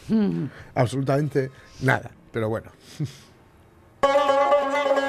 Absolutamente 0.75 1.51
nada. 1.81 2.11
Pero 2.31 2.49
bueno. 2.49 2.71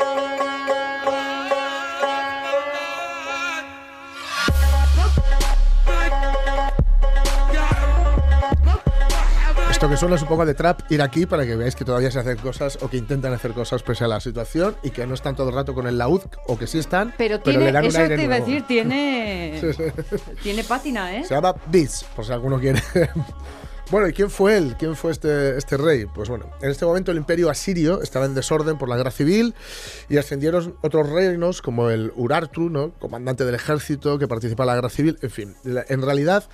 Esto 9.81 9.88
que 9.88 9.97
suena 9.97 10.16
es 10.16 10.20
un 10.20 10.28
poco 10.28 10.45
de 10.45 10.53
trap 10.53 10.83
ir 10.93 11.01
aquí 11.01 11.24
para 11.24 11.47
que 11.47 11.57
veáis 11.57 11.74
que 11.74 11.87
todavía 11.87 12.11
se 12.11 12.18
hacen 12.18 12.37
cosas 12.37 12.78
o 12.83 12.91
que 12.91 12.99
intentan 12.99 13.33
hacer 13.33 13.55
cosas 13.55 13.83
pese 13.83 14.05
a 14.05 14.09
la 14.09 14.20
situación 14.20 14.76
y 14.83 14.91
que 14.91 15.07
no 15.07 15.14
están 15.14 15.35
todo 15.35 15.49
el 15.49 15.55
rato 15.55 15.72
con 15.72 15.87
el 15.87 15.97
laúd 15.97 16.20
o 16.49 16.59
que 16.59 16.66
sí 16.66 16.78
están, 16.78 17.14
Pero 17.16 17.41
tiene, 17.41 17.64
le 17.64 17.72
dan 17.72 17.85
un 17.85 17.89
eso 17.89 18.01
aire 18.03 18.16
te 18.16 18.24
iba 18.24 18.35
a 18.35 18.39
nuevo. 18.41 18.53
decir, 18.53 18.66
tiene, 18.66 19.59
tiene 20.43 20.64
pátina, 20.64 21.16
¿eh? 21.16 21.24
Se 21.24 21.35
llama 21.35 21.55
Beats, 21.68 22.05
por 22.14 22.26
si 22.26 22.33
alguno 22.33 22.61
quiere. 22.61 22.83
bueno, 23.91 24.07
¿y 24.07 24.12
quién 24.12 24.28
fue 24.28 24.59
él? 24.59 24.76
¿Quién 24.78 24.95
fue 24.97 25.12
este, 25.12 25.57
este 25.57 25.78
rey? 25.78 26.05
Pues 26.05 26.28
bueno, 26.28 26.51
en 26.61 26.70
este 26.70 26.85
momento 26.85 27.11
el 27.11 27.16
imperio 27.16 27.49
asirio 27.49 28.03
estaba 28.03 28.26
en 28.26 28.35
desorden 28.35 28.76
por 28.76 28.91
la 28.91 28.99
guerra 28.99 29.12
civil 29.12 29.55
y 30.11 30.18
ascendieron 30.18 30.76
otros 30.83 31.09
reinos 31.09 31.62
como 31.62 31.89
el 31.89 32.12
Urartu, 32.16 32.68
¿no? 32.68 32.91
comandante 32.99 33.47
del 33.47 33.55
ejército 33.55 34.18
que 34.18 34.28
participa 34.28 34.64
en 34.64 34.66
la 34.66 34.74
guerra 34.74 34.91
civil. 34.91 35.18
En 35.22 35.31
fin, 35.31 35.57
en 35.64 36.03
realidad 36.03 36.45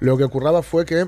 lo 0.00 0.18
que 0.18 0.24
ocurraba 0.24 0.64
fue 0.64 0.84
que 0.84 1.06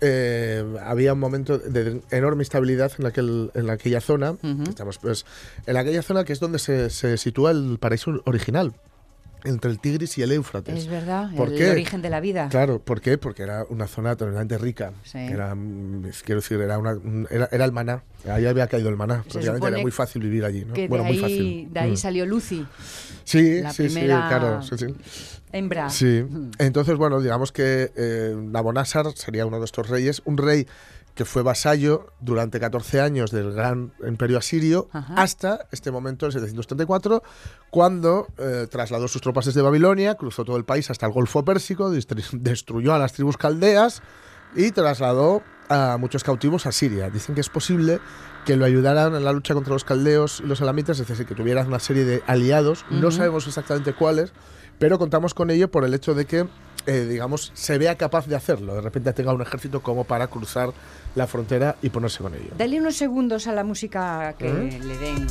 eh, 0.00 0.64
había 0.84 1.12
un 1.12 1.18
momento 1.18 1.58
de 1.58 2.00
enorme 2.10 2.42
estabilidad 2.42 2.92
en, 2.98 3.06
aquel, 3.06 3.50
en 3.54 3.70
aquella 3.70 4.00
zona. 4.00 4.36
Estamos 4.68 4.98
pues 4.98 5.24
en 5.66 5.76
aquella 5.76 6.02
zona 6.02 6.24
que 6.24 6.32
es 6.32 6.40
donde 6.40 6.58
se, 6.58 6.90
se 6.90 7.16
sitúa 7.16 7.50
el 7.50 7.78
paraíso 7.78 8.22
original, 8.24 8.74
entre 9.46 9.70
el 9.70 9.78
Tigris 9.78 10.18
y 10.18 10.22
el 10.22 10.32
Éufrates. 10.32 10.74
Es 10.76 10.88
verdad, 10.88 11.30
¿Por 11.36 11.48
el 11.48 11.58
qué? 11.58 11.70
origen 11.70 12.02
de 12.02 12.10
la 12.10 12.20
vida. 12.20 12.48
Claro, 12.50 12.78
¿por 12.80 13.00
qué? 13.00 13.16
Porque 13.18 13.42
era 13.44 13.64
una 13.70 13.86
zona 13.86 14.14
tremendamente 14.16 14.58
rica. 14.58 14.92
Sí. 15.04 15.18
Era, 15.18 15.54
mm, 15.54 16.10
quiero 16.24 16.40
decir, 16.40 16.60
era, 16.60 16.78
una, 16.78 16.92
un- 16.92 17.26
era, 17.30 17.48
era 17.50 17.64
el 17.64 17.72
maná. 17.72 18.02
Ahí 18.28 18.44
había 18.46 18.66
caído 18.66 18.88
el 18.88 18.96
maná. 18.96 19.22
Prácticamente 19.28 19.68
era 19.68 19.78
muy 19.78 19.90
fácil 19.92 20.22
vivir 20.22 20.44
allí. 20.44 20.64
¿no? 20.64 20.74
Que 20.74 20.88
Bueno, 20.88 21.04
de 21.04 21.10
muy 21.12 21.16
ahí, 21.18 21.22
fácil. 21.22 21.72
de 21.72 21.80
ahí 21.80 21.92
Mm. 21.92 21.96
salió 21.96 22.26
Lucy, 22.26 22.66
Sí, 23.24 23.60
la 23.60 23.72
sí, 23.72 23.88
sí, 23.88 24.00
claro. 24.00 24.62
Sí, 24.62 24.76
sí. 24.78 24.86
hembra. 25.52 25.88
Sí. 25.90 26.24
Entonces, 26.58 26.96
bueno, 26.96 27.20
digamos 27.20 27.50
que 27.52 27.90
eh, 27.96 28.34
Nabonásar 28.36 29.06
sería 29.14 29.46
uno 29.46 29.58
de 29.58 29.64
estos 29.64 29.88
reyes, 29.88 30.22
un 30.24 30.36
rey 30.36 30.66
que 31.16 31.24
fue 31.24 31.42
vasallo 31.42 32.12
durante 32.20 32.60
14 32.60 33.00
años 33.00 33.32
del 33.32 33.52
gran 33.52 33.92
imperio 34.06 34.38
asirio 34.38 34.88
Ajá. 34.92 35.14
hasta 35.16 35.66
este 35.72 35.90
momento, 35.90 36.26
en 36.26 36.32
734, 36.32 37.22
cuando 37.70 38.28
eh, 38.38 38.68
trasladó 38.70 39.08
sus 39.08 39.22
tropas 39.22 39.46
desde 39.46 39.62
Babilonia, 39.62 40.14
cruzó 40.14 40.44
todo 40.44 40.58
el 40.58 40.64
país 40.64 40.90
hasta 40.90 41.06
el 41.06 41.12
Golfo 41.12 41.44
Pérsico, 41.44 41.90
destruyó 41.90 42.94
a 42.94 42.98
las 42.98 43.14
tribus 43.14 43.38
caldeas 43.38 44.02
y 44.54 44.70
trasladó 44.70 45.42
a 45.68 45.96
muchos 45.98 46.22
cautivos 46.22 46.66
a 46.66 46.72
Siria. 46.72 47.10
Dicen 47.10 47.34
que 47.34 47.40
es 47.40 47.48
posible 47.48 47.98
que 48.44 48.56
lo 48.56 48.64
ayudaran 48.64 49.14
en 49.14 49.24
la 49.24 49.32
lucha 49.32 49.54
contra 49.54 49.72
los 49.72 49.84
caldeos 49.84 50.40
y 50.44 50.46
los 50.46 50.60
elamitas, 50.60 51.00
es 51.00 51.08
decir, 51.08 51.26
que 51.26 51.34
tuvieran 51.34 51.66
una 51.66 51.80
serie 51.80 52.04
de 52.04 52.22
aliados. 52.26 52.84
No 52.90 53.10
sabemos 53.10 53.46
exactamente 53.46 53.94
cuáles, 53.94 54.32
pero 54.78 54.98
contamos 54.98 55.34
con 55.34 55.50
ello 55.50 55.70
por 55.70 55.84
el 55.84 55.94
hecho 55.94 56.14
de 56.14 56.26
que, 56.26 56.46
eh, 56.86 57.04
digamos, 57.08 57.50
se 57.54 57.78
vea 57.78 57.96
capaz 57.96 58.26
de 58.26 58.36
hacerlo. 58.36 58.74
De 58.74 58.80
repente 58.80 59.12
tenga 59.12 59.32
un 59.32 59.42
ejército 59.42 59.80
como 59.80 60.04
para 60.04 60.26
cruzar 60.28 60.70
la 61.14 61.26
frontera 61.26 61.76
y 61.82 61.88
ponerse 61.90 62.22
con 62.22 62.34
ello. 62.34 62.50
Dale 62.58 62.78
unos 62.80 62.96
segundos 62.96 63.46
a 63.46 63.52
la 63.52 63.64
música 63.64 64.34
que 64.38 64.48
¿Eh? 64.48 64.80
le 64.82 64.98
den. 64.98 65.26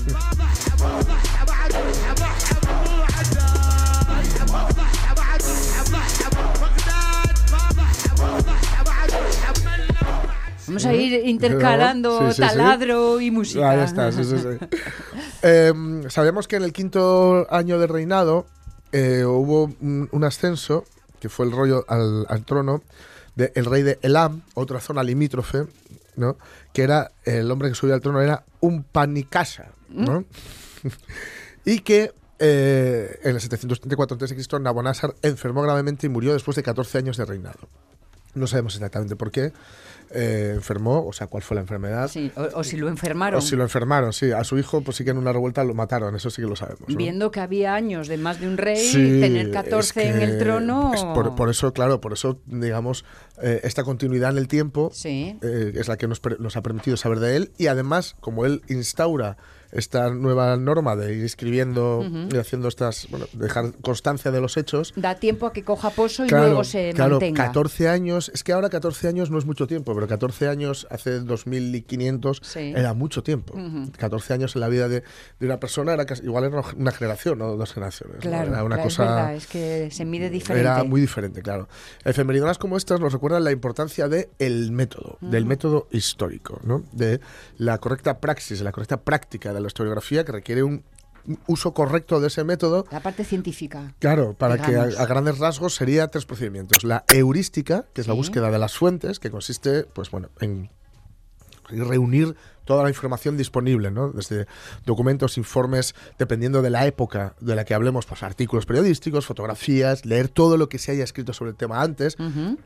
Vamos 10.67 10.85
a 10.85 10.93
ir 10.93 11.27
intercalando 11.27 12.19
Sí, 12.19 12.25
sí, 12.27 12.33
sí. 12.33 12.41
taladro 12.41 13.21
y 13.21 13.29
música. 13.29 13.69
Ah, 13.69 13.75
ya 13.75 13.83
está, 13.83 14.11
sí, 14.11 14.23
sí, 14.23 14.35
sí. 14.39 14.67
Em, 15.47 16.09
sabemos 16.09 16.47
que 16.47 16.55
en 16.55 16.63
el 16.63 16.73
quinto 16.73 17.45
año 17.51 17.77
de 17.77 17.85
reinado 17.85 18.47
eh, 18.91 19.23
hubo 19.25 19.65
un, 19.79 20.09
un 20.11 20.23
ascenso, 20.23 20.85
que 21.25 21.29
fue 21.29 21.47
el 21.47 21.51
rollo 21.51 21.83
al, 21.87 22.27
al 22.29 22.45
trono, 22.45 22.83
del 23.35 23.65
rey 23.65 23.81
de 23.81 23.97
Elam, 24.03 24.43
otra 24.53 24.79
zona 24.79 25.01
limítrofe, 25.01 25.65
¿no? 26.15 26.37
que 26.71 26.83
era 26.83 27.11
el 27.23 27.49
hombre 27.49 27.69
que 27.69 27.75
subía 27.75 27.95
al 27.95 28.01
trono 28.01 28.21
era 28.21 28.43
un 28.59 28.83
panicasa, 28.83 29.71
¿no? 29.89 30.23
y 31.65 31.79
que 31.79 32.13
eh, 32.37 33.19
en 33.23 33.31
el 33.31 33.41
734 33.41 34.17
a.C. 34.21 34.59
Nabonásar 34.59 35.15
enfermó 35.23 35.63
gravemente 35.63 36.05
y 36.05 36.09
murió 36.09 36.33
después 36.33 36.55
de 36.57 36.61
14 36.61 36.99
años 36.99 37.17
de 37.17 37.25
reinado. 37.25 37.67
No 38.35 38.45
sabemos 38.45 38.75
exactamente 38.75 39.15
por 39.15 39.31
qué 39.31 39.51
eh, 40.15 40.51
enfermó, 40.55 41.05
o 41.05 41.13
sea, 41.13 41.27
cuál 41.27 41.43
fue 41.43 41.55
la 41.55 41.61
enfermedad. 41.61 42.07
Sí, 42.07 42.31
o, 42.35 42.59
o 42.59 42.63
si 42.63 42.77
lo 42.77 42.87
enfermaron. 42.89 43.37
O 43.37 43.41
si 43.41 43.55
lo 43.55 43.63
enfermaron, 43.63 44.13
sí. 44.13 44.31
A 44.31 44.43
su 44.43 44.57
hijo, 44.57 44.81
pues 44.81 44.97
sí 44.97 45.03
que 45.03 45.11
en 45.11 45.17
una 45.17 45.33
revuelta 45.33 45.63
lo 45.63 45.73
mataron, 45.73 46.15
eso 46.15 46.29
sí 46.29 46.41
que 46.41 46.47
lo 46.47 46.55
sabemos. 46.55 46.87
¿no? 46.87 46.95
Viendo 46.95 47.31
que 47.31 47.39
había 47.41 47.75
años 47.75 48.07
de 48.07 48.17
más 48.17 48.39
de 48.39 48.47
un 48.47 48.57
rey, 48.57 48.77
Sí, 48.77 49.19
tener 49.21 49.47
es 49.47 49.53
14 49.53 50.07
en 50.09 50.21
el 50.21 50.39
trono. 50.39 50.91
es 50.93 51.03
por, 51.03 51.35
por 51.35 51.49
eso, 51.49 51.73
claro, 51.73 52.01
por 52.01 52.13
eso, 52.13 52.39
digamos, 52.45 53.05
eh, 53.41 53.61
esta 53.63 53.83
continuidad 53.83 54.31
en 54.31 54.37
el 54.37 54.47
tiempo 54.47 54.89
Sí. 54.93 55.37
eh, 55.41 55.73
es 55.75 55.87
la 55.87 55.97
que 55.97 56.07
nos, 56.07 56.21
nos 56.39 56.55
ha 56.57 56.61
permitido 56.61 56.97
saber 56.97 57.19
de 57.19 57.35
él. 57.35 57.51
Y 57.57 57.67
además, 57.67 58.15
como 58.21 58.45
él 58.45 58.61
instaura 58.69 59.37
esta 59.75 60.09
nueva 60.09 60.55
norma 60.57 60.95
de 60.95 61.13
ir 61.15 61.23
escribiendo 61.25 62.03
y 62.33 62.37
haciendo 62.37 62.67
estas, 62.67 63.07
bueno, 63.09 63.25
dejar 63.33 63.73
constancia 63.81 64.31
de 64.31 64.41
los 64.41 64.57
hechos. 64.57 64.93
Da 64.95 65.15
tiempo 65.15 65.45
a 65.45 65.53
que 65.53 65.63
coja 65.63 65.89
pozo 65.89 66.25
y 66.25 66.29
luego 66.29 66.63
se 66.63 66.93
claro, 66.93 67.11
mantenga. 67.15 67.45
14 67.45 67.89
años, 67.89 68.31
es 68.33 68.43
que 68.43 68.53
ahora 68.53 68.69
14 68.69 69.07
años 69.07 69.29
no 69.31 69.37
es 69.37 69.45
mucho 69.45 69.67
tiempo, 69.67 69.93
pero 69.93 70.07
14 70.07 70.47
años 70.47 70.87
hace 70.89 71.19
2500 71.19 72.41
Sí. 72.43 72.73
era 72.75 72.93
mucho 72.93 73.23
tiempo. 73.23 73.53
Ujú. 73.57 73.91
14 73.97 74.33
años 74.33 74.55
en 74.55 74.61
la 74.61 74.67
vida 74.69 74.87
de, 74.87 75.03
de 75.39 75.45
una 75.45 75.59
persona 75.59 75.93
era 75.93 76.05
casi- 76.05 76.23
igual 76.23 76.45
era 76.45 76.61
una 76.77 76.91
generación, 76.91 77.37
no 77.39 77.55
dos 77.55 77.73
generaciones. 77.73 78.15
¿no? 78.17 78.21
Claro, 78.21 78.49
era 78.51 78.63
una 78.63 78.75
claro, 78.75 78.89
es 78.89 78.97
verdad, 78.97 79.35
es 79.35 79.47
que 79.47 79.89
se 79.91 80.05
mide 80.05 80.29
diferente. 80.29 80.61
era 80.69 80.83
muy 80.83 81.01
diferente, 81.01 81.41
claro. 81.41 81.67
Efemeridonas 82.03 82.57
como 82.57 82.77
estas 82.77 82.99
nos 82.99 83.13
recuerdan 83.13 83.43
la 83.43 83.51
importancia 83.51 84.07
del 84.07 84.29
el 84.39 84.71
método, 84.71 85.17
del 85.21 85.45
método 85.45 85.87
histórico, 85.91 86.59
¿no? 86.63 86.83
de 86.91 87.19
la 87.57 87.77
correcta 87.79 88.19
praxis, 88.19 88.61
la 88.61 88.71
correcta 88.71 88.97
práctica 89.01 89.53
de 89.53 89.61
la 89.65 89.67
historiografía 89.67 90.23
que 90.23 90.31
requiere 90.31 90.63
un 90.63 90.83
uso 91.47 91.73
correcto 91.73 92.19
de 92.19 92.27
ese 92.27 92.43
método 92.43 92.85
La 92.91 92.99
parte 92.99 93.23
científica. 93.23 93.95
Claro, 93.99 94.33
para 94.33 94.57
digamos. 94.57 94.93
que 94.93 94.99
a, 94.99 95.03
a 95.03 95.05
grandes 95.07 95.39
rasgos 95.39 95.73
sería 95.75 96.07
tres 96.09 96.25
procedimientos. 96.25 96.83
La 96.83 97.03
heurística, 97.07 97.85
que 97.93 98.01
es 98.01 98.07
la 98.07 98.13
búsqueda 98.13 98.51
de 98.51 98.59
las 98.59 98.77
fuentes, 98.77 99.19
que 99.19 99.31
consiste, 99.31 99.85
pues 99.85 100.11
bueno, 100.11 100.29
en 100.39 100.69
reunir 101.69 102.35
toda 102.65 102.83
la 102.83 102.89
información 102.89 103.37
disponible, 103.37 103.91
¿no? 103.91 104.11
Desde 104.11 104.47
documentos, 104.85 105.37
informes, 105.37 105.95
dependiendo 106.19 106.61
de 106.61 106.69
la 106.69 106.85
época 106.85 107.35
de 107.39 107.55
la 107.55 107.63
que 107.63 107.73
hablemos, 107.73 108.05
pues 108.05 108.23
artículos 108.23 108.65
periodísticos, 108.65 109.25
fotografías, 109.25 110.05
leer 110.05 110.27
todo 110.27 110.57
lo 110.57 110.67
que 110.67 110.79
se 110.79 110.91
haya 110.91 111.03
escrito 111.03 111.31
sobre 111.33 111.51
el 111.51 111.57
tema 111.57 111.81
antes. 111.81 112.17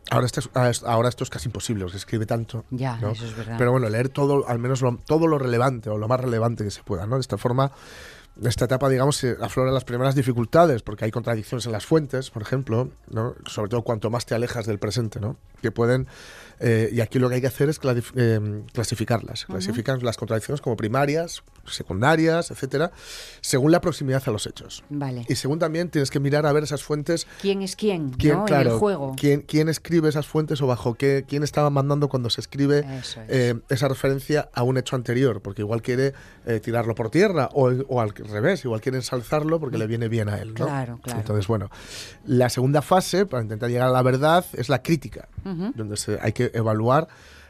Ahora, 0.09 0.25
esto 0.25 0.39
es, 0.39 0.49
ah, 0.55 0.69
es- 0.69 0.83
ahora 0.83 1.09
esto 1.09 1.23
es 1.23 1.29
casi 1.29 1.47
imposible, 1.49 1.87
se 1.89 1.97
escribe 1.97 2.25
tanto. 2.25 2.65
Ya, 2.71 2.97
¿no? 2.97 3.11
eso 3.11 3.25
es 3.25 3.35
verdad. 3.35 3.55
Pero 3.57 3.71
bueno, 3.71 3.89
leer 3.89 4.09
todo, 4.09 4.47
al 4.47 4.59
menos 4.59 4.81
lo- 4.81 4.97
todo 5.05 5.27
lo 5.27 5.37
relevante 5.37 5.89
o 5.89 5.97
lo 5.97 6.07
más 6.07 6.19
relevante 6.19 6.63
que 6.63 6.71
se 6.71 6.81
pueda, 6.83 7.05
¿no? 7.05 7.15
De 7.15 7.21
esta 7.21 7.37
forma, 7.37 7.71
esta 8.41 8.65
etapa, 8.65 8.87
digamos, 8.87 9.17
se 9.17 9.35
afloran 9.41 9.73
las 9.73 9.83
primeras 9.83 10.15
dificultades, 10.15 10.81
porque 10.81 11.03
hay 11.03 11.11
contradicciones 11.11 11.65
en 11.65 11.73
las 11.73 11.85
fuentes, 11.85 12.29
por 12.31 12.41
ejemplo, 12.41 12.89
¿no? 13.09 13.35
Sobre 13.45 13.69
todo 13.69 13.81
cuanto 13.81 14.09
más 14.09 14.25
te 14.25 14.33
alejas 14.33 14.65
del 14.65 14.79
presente, 14.79 15.19
¿no? 15.19 15.35
Que 15.61 15.71
pueden... 15.71 16.07
eh, 16.59 16.89
y 16.91 17.01
aquí 17.01 17.19
lo 17.19 17.29
que 17.29 17.35
hay 17.35 17.41
que 17.41 17.47
hacer 17.47 17.69
es 17.69 17.79
eh, 18.15 18.63
clasificarlas. 18.73 19.45
Clasifican 19.45 20.03
las 20.03 20.17
contradicciones 20.17 20.61
como 20.61 20.75
primarias, 20.77 21.43
secundarias, 21.65 22.51
etcétera, 22.51 22.91
según 23.41 23.71
la 23.71 23.81
proximidad 23.81 24.21
a 24.25 24.31
los 24.31 24.45
hechos. 24.47 24.83
Vale. 24.89 25.25
Y 25.29 25.35
según 25.35 25.59
también 25.59 25.89
tienes 25.89 26.09
que 26.11 26.19
mirar 26.19 26.45
a 26.45 26.51
ver 26.51 26.63
esas 26.63 26.83
fuentes 26.83 27.27
¿Quién 27.41 27.61
es 27.61 27.75
quién? 27.75 28.11
¿Quién, 28.11 28.35
¿no? 28.39 28.45
claro, 28.45 28.69
en 28.69 28.73
el 28.73 28.79
juego. 28.79 29.15
¿quién, 29.17 29.41
quién 29.41 29.69
escribe 29.69 30.09
esas 30.09 30.27
fuentes 30.27 30.61
o 30.61 30.67
bajo 30.67 30.95
qué? 30.95 31.25
¿Quién 31.27 31.43
estaba 31.43 31.69
mandando 31.69 32.09
cuando 32.09 32.29
se 32.29 32.41
escribe 32.41 32.85
es. 32.99 33.17
eh, 33.27 33.55
esa 33.69 33.87
referencia 33.87 34.49
a 34.53 34.63
un 34.63 34.77
hecho 34.77 34.95
anterior? 34.95 35.41
Porque 35.41 35.61
igual 35.61 35.81
quiere 35.81 36.13
eh, 36.45 36.59
tirarlo 36.59 36.95
por 36.95 37.09
tierra 37.09 37.49
o, 37.53 37.69
o 37.87 38.01
al 38.01 38.09
revés, 38.15 38.65
igual 38.65 38.81
quiere 38.81 38.97
ensalzarlo 38.97 39.59
porque 39.59 39.77
le 39.77 39.87
viene 39.87 40.07
bien 40.07 40.29
a 40.29 40.37
él. 40.37 40.49
¿no? 40.49 40.65
Claro, 40.65 40.99
claro. 41.01 41.19
Entonces, 41.19 41.47
bueno, 41.47 41.69
la 42.25 42.49
segunda 42.49 42.81
fase 42.81 43.25
para 43.25 43.43
intentar 43.43 43.69
llegar 43.69 43.87
a 43.87 43.91
la 43.91 44.01
verdad 44.01 44.45
es 44.53 44.69
la 44.69 44.81
crítica, 44.81 45.27
donde 45.43 45.97
se- 45.97 46.19
hay 46.21 46.31
que 46.33 46.48
evaluar 46.53 47.07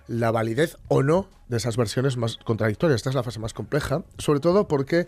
la 0.07 0.31
validez 0.31 0.77
o 0.87 1.03
no 1.03 1.27
de 1.47 1.57
esas 1.57 1.77
versiones 1.77 2.17
más 2.17 2.37
contradictorias. 2.37 2.97
Esta 2.97 3.09
es 3.09 3.15
la 3.15 3.23
fase 3.23 3.39
más 3.39 3.53
compleja, 3.53 4.03
sobre 4.17 4.39
todo 4.39 4.67
porque 4.67 5.07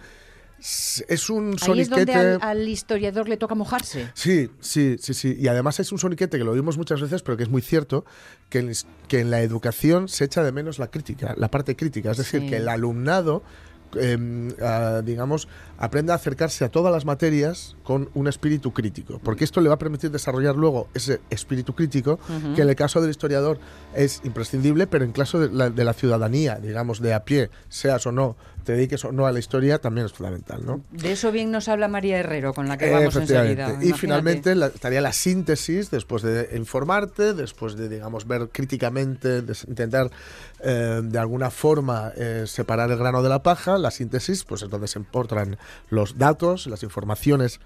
es 1.08 1.30
un 1.32 1.56
Ahí 1.62 1.80
es 1.82 1.90
donde 1.90 2.14
al, 2.14 2.38
al 2.42 2.70
historiador 2.70 3.28
le 3.28 3.36
toca 3.38 3.56
mojarse. 3.56 4.12
Sí, 4.14 4.52
sí, 4.60 4.98
sí, 5.00 5.16
sí. 5.16 5.36
Y 5.40 5.48
además 5.48 5.80
es 5.80 5.92
un 5.92 5.98
soniquete 5.98 6.38
que 6.38 6.44
lo 6.44 6.52
oímos 6.52 6.78
muchas 6.78 7.02
veces, 7.02 7.24
pero 7.24 7.36
que 7.36 7.44
es 7.44 7.50
muy 7.50 7.64
cierto, 7.64 8.06
que 8.50 8.60
en, 8.60 8.72
que 9.08 9.22
en 9.22 9.32
la 9.32 9.42
educación 9.42 10.08
se 10.08 10.26
echa 10.26 10.44
de 10.44 10.52
menos 10.52 10.78
la 10.78 10.92
crítica, 10.92 11.34
la 11.36 11.50
parte 11.50 11.76
crítica. 11.76 12.12
Es 12.12 12.18
decir, 12.18 12.42
Sí. 12.42 12.48
que 12.50 12.58
el 12.58 12.70
alumnado 12.70 13.42
em, 13.96 14.50
a, 14.62 15.02
digamos, 15.04 15.48
aprenda 15.78 16.14
a 16.14 16.16
acercarse 16.18 16.64
a 16.64 16.70
todas 16.70 16.92
las 16.92 17.06
materias 17.06 17.76
con 17.84 18.10
un 18.14 18.28
espíritu 18.28 18.72
crítico, 18.72 19.20
porque 19.24 19.44
esto 19.44 19.62
le 19.62 19.70
va 19.70 19.76
a 19.76 19.80
permitir 19.80 20.12
desarrollar 20.12 20.56
luego 20.56 20.88
ese 20.94 21.22
espíritu 21.30 21.74
crítico, 21.74 22.20
que 22.56 22.62
en 22.62 22.70
el 22.70 22.76
caso 22.76 23.02
del 23.02 23.10
historiador 23.10 23.60
es 23.96 24.22
imprescindible, 24.24 24.88
pero 24.88 25.06
en 25.06 25.12
caso 25.12 25.40
de 25.40 25.50
la, 25.50 25.70
de 25.70 25.84
la 25.84 25.94
ciudadanía, 25.94 26.60
digamos, 26.60 27.02
de 27.02 27.14
a 27.14 27.24
pie, 27.26 27.50
seas 27.70 28.06
o 28.06 28.12
no, 28.12 28.36
te 28.64 28.74
dediques 28.74 29.04
o 29.06 29.12
no 29.12 29.26
a 29.28 29.32
la 29.32 29.40
historia, 29.40 29.80
también 29.80 30.06
es 30.06 30.14
fundamental, 30.14 30.66
¿no? 30.66 30.82
De 30.92 31.12
eso 31.12 31.32
bien 31.32 31.52
nos 31.52 31.68
habla 31.68 31.88
María 31.88 32.18
Herrero, 32.20 32.54
con 32.54 32.68
la 32.68 32.78
que 32.78 32.90
vamos 32.90 33.16
enseguida. 33.16 33.68
Y 33.70 33.72
imagínate. 33.72 33.94
finalmente 33.98 34.56
la- 34.56 34.68
estaría 34.68 35.02
la 35.02 35.14
síntesis, 35.14 35.92
después 35.92 36.22
de 36.24 36.50
informarte, 36.56 37.34
después 37.34 37.76
de, 37.76 37.90
digamos, 37.90 38.28
ver 38.28 38.50
críticamente, 38.52 39.42
de 39.42 39.56
intentar 39.68 40.12
eh, 40.64 41.02
de 41.04 41.20
alguna 41.20 41.50
forma 41.52 42.12
eh, 42.16 42.44
separar 42.48 42.92
el 42.92 42.98
grano 42.98 43.22
de 43.24 43.30
la 43.30 43.44
paja, 43.44 43.78
la 43.78 43.92
síntesis, 43.92 44.44
pues 44.44 44.62
es 44.62 44.70
donde 44.70 44.88
se 44.88 45.00
importan 45.00 45.58
los 45.90 46.18
datos, 46.18 46.68
las 46.68 46.84
informaciones 46.84 47.60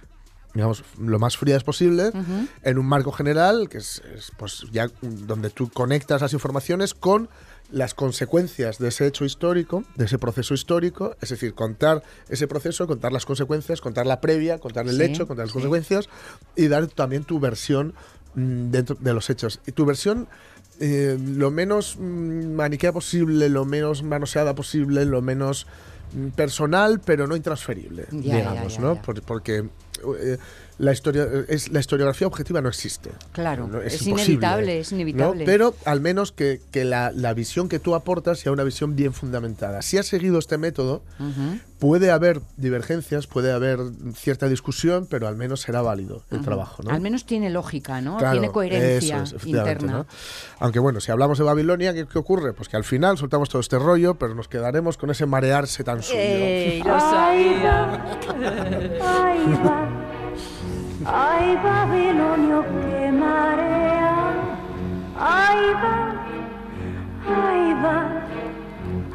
digamos, 0.54 0.86
lo 0.98 1.20
más 1.20 1.36
frías 1.36 1.66
posible, 1.66 2.08
Ujú. 2.14 2.48
en 2.64 2.78
un 2.78 2.86
marco 2.86 3.12
general, 3.12 3.68
que 3.68 3.80
es, 3.80 4.02
es, 4.16 4.32
pues 4.38 4.64
ya 4.72 4.88
donde 5.02 5.50
tú 5.50 5.70
conectas 5.70 6.22
las 6.22 6.32
informaciones 6.32 6.94
con 6.94 7.28
las 7.72 7.94
consecuencias 7.94 8.78
de 8.78 8.90
ese 8.90 9.08
hecho 9.08 9.26
histórico, 9.26 9.84
de 9.96 10.06
ese 10.06 10.18
proceso 10.20 10.54
histórico, 10.54 11.16
es 11.22 11.30
decir, 11.30 11.54
contar 11.54 12.04
ese 12.30 12.48
proceso, 12.48 12.88
contar 12.88 13.12
las 13.12 13.26
consecuencias, 13.26 13.82
contar 13.82 14.06
la 14.06 14.22
previa, 14.22 14.60
contar 14.60 14.88
el 14.88 14.96
Sí, 14.98 15.04
hecho, 15.04 15.28
contar 15.28 15.46
las 15.46 15.50
sí. 15.52 15.54
consecuencias 15.54 16.10
y 16.56 16.68
dar 16.68 16.88
también 16.88 17.24
tu 17.24 17.40
versión 17.40 17.94
mm, 18.36 18.70
dentro 18.72 18.96
de 19.00 19.14
los 19.14 19.30
hechos. 19.30 19.60
Y 19.66 19.72
tu 19.72 19.86
versión 19.86 20.28
eh, 20.80 21.18
lo 21.20 21.52
menos 21.52 21.98
mm, 21.98 22.54
maniquea 22.54 22.92
posible, 22.94 23.50
lo 23.50 23.66
menos 23.66 24.04
manoseada 24.04 24.54
posible, 24.56 25.06
lo 25.06 25.22
menos 25.22 25.68
mm, 26.14 26.28
personal, 26.30 27.00
pero 27.00 27.28
no 27.28 27.36
intransferible, 27.36 28.06
Ya, 28.12 28.36
digamos, 28.38 28.74
ya, 28.74 28.80
ya, 28.80 28.82
¿no? 28.82 29.02
porque 29.02 29.68
eh, 30.20 30.38
la 30.78 30.92
historia 30.92 31.26
es 31.48 31.72
la 31.72 31.80
historiografía 31.80 32.28
objetiva 32.28 32.62
no 32.62 32.68
existe. 32.68 33.12
Claro, 33.32 33.68
No, 33.68 33.82
es, 33.82 34.06
inevitable, 34.06 34.80
es 34.80 34.92
¿no? 34.92 34.98
inevitable. 34.98 35.46
Pero 35.46 35.74
al 35.86 36.02
menos 36.02 36.34
que, 36.34 36.60
que 36.72 36.84
la, 36.84 37.12
la 37.12 37.34
visión 37.34 37.70
que 37.70 37.80
tú 37.80 37.96
aportas 37.96 38.40
sea 38.40 38.52
una 38.52 38.64
visión 38.64 38.96
bien 38.96 39.14
fundamentada. 39.14 39.82
Si 39.82 39.98
has 39.98 40.08
seguido 40.08 40.38
este 40.38 40.58
método, 40.58 41.02
puede 41.80 42.12
haber 42.12 42.42
divergencias, 42.58 43.28
puede 43.28 43.54
haber 43.54 43.80
cierta 44.16 44.50
discusión, 44.50 45.08
pero 45.10 45.30
al 45.30 45.38
menos 45.38 45.62
será 45.62 45.82
válido 45.82 46.24
el 46.30 46.42
trabajo. 46.42 46.84
¿no? 46.84 46.92
Al 46.92 47.00
menos 47.00 47.26
tiene 47.26 47.50
lógica, 47.50 48.02
¿no? 48.02 48.18
Claro, 48.18 48.34
tiene 48.34 48.52
coherencia 48.52 49.24
es, 49.24 49.46
interna. 49.46 49.92
¿no? 49.92 50.06
Aunque 50.60 50.80
bueno, 50.80 51.00
si 51.00 51.12
hablamos 51.12 51.38
de 51.38 51.46
Babilonia, 51.46 51.94
¿qué, 51.94 52.06
qué 52.06 52.20
ocurre? 52.20 52.54
Pues 52.54 52.68
que 52.68 52.76
al 52.76 52.84
final 52.84 53.18
soltamos 53.18 53.48
todo 53.48 53.62
este 53.62 53.80
rollo, 53.80 54.16
pero 54.16 54.36
nos 54.36 54.50
quedaremos 54.50 54.98
con 54.98 55.10
ese 55.10 55.26
marearse 55.26 55.86
tan 55.86 56.04
suyo. 56.04 56.20
Ey, 56.20 56.84
lo 59.64 59.95
Ay, 61.06 61.56
Babilonio 61.64 62.64
que 62.64 63.12
marea. 63.12 64.16
Ay, 65.18 65.74
va, 65.84 66.26
ay, 67.28 67.74
va, 67.84 68.22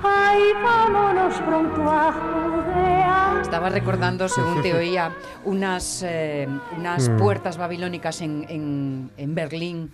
ay, 0.02 0.40
vámonos 0.62 1.34
pronto 1.42 1.90
a 1.90 2.12
Judea. 2.12 3.38
Estaba 3.42 3.68
recordando, 3.70 4.28
según 4.28 4.62
te 4.62 4.72
oía, 4.74 5.12
unas, 5.44 6.02
eh, 6.06 6.46
unas 6.78 7.08
Mm. 7.08 7.18
puertas 7.18 7.56
babilónicas 7.58 8.20
en, 8.20 8.46
en, 8.48 9.10
en 9.16 9.34
Berlín 9.34 9.90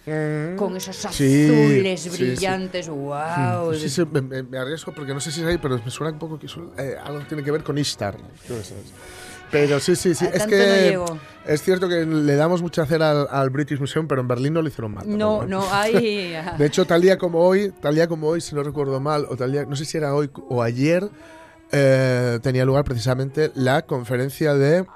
con 0.57 0.77
esos 0.77 0.97
Sí, 0.97 1.07
azules 1.49 2.01
sí, 2.03 2.11
sí. 2.11 2.17
brillantes. 2.25 2.89
¡Wow! 2.89 3.75
Sí, 3.75 3.89
sí, 3.89 4.03
me, 4.13 4.21
me- 4.21 4.43
me 4.43 4.59
arriesgo 4.59 4.93
porque 4.93 5.15
no 5.15 5.21
sé 5.21 5.33
si 5.33 5.41
es 5.41 5.47
ahí, 5.47 5.59
pero 5.59 5.81
me 5.83 5.91
suena 5.91 6.13
un 6.13 6.19
poco 6.19 6.39
que 6.39 6.47
eso, 6.47 6.73
eh, 6.79 6.95
algo 7.03 7.21
tiene 7.21 7.43
que 7.43 7.51
ver 7.51 7.65
con 7.65 7.79
Ishtar. 7.79 8.17
creo 8.47 8.59
que 8.59 8.61
es. 8.61 8.75
Pero 9.51 9.81
sí, 9.81 9.97
sí, 9.97 10.15
sí. 10.15 10.27
A 10.27 10.31
Es 10.31 10.43
no 10.43 10.47
que 10.49 10.99
es 11.47 11.63
cierto 11.63 11.89
que 11.89 12.05
le 12.05 12.35
damos 12.35 12.61
mucha 12.61 12.85
cera 12.87 13.13
al, 13.13 13.29
al 13.31 13.51
British 13.51 13.79
Museum, 13.79 14.09
pero 14.09 14.21
en 14.21 14.29
Berlín 14.29 14.55
no 14.55 14.63
lo 14.63 14.69
hicieron 14.69 14.93
mal. 14.93 15.05
No, 15.07 15.39
tampoco, 15.39 15.47
no, 15.47 15.73
hay. 15.73 16.35
De 16.59 16.67
hecho, 16.67 16.87
tal 16.87 17.03
día 17.03 17.19
como 17.19 17.41
hoy, 17.41 17.73
tal 17.81 17.95
día 17.95 18.09
como 18.09 18.27
hoy, 18.29 18.41
si 18.41 18.55
no 18.55 18.63
recuerdo 18.63 19.01
mal, 19.01 19.27
o 19.29 19.37
tal 19.37 19.53
día, 19.53 19.65
no 19.65 19.77
sé 19.77 19.85
si 19.85 19.97
era 19.97 20.15
hoy 20.15 20.29
o 20.49 20.63
ayer, 20.63 21.09
eh, 21.73 22.39
tenía 22.43 22.65
lugar 22.65 22.85
precisamente 22.85 23.53
la 23.55 23.83
conferencia 23.83 24.55
de 24.55 24.87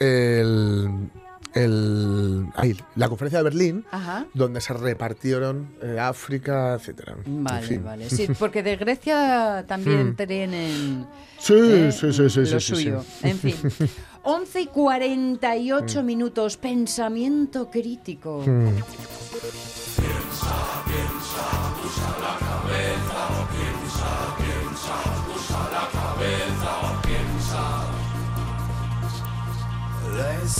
el, 0.00 1.10
el- 1.54 2.46
ay, 2.54 2.76
la 2.96 3.08
conferencia 3.08 3.38
de 3.38 3.44
Berlín, 3.44 3.84
Ajá. 3.90 4.26
donde 4.34 4.60
se 4.60 4.72
repartieron 4.74 5.68
eh, 5.82 5.98
África, 5.98 6.74
etcétera. 6.74 7.16
En 7.24 7.44
Vale, 7.44 7.66
fin. 7.66 7.84
vale. 7.84 8.08
Sí, 8.10 8.28
porque 8.38 8.62
de 8.62 8.76
Grecia 8.76 9.64
también 9.66 10.10
Hmm. 10.10 10.26
tienen 10.26 11.06
Sí, 11.38 11.54
eh, 11.56 11.90
sí, 11.92 12.12
sí, 12.12 12.28
sí, 12.30 12.40
lo 12.40 12.46
sí, 12.46 12.60
sí, 12.60 12.60
suyo. 12.60 13.02
sí. 13.02 13.28
En 13.28 13.38
fin. 13.38 13.56
11 14.22 14.60
y 14.60 14.66
48 14.66 16.02
Mm. 16.02 16.06
minutos. 16.06 16.56
Pensamiento 16.58 17.70
crítico. 17.70 18.44
Mm. 18.46 18.68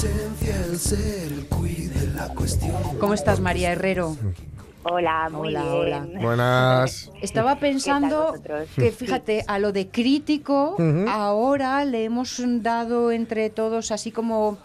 Esencia 0.05 0.59
del 0.61 0.79
ser, 0.79 1.31
el 1.33 1.47
quid 1.47 1.91
de 1.93 2.07
la 2.15 2.29
cuestión. 2.29 2.73
¿Cómo 2.99 3.13
estás, 3.13 3.39
María 3.41 3.73
Herrero? 3.73 4.17
Hola, 4.83 5.29
muy 5.31 5.49
Hola, 5.49 5.63
bien. 5.63 5.75
hola. 5.75 6.07
Buenas. 6.23 7.11
Estaba 7.21 7.57
pensando 7.57 8.33
que, 8.77 8.93
fíjate, 8.93 9.45
a 9.47 9.59
lo 9.59 9.73
de 9.73 9.89
crítico, 9.89 10.77
ahora 11.07 11.85
le 11.85 12.05
hemos 12.05 12.41
dado 12.63 13.13
entre 13.13 13.51
todos 13.51 13.91
así 13.91 14.11
como 14.11 14.57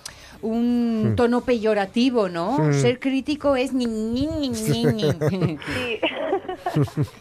un 0.41 1.11
Mm. 1.11 1.15
tono 1.17 1.41
peyorativo, 1.41 2.29
¿no? 2.29 2.57
Mm. 2.57 2.73
Ser 2.73 2.99
crítico 3.01 3.57
es 3.57 3.73
ñi, 3.73 3.85
ñi, 3.87 4.27
ñi, 4.27 4.85
ñi. 4.85 5.99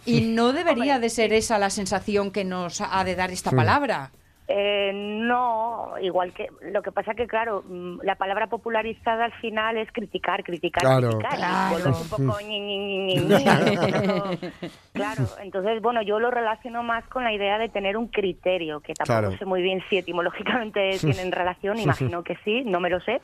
Y 0.07 0.21
no 0.21 0.53
debería 0.53 1.01
de 1.01 1.09
ser 1.11 1.33
esa 1.33 1.59
la 1.59 1.71
sensación 1.71 2.31
que 2.31 2.45
nos 2.45 2.81
ha 2.81 3.03
de 3.03 3.17
dar 3.17 3.33
esta 3.33 3.51
Mm. 3.51 3.57
palabra. 3.57 4.11
Eh, 4.47 4.91
no, 4.95 5.95
igual 6.03 6.35
que 6.35 6.49
lo 6.71 6.83
que 6.83 6.93
pasa 6.93 7.15
que 7.15 7.27
claro, 7.27 7.63
mm, 7.67 8.01
la 8.03 8.17
palabra 8.17 8.47
popularizada 8.49 9.25
al 9.25 9.33
final 9.41 9.79
es 9.79 9.91
criticar, 9.91 10.45
criticar, 10.45 10.83
Claro. 10.83 11.09
criticar. 11.19 11.37
Claro. 11.37 11.67
Y 11.67 11.71
vuelves 11.83 12.03
un 12.03 12.09
poco 12.11 12.41
ñi, 12.41 12.61
ñi, 12.61 12.79
ñi, 12.79 12.99
ñi, 12.99 13.15
ñi, 13.17 13.27
¿no? 13.27 14.25
Claro, 14.93 15.25
entonces 15.43 15.81
bueno, 15.81 16.03
yo 16.03 16.21
lo 16.21 16.31
relaciono 16.31 16.83
más 16.83 17.05
con 17.09 17.25
la 17.25 17.33
idea 17.33 17.59
de 17.59 17.69
tener 17.71 17.97
un 17.97 18.09
criterio, 18.09 18.81
que 18.81 18.93
tampoco 18.93 19.19
Claro. 19.29 19.39
sé 19.39 19.45
muy 19.47 19.63
bien 19.63 19.83
si 19.89 19.97
etimológicamente 19.97 20.91
tienen 21.01 21.33
relación, 21.33 21.79
imagino 21.79 22.23
que 22.23 22.37
sí, 22.45 22.65
no 22.65 22.81
me 22.81 22.91
lo 22.91 23.01
sé. 23.01 23.23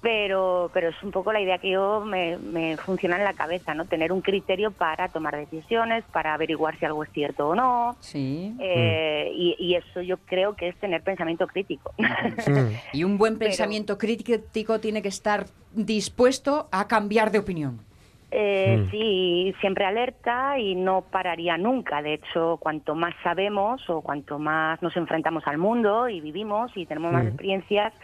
Pero, 0.00 0.70
pero 0.72 0.90
es 0.90 1.02
un 1.02 1.10
poco 1.10 1.32
la 1.32 1.40
idea 1.40 1.58
que 1.58 1.70
yo 1.70 2.02
me, 2.04 2.36
me 2.38 2.76
funciona 2.76 3.16
en 3.16 3.24
la 3.24 3.32
cabeza, 3.32 3.74
¿no? 3.74 3.84
Tener 3.86 4.12
un 4.12 4.20
criterio 4.20 4.70
para 4.70 5.08
tomar 5.08 5.36
decisiones, 5.36 6.04
para 6.12 6.34
averiguar 6.34 6.78
si 6.78 6.84
algo 6.84 7.02
es 7.02 7.10
cierto 7.10 7.48
o 7.48 7.54
no, 7.56 7.96
Sí. 8.00 8.54
eh, 8.60 9.32
y, 9.34 9.56
y 9.58 9.74
eso 9.74 10.00
yo 10.00 10.18
creo 10.18 10.54
que 10.54 10.68
es 10.68 10.76
tener 10.76 11.02
pensamiento 11.02 11.46
crítico. 11.48 11.92
Y 12.92 13.02
un 13.04 13.18
buen 13.18 13.38
Pero- 13.38 13.48
pensamiento 13.48 13.98
crítico 13.98 14.78
tiene 14.78 15.02
que 15.02 15.08
estar 15.08 15.46
dispuesto 15.72 16.68
a 16.70 16.86
cambiar 16.86 17.30
de 17.32 17.38
opinión. 17.40 17.80
Eh, 18.30 18.76
Mm. 18.78 18.90
Sí, 18.90 19.54
siempre 19.60 19.84
alerta 19.86 20.58
y 20.58 20.74
no 20.74 21.00
pararía 21.00 21.56
nunca. 21.56 22.02
De 22.02 22.14
hecho, 22.14 22.58
cuanto 22.60 22.94
más 22.94 23.14
sabemos 23.24 23.88
o 23.88 24.02
cuanto 24.02 24.38
más 24.38 24.80
nos 24.82 24.94
enfrentamos 24.96 25.46
al 25.46 25.56
mundo 25.58 26.08
y 26.10 26.20
vivimos 26.20 26.70
y 26.76 26.84
tenemos 26.86 27.10
más 27.12 27.24
Mm. 27.24 27.28
experiencias, 27.28 27.94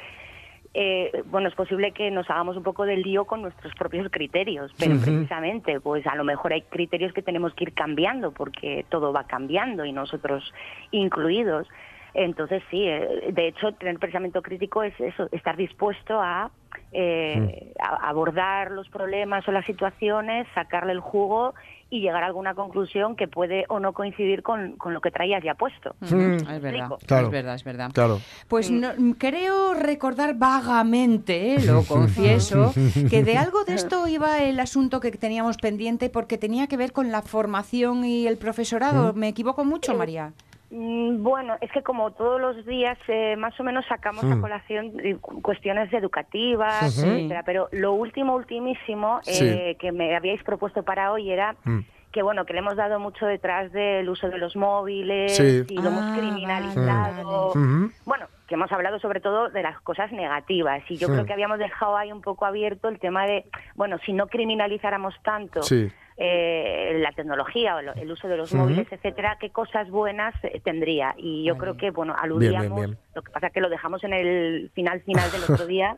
eh, 0.77 1.22
bueno, 1.27 1.49
es 1.49 1.55
posible 1.55 1.93
que 1.93 2.11
nos 2.11 2.29
hagamos 2.29 2.57
un 2.57 2.64
poco 2.64 2.85
del 2.85 3.03
lío 3.03 3.27
con 3.27 3.43
nuestros 3.43 3.72
propios 3.75 4.11
criterios, 4.11 4.72
pero 4.77 4.97
precisamente, 4.97 5.81
pues 5.81 6.05
a 6.05 6.16
lo 6.16 6.25
mejor 6.25 6.53
hay 6.53 6.62
criterios 6.62 7.12
que 7.12 7.22
tenemos 7.22 7.55
que 7.55 7.64
ir 7.64 7.75
cambiando 7.75 8.33
porque 8.33 8.85
todo 8.89 9.12
va 9.12 9.25
cambiando 9.25 9.85
y 9.85 9.93
nosotros 9.93 10.53
incluidos. 10.91 11.68
Entonces 12.12 12.62
sí, 12.70 12.83
eh, 12.89 13.31
de 13.33 13.49
hecho 13.49 13.72
tener 13.72 13.99
pensamiento 14.01 14.43
crítico 14.43 14.83
es 14.83 14.99
eso, 15.01 15.29
estar 15.31 15.57
dispuesto 15.57 16.20
a, 16.20 16.51
eh, 16.95 17.72
a- 17.80 18.09
abordar 18.09 18.70
los 18.70 18.88
problemas 18.88 19.47
o 19.49 19.53
las 19.53 19.66
situaciones, 19.66 20.47
sacarle 20.55 20.92
el 20.92 21.01
jugo 21.01 21.55
y 21.90 22.01
llegar 22.01 22.22
a 22.22 22.26
alguna 22.26 22.55
conclusión 22.55 23.14
que 23.14 23.28
puede 23.28 23.66
o 23.68 23.78
no 23.78 23.92
coincidir 23.92 24.42
con, 24.42 24.72
con 24.76 24.95
lo 24.95 25.01
que 25.01 25.11
traías 25.11 25.42
ya 25.45 25.55
puesto. 25.55 25.95
Mm. 26.01 26.34
Es 26.51 26.61
verdad. 26.62 26.88
Claro. 27.07 27.26
es 27.26 27.32
verdad, 27.32 27.55
es 27.57 27.64
verdad. 27.64 27.90
Claro. 27.92 28.20
Pues 28.49 28.70
no- 28.70 28.92
creo 29.18 29.74
recordar 29.74 30.34
vagamente, 30.36 31.57
eh, 31.57 31.61
lo 31.66 31.82
confieso, 31.88 32.72
que 33.11 33.22
de 33.22 33.36
algo 33.36 33.64
de 33.64 33.74
esto 33.74 34.07
iba 34.09 34.38
el 34.42 34.59
asunto 34.61 35.01
que 35.01 35.11
teníamos 35.12 35.57
pendiente 35.59 36.11
porque 36.11 36.38
tenía 36.38 36.66
que 36.66 36.76
ver 36.76 36.92
con 36.92 37.12
la 37.12 37.22
formación 37.22 38.05
y 38.05 38.26
el 38.26 38.38
profesorado. 38.38 39.12
¿Me 39.12 39.28
equivoco 39.28 39.64
mucho, 39.64 39.95
María? 39.95 40.32
Mm, 40.71 41.23
Bueno, 41.23 41.57
es 41.61 41.71
que 41.73 41.83
como 41.83 42.11
todos 42.12 42.41
los 42.41 42.65
días 42.67 42.99
eh, 43.09 43.37
más 43.37 43.59
o 43.61 43.62
menos 43.65 43.85
sacamos 43.87 44.25
a 44.25 44.35
Mm. 44.37 44.41
colación 44.41 44.93
eh, 45.03 45.17
cu- 45.21 45.41
cuestiones 45.43 45.93
educativas, 45.93 46.83
etcétera, 46.99 47.43
pero 47.45 47.69
lo 47.73 47.93
último, 47.93 48.35
ultimísimo 48.35 49.21
Sí. 49.23 49.45
eh, 49.47 49.77
que 49.79 49.93
me 49.93 50.17
habíais 50.17 50.43
propuesto 50.43 50.83
para 50.83 51.12
hoy 51.12 51.31
era 51.31 51.55
Mm. 51.65 51.81
que 52.12 52.23
bueno, 52.23 52.45
que 52.47 52.53
le 52.55 52.61
hemos 52.61 52.77
dado 52.77 52.99
mucho 53.01 53.27
detrás 53.27 53.73
del 53.73 54.09
uso 54.09 54.29
de 54.29 54.39
los 54.39 54.55
móviles 54.57 55.37
Sí. 55.37 55.65
y 55.69 55.79
lo 55.79 55.89
hemos 55.91 56.05
Ah, 56.07 56.15
criminalizado. 56.17 57.49
Ujú. 57.51 57.91
Bueno, 58.05 58.27
que 58.49 58.55
hemos 58.57 58.70
hablado 58.72 58.99
sobre 58.99 59.20
todo 59.20 59.49
de 59.49 59.62
las 59.62 59.80
cosas 59.80 60.12
negativas 60.12 60.82
y 60.90 60.97
yo 60.97 61.07
Sí. 61.07 61.12
creo 61.14 61.24
que 61.26 61.32
habíamos 61.32 61.59
dejado 61.59 61.97
ahí 61.97 62.12
un 62.12 62.20
poco 62.20 62.45
abierto 62.45 62.88
el 62.88 62.99
tema 62.99 63.26
de, 63.26 63.45
bueno, 63.74 63.97
si 64.05 64.12
no 64.12 64.26
criminalizáramos 64.26 65.14
tanto 65.22 65.62
Sí. 65.62 65.90
eh, 66.16 66.97
la 67.01 67.11
tecnología 67.12 67.74
o 67.76 67.82
lo- 67.82 67.95
el 67.95 68.11
uso 68.11 68.28
de 68.28 68.36
los 68.36 68.53
móviles, 68.55 68.86
etcétera, 68.92 69.36
qué 69.40 69.51
cosas 69.51 69.90
buenas 69.90 70.32
eh, 70.45 70.61
tendría. 70.62 71.14
Y 71.18 71.42
yo 71.45 71.57
creo 71.59 71.76
que, 71.76 71.90
bueno, 71.90 72.14
aludíamos, 72.16 72.74
bien, 72.76 72.90
bien. 72.90 72.99
lo 73.14 73.22
que 73.22 73.32
pasa 73.32 73.49
es 73.49 73.53
que 73.53 73.61
lo 73.61 73.68
dejamos 73.68 74.05
en 74.05 74.12
el 74.12 74.70
final 74.74 75.01
final 75.01 75.30
del 75.32 75.42
otro 75.42 75.66
día, 75.66 75.97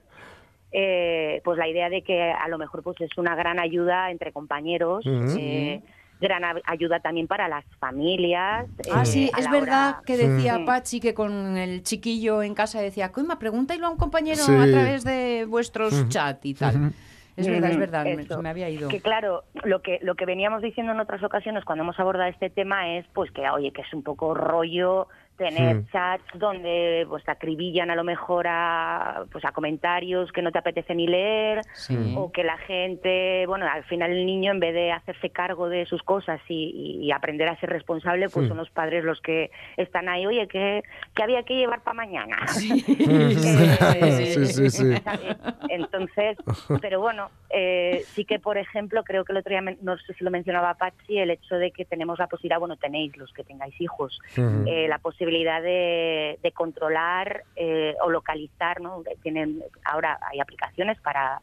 eh, 0.72 1.40
pues 1.44 1.58
la 1.58 1.68
idea 1.68 1.88
de 1.88 2.02
que 2.02 2.30
a 2.32 2.48
lo 2.48 2.58
mejor 2.58 2.82
pues 2.82 3.00
es 3.00 3.10
una 3.18 3.34
gran 3.34 3.58
ayuda 3.58 4.10
entre 4.10 4.32
compañeros, 4.32 5.04
Ujú. 5.06 5.36
eh, 5.38 5.82
gran 6.20 6.44
a- 6.44 6.54
ayuda 6.66 7.00
también 7.00 7.26
para 7.26 7.48
las 7.48 7.64
familias. 7.78 8.66
Ah, 8.92 9.02
eh, 9.02 9.06
sí, 9.06 9.30
es 9.38 9.50
verdad 9.50 9.90
hora- 9.90 10.02
que 10.06 10.16
decía. 10.16 10.64
Pachi 10.64 11.00
que 11.00 11.14
con 11.14 11.56
el 11.56 11.82
chiquillo 11.82 12.42
en 12.42 12.54
casa 12.54 12.80
decía, 12.80 13.12
coima, 13.12 13.38
pregúntalo 13.38 13.86
a 13.86 13.90
un 13.90 13.96
compañero 13.96 14.42
Sí. 14.42 14.52
a 14.54 14.66
través 14.70 15.04
de 15.04 15.44
vuestros 15.48 15.92
Ujú. 15.92 16.08
chat 16.08 16.44
y 16.44 16.54
tal. 16.54 16.92
Es 17.36 17.46
verdad, 17.46 17.70
es 17.70 17.78
verdad, 18.16 18.38
me 18.40 18.48
había 18.48 18.70
ido. 18.70 18.88
Que 18.88 19.00
claro, 19.02 19.44
lo 19.64 19.82
que 19.82 19.98
lo 20.00 20.14
que 20.14 20.24
veníamos 20.24 20.62
diciendo 20.62 20.92
en 20.92 21.00
otras 21.00 21.22
ocasiones 21.22 21.64
cuando 21.66 21.84
hemos 21.84 22.00
abordado 22.00 22.30
este 22.30 22.48
tema 22.48 22.96
es 22.96 23.04
pues 23.12 23.30
que 23.30 23.46
oye, 23.50 23.72
que 23.72 23.82
es 23.82 23.92
un 23.92 24.02
poco 24.02 24.32
rollo 24.32 25.08
tener 25.36 25.76
Mm. 25.76 25.86
chats 25.92 26.24
donde 26.34 27.04
pues 27.08 27.28
acribillan 27.28 27.90
a 27.90 27.94
lo 27.94 28.04
mejor 28.04 28.46
a 28.48 29.24
pues 29.30 29.44
a 29.44 29.52
comentarios 29.52 30.32
que 30.32 30.42
no 30.42 30.50
te 30.52 30.58
apetece 30.58 30.94
ni 30.94 31.06
leer 31.06 31.60
Sí. 31.74 32.14
o 32.16 32.32
que 32.32 32.42
la 32.44 32.56
gente, 32.58 33.44
bueno, 33.46 33.66
al 33.70 33.84
final 33.84 34.10
el 34.12 34.24
niño 34.26 34.52
en 34.52 34.60
vez 34.60 34.72
de 34.74 34.92
hacerse 34.92 35.30
cargo 35.30 35.68
de 35.68 35.86
sus 35.86 36.02
cosas 36.02 36.40
y, 36.48 36.54
y- 37.00 37.06
y 37.06 37.12
aprender 37.12 37.48
a 37.48 37.58
ser 37.60 37.70
responsable, 37.70 38.28
pues 38.28 38.48
son 38.48 38.56
los 38.56 38.70
padres 38.70 39.04
los 39.04 39.20
que 39.20 39.50
están 39.76 40.08
ahí, 40.08 40.26
oye, 40.26 40.48
que, 40.48 40.82
que 41.14 41.22
había 41.22 41.42
que 41.42 41.54
llevar 41.56 41.82
para 41.82 41.94
mañana. 41.94 42.36
Sí, 42.56 42.80
sí, 44.46 44.70
sí. 44.70 44.84
Entonces, 45.68 46.36
pero 46.80 47.00
bueno, 47.00 47.30
eh, 47.58 48.04
sí 48.14 48.26
que, 48.26 48.38
por 48.38 48.58
ejemplo, 48.58 49.02
creo 49.02 49.24
que 49.24 49.32
el 49.32 49.38
otro 49.38 49.48
día, 49.50 49.62
no 49.80 49.96
sé 49.96 50.12
si 50.12 50.22
lo 50.24 50.30
mencionaba 50.30 50.74
Pachi, 50.74 51.18
el 51.18 51.30
hecho 51.30 51.54
de 51.54 51.70
que 51.70 51.86
tenemos 51.86 52.18
la 52.18 52.26
posibilidad, 52.26 52.58
bueno, 52.60 52.76
tenéis 52.76 53.16
los 53.16 53.32
que 53.32 53.44
tengáis 53.44 53.74
hijos, 53.80 54.18
eh, 54.66 54.86
la 54.88 54.98
posibilidad 54.98 55.62
de, 55.62 56.38
de 56.42 56.52
controlar 56.52 57.44
eh, 57.56 57.94
o 58.02 58.10
localizar, 58.10 58.80
¿no? 58.82 59.02
Tienen, 59.22 59.62
ahora 59.84 60.18
hay 60.30 60.38
aplicaciones 60.40 61.00
para, 61.00 61.40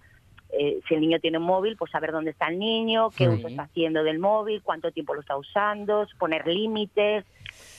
eh, 0.52 0.80
si 0.88 0.94
el 0.94 1.02
niño 1.02 1.20
tiene 1.20 1.40
un 1.40 1.46
móvil, 1.46 1.78
pues 1.78 1.90
saber 1.90 2.12
dónde 2.12 2.30
está 2.32 2.48
el 2.50 2.60
niño, 2.60 3.10
qué 3.10 3.26
Sí. 3.26 3.30
uso 3.30 3.48
está 3.48 3.64
haciendo 3.64 4.04
del 4.04 4.20
móvil, 4.20 4.62
cuánto 4.62 4.92
tiempo 4.92 5.16
lo 5.16 5.22
está 5.22 5.36
usando, 5.36 6.06
poner 6.20 6.46
límites, 6.48 7.26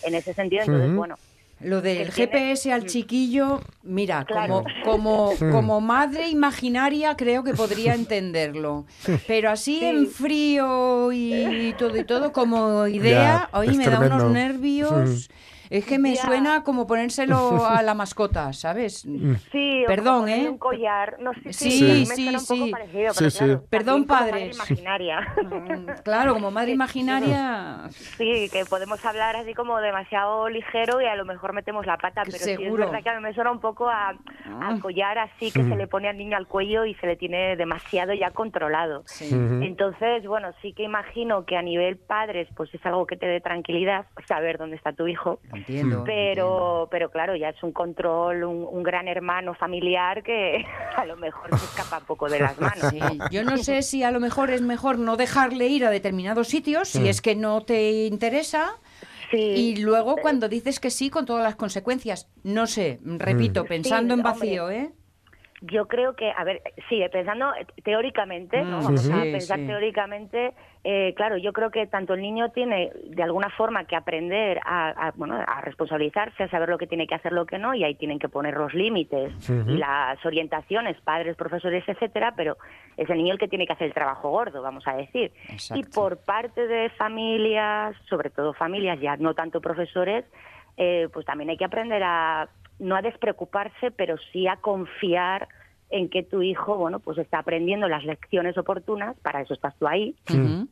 en 0.03 0.15
ese 0.17 0.35
sentido, 0.35 0.65
entonces, 0.65 0.93
bueno, 0.97 1.19
Lo 1.65 1.81
del 1.81 2.11
GPS 2.13 2.73
al 2.73 2.85
chiquillo, 2.87 3.61
mira, 3.83 4.25
Claro. 4.27 4.65
como, 4.65 4.75
como, 4.85 5.33
Mm. 5.41 5.51
como 5.51 5.81
madre 5.81 6.29
imaginaria 6.29 7.17
creo 7.17 7.43
que 7.43 7.55
podría 7.55 7.95
entenderlo. 7.95 8.85
Pero 9.27 9.51
así 9.51 9.83
en 9.83 10.07
frío 10.07 11.11
y 11.13 11.75
todo 11.79 11.97
y 11.97 12.05
todo, 12.05 12.33
como 12.33 12.87
idea, 12.89 13.49
hoy 13.53 13.77
me 13.77 13.87
da 13.89 14.01
unos 14.01 14.31
nervios. 14.31 15.29
Es 15.71 15.85
que 15.87 15.99
me 15.99 16.15
Ya. 16.15 16.23
suena 16.23 16.63
como 16.63 16.87
ponérselo 16.87 17.65
a 17.67 17.83
la 17.83 17.95
mascota, 17.95 18.53
¿sabes? 18.53 19.07
Sí, 19.53 19.85
o 19.85 19.87
Perdón, 19.87 20.05
como 20.07 20.21
ponerle 20.23 20.45
¿eh? 20.45 20.49
un 20.51 20.59
collar. 20.59 21.17
No 21.21 21.33
sé 21.35 21.53
Sí, 21.53 21.71
sí, 21.71 21.91
a 21.91 21.95
mí 21.95 22.01
me 22.01 22.07
sí, 22.17 22.23
suena 22.25 22.39
un 22.39 22.47
poco 22.47 22.65
sí. 22.67 22.71
parecido, 22.71 23.13
Sí, 23.13 23.19
pero 23.19 23.31
sí. 23.31 23.39
claro, 23.39 23.65
Perdón, 23.71 24.07
también 24.07 24.07
como 24.07 24.21
madre 24.21 24.31
padres. 24.33 24.57
imaginaria. 24.57 25.35
Mm, 25.43 25.87
Claro, 26.05 26.35
como 26.35 26.51
madre 26.51 26.71
imaginaria. 26.73 27.89
Sí, 27.91 28.49
que 28.53 28.65
podemos 28.65 29.05
hablar 29.05 29.37
así 29.37 29.55
como 29.55 29.79
demasiado 29.81 30.49
ligero 30.49 31.01
y 31.01 31.07
a 31.07 31.17
lo 31.17 31.25
mejor 31.25 31.53
metemos 31.53 31.87
la 31.87 31.97
pata, 31.97 32.23
pero 32.25 32.39
sí 32.39 32.51
es 32.51 32.57
Seguro. 32.59 32.87
verdad 32.87 33.03
que 33.03 33.11
a 33.11 33.17
mí 33.17 33.23
me 33.23 33.35
suena 33.35 33.51
un 33.51 33.61
poco 33.61 33.89
a, 33.89 34.11
a 34.11 34.79
collar 34.81 35.19
así 35.19 35.51
que 35.51 35.63
se 35.63 35.77
le 35.77 35.87
pone 35.87 36.09
al 36.09 36.17
niño 36.19 36.37
al 36.37 36.47
cuello 36.47 36.85
y 36.85 36.95
se 36.97 37.07
le 37.07 37.17
tiene 37.17 37.57
demasiado 37.57 38.13
ya 38.15 38.31
controlado. 38.31 39.03
Sí. 39.07 39.29
Entonces, 39.33 40.27
bueno, 40.27 40.51
sí 40.63 40.73
que 40.73 40.83
imagino 40.83 41.45
que 41.45 41.57
a 41.57 41.63
nivel 41.63 41.97
padres 41.97 42.49
pues 42.57 42.73
es 42.75 42.85
algo 42.87 43.07
que 43.07 43.17
te 43.17 43.27
dé 43.27 43.41
tranquilidad, 43.41 44.07
saber 44.29 44.59
dónde 44.59 44.77
está 44.77 44.93
tu 44.93 45.07
hijo. 45.07 45.41
Entiendo. 45.55 46.03
Pero, 46.05 46.89
pero 46.91 47.11
claro, 47.11 47.37
ya 47.37 47.51
es 47.51 47.63
un 47.63 47.73
control, 47.73 48.45
un, 48.45 48.67
un 48.71 48.83
gran 48.83 49.09
hermano 49.09 49.55
familiar 49.55 50.23
que 50.23 50.65
a 50.97 51.05
lo 51.05 51.17
mejor 51.17 51.49
se 51.59 51.65
escapa 51.65 51.99
un 51.99 52.05
poco 52.05 52.29
de 52.29 52.41
las 52.41 52.59
manos. 52.61 52.91
Sí, 52.91 53.01
yo 53.31 53.45
no 53.45 53.57
sé 53.57 53.83
si 53.83 54.03
a 54.03 54.11
lo 54.11 54.21
mejor 54.21 54.51
es 54.51 54.63
mejor 54.63 54.99
no 54.99 55.17
dejarle 55.17 55.67
ir 55.69 55.85
a 55.85 55.91
determinados 55.91 56.49
sitios 56.49 56.89
si 56.89 57.09
es 57.09 57.21
que 57.23 57.35
no 57.35 57.63
te 57.63 58.07
interesa. 58.07 58.73
Sí. 59.31 59.37
Y 59.39 59.77
luego 59.77 60.17
cuando 60.17 60.49
dices 60.49 60.79
que 60.79 60.91
sí 60.91 61.11
con 61.11 61.25
todas 61.27 61.43
las 61.43 61.57
consecuencias. 61.57 62.29
No 62.45 62.67
sé, 62.67 63.01
repito, 63.03 63.65
pensando 63.65 64.15
Sí, 64.15 64.21
en 64.21 64.27
hombre. 64.27 64.41
vacío, 64.41 64.71
¿eh? 64.71 64.93
Yo 65.67 65.87
creo 65.87 66.15
que, 66.15 66.31
a 66.31 66.45
ver, 66.45 66.63
sí, 66.89 67.03
pensando 67.11 67.53
teóricamente, 67.83 68.63
¿no? 68.63 68.81
Mm, 68.81 68.85
Vamos 68.85 69.03
sí, 69.03 69.13
a 69.13 69.23
pensar 69.23 69.59
sí. 69.59 69.67
teóricamente, 69.67 70.53
eh, 70.83 71.15
claro, 71.17 71.39
yo 71.39 71.53
creo 71.53 71.71
que 71.71 71.87
tanto 71.87 72.15
el 72.15 72.21
niño 72.21 72.51
tiene 72.51 72.91
de 73.05 73.23
alguna 73.23 73.49
forma 73.51 73.85
que 73.85 73.97
aprender 73.97 74.61
a, 74.65 74.91
a, 74.91 75.13
bueno, 75.17 75.43
a 75.47 75.61
responsabilizarse, 75.63 76.43
a 76.43 76.49
saber 76.49 76.69
lo 76.69 76.77
que 76.77 76.87
tiene 76.87 77.07
que 77.07 77.15
hacer, 77.15 77.33
lo 77.33 77.47
que 77.47 77.59
no, 77.59 77.75
y 77.75 77.83
ahí 77.83 77.95
tienen 77.95 78.19
que 78.19 78.29
poner 78.29 78.55
los 78.55 78.75
límites 78.75 79.33
y 79.49 79.77
las 79.79 80.25
orientaciones, 80.27 81.01
padres, 81.01 81.37
profesores, 81.37 81.83
etcétera, 81.87 82.35
pero 82.37 82.59
es 82.97 83.09
el 83.09 83.17
niño 83.17 83.33
el 83.33 83.39
que 83.39 83.49
tiene 83.49 83.67
que 83.67 83.73
hacer 83.73 83.87
el 83.87 83.95
trabajo 83.95 84.31
gordo, 84.31 84.61
vamos 84.61 84.87
a 84.87 84.95
decir. 84.97 85.33
Exacto. 85.49 85.81
Y 85.81 85.85
por 85.91 86.19
parte 86.19 86.67
de 86.67 86.91
familias, 86.91 87.97
sobre 88.09 88.29
todo 88.29 88.53
familias, 88.53 89.01
ya 89.01 89.17
no 89.17 89.35
tanto 89.35 89.61
profesores, 89.63 90.27
eh, 90.77 91.09
pues 91.13 91.25
también 91.25 91.51
hay 91.51 91.57
que 91.57 91.65
aprender 91.65 92.03
a 92.03 92.49
no 92.79 92.97
a 92.97 93.03
despreocuparse, 93.03 93.91
pero 93.91 94.17
sí 94.33 94.47
a 94.47 94.57
confiar 94.57 95.49
en 95.91 96.09
que 96.09 96.23
tu 96.23 96.43
hijo, 96.43 96.77
bueno, 96.77 96.99
pues 96.99 97.19
está 97.19 97.39
aprendiendo 97.39 97.87
las 97.89 98.05
lecciones 98.05 98.59
oportunas, 98.59 99.17
para 99.21 99.43
eso 99.43 99.55
estás 99.55 99.77
tú 99.79 99.87
ahí, 99.87 100.17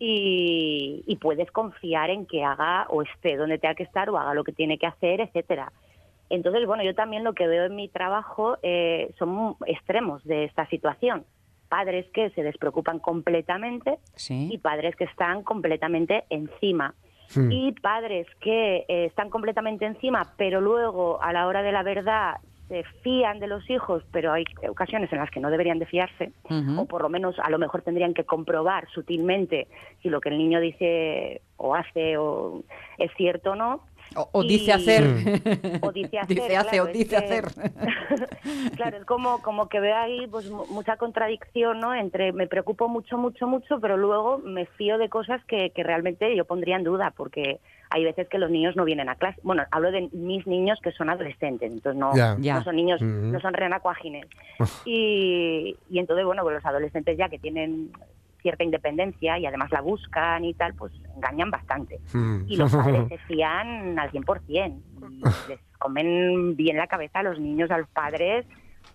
y, 0.01 1.05
y 1.07 1.17
puedes 1.17 1.51
confiar 1.53 2.11
en 2.11 2.27
que 2.27 2.43
haga 2.43 2.87
o 2.89 3.03
esté 3.03 3.37
donde 3.37 3.59
tenga 3.59 3.75
que 3.75 3.85
estar 3.85 4.11
o 4.11 4.19
haga 4.19 4.35
lo 4.35 4.43
que 4.43 4.53
tiene 4.53 4.79
que 4.79 4.87
hacer, 4.87 5.21
etcétera. 5.21 5.73
Entonces, 6.29 6.67
bueno, 6.67 6.83
yo 6.83 6.95
también 6.95 7.25
lo 7.25 7.35
que 7.35 7.47
veo 7.47 7.67
en 7.67 7.77
mi 7.77 7.89
trabajo 7.89 8.57
eh, 8.63 9.13
son 9.19 9.55
extremos 9.67 10.25
de 10.25 10.45
esta 10.45 10.67
situación. 10.67 11.25
Padres 11.69 12.07
que 12.13 12.31
se 12.31 12.43
despreocupan 12.43 12.99
completamente 12.99 13.99
y 14.17 14.19
Sí. 14.19 14.59
padres 14.63 14.97
que 14.97 15.05
están 15.05 15.43
completamente 15.43 16.25
encima. 16.31 16.95
Mm. 17.35 17.53
Y 17.53 17.73
padres 17.73 18.27
que 18.41 18.85
eh, 18.89 19.07
están 19.07 19.31
completamente 19.31 19.85
encima, 19.85 20.33
pero 20.37 20.61
luego 20.61 21.23
a 21.23 21.33
la 21.33 21.47
hora 21.47 21.63
de 21.63 21.73
la 21.73 21.83
verdad 21.83 22.37
se 22.69 22.85
fían 23.03 23.39
de 23.39 23.49
los 23.49 23.69
hijos, 23.69 24.03
pero 24.13 24.33
hay 24.33 24.45
ocasiones 24.67 25.13
en 25.13 25.19
las 25.19 25.31
que 25.31 25.41
no 25.41 25.51
deberían 25.51 25.79
de 25.79 25.85
fiarse, 25.85 26.33
o 26.79 26.87
por 26.87 27.03
lo 27.03 27.11
menos 27.11 27.39
a 27.39 27.51
lo 27.51 27.59
mejor 27.59 27.83
tendrían 27.83 28.15
que 28.15 28.25
comprobar 28.25 28.89
sutilmente 28.89 29.69
si 30.01 30.09
lo 30.09 30.23
que 30.23 30.31
el 30.31 30.39
niño 30.39 30.59
dice 30.59 31.43
o 31.59 31.75
hace 31.75 32.17
o 32.17 32.63
es 32.97 33.11
cierto 33.19 33.51
o 33.51 33.57
no. 33.57 33.83
O, 34.17 34.29
o 34.33 34.43
Y- 34.45 34.49
dice 34.49 34.73
hacer. 34.73 35.03
O 35.83 35.93
dice 35.93 36.19
hacer. 36.19 36.37
Dice 36.37 36.57
hace 36.57 36.69
claro, 36.71 36.85
o 36.85 36.87
es 36.89 36.93
dice 36.93 37.09
que- 37.11 37.17
hacer. 37.17 37.45
claro, 38.77 38.97
es 38.99 39.05
como, 39.05 39.41
como 39.43 39.69
que 39.69 39.81
veo 39.81 39.97
ahí 39.97 40.27
pues 40.29 40.51
mu- 40.51 40.67
mucha 40.67 40.97
contradicción, 40.97 41.81
¿no? 41.81 41.95
Entre 41.95 42.33
me 42.33 42.47
preocupo 42.47 42.89
mucho, 42.89 43.17
mucho, 43.19 43.47
mucho, 43.47 43.81
pero 43.81 43.97
luego 43.97 44.39
me 44.39 44.67
fío 44.67 44.99
de 44.99 45.09
cosas 45.09 45.45
que, 45.47 45.71
que 45.71 45.83
realmente 45.83 46.35
yo 46.37 46.45
pondría 46.45 46.77
en 46.77 46.85
duda, 46.85 47.13
porque 47.17 47.61
hay 47.91 48.05
veces 48.05 48.29
que 48.29 48.39
los 48.39 48.51
niños 48.51 48.75
no 48.77 48.85
vienen 48.85 49.09
a 49.09 49.17
clase. 49.17 49.39
Bueno, 49.43 49.65
hablo 49.71 49.91
de 49.93 50.09
mis 50.13 50.47
niños 50.47 50.79
que 50.83 50.93
son 50.93 51.11
adolescentes, 51.11 51.71
entonces 51.71 51.99
no, 51.99 52.13
no 52.15 52.65
son 52.65 52.77
niños, 52.77 53.03
no 53.03 53.39
son 53.41 53.53
renacuágines. 53.55 54.27
y, 54.85 55.77
y 55.91 55.99
entonces, 55.99 56.25
bueno, 56.25 56.43
pues 56.43 56.55
los 56.57 56.65
adolescentes 56.67 57.17
ya 57.19 57.29
que 57.29 57.39
tienen 57.39 57.91
cierta 58.43 58.65
independencia 58.65 59.39
y 59.39 59.47
además 59.47 59.71
la 59.73 59.81
buscan 59.81 60.45
y 60.45 60.55
tal, 60.55 60.75
pues 60.75 60.93
engañan 61.17 61.51
bastante. 61.51 62.01
Mm. 62.13 62.45
Y 62.49 62.57
los 62.57 62.75
padres 62.75 63.07
se 63.09 63.19
fían 63.19 63.99
al 63.99 64.11
100%. 64.11 64.81
Y 65.11 65.49
les 65.49 65.61
comen 65.79 66.57
bien 66.57 66.77
la 66.77 66.87
cabeza 66.87 67.21
a 67.21 67.23
los 67.23 67.41
niños, 67.41 67.71
a 67.71 67.79
los 67.79 67.89
padres, 67.89 68.47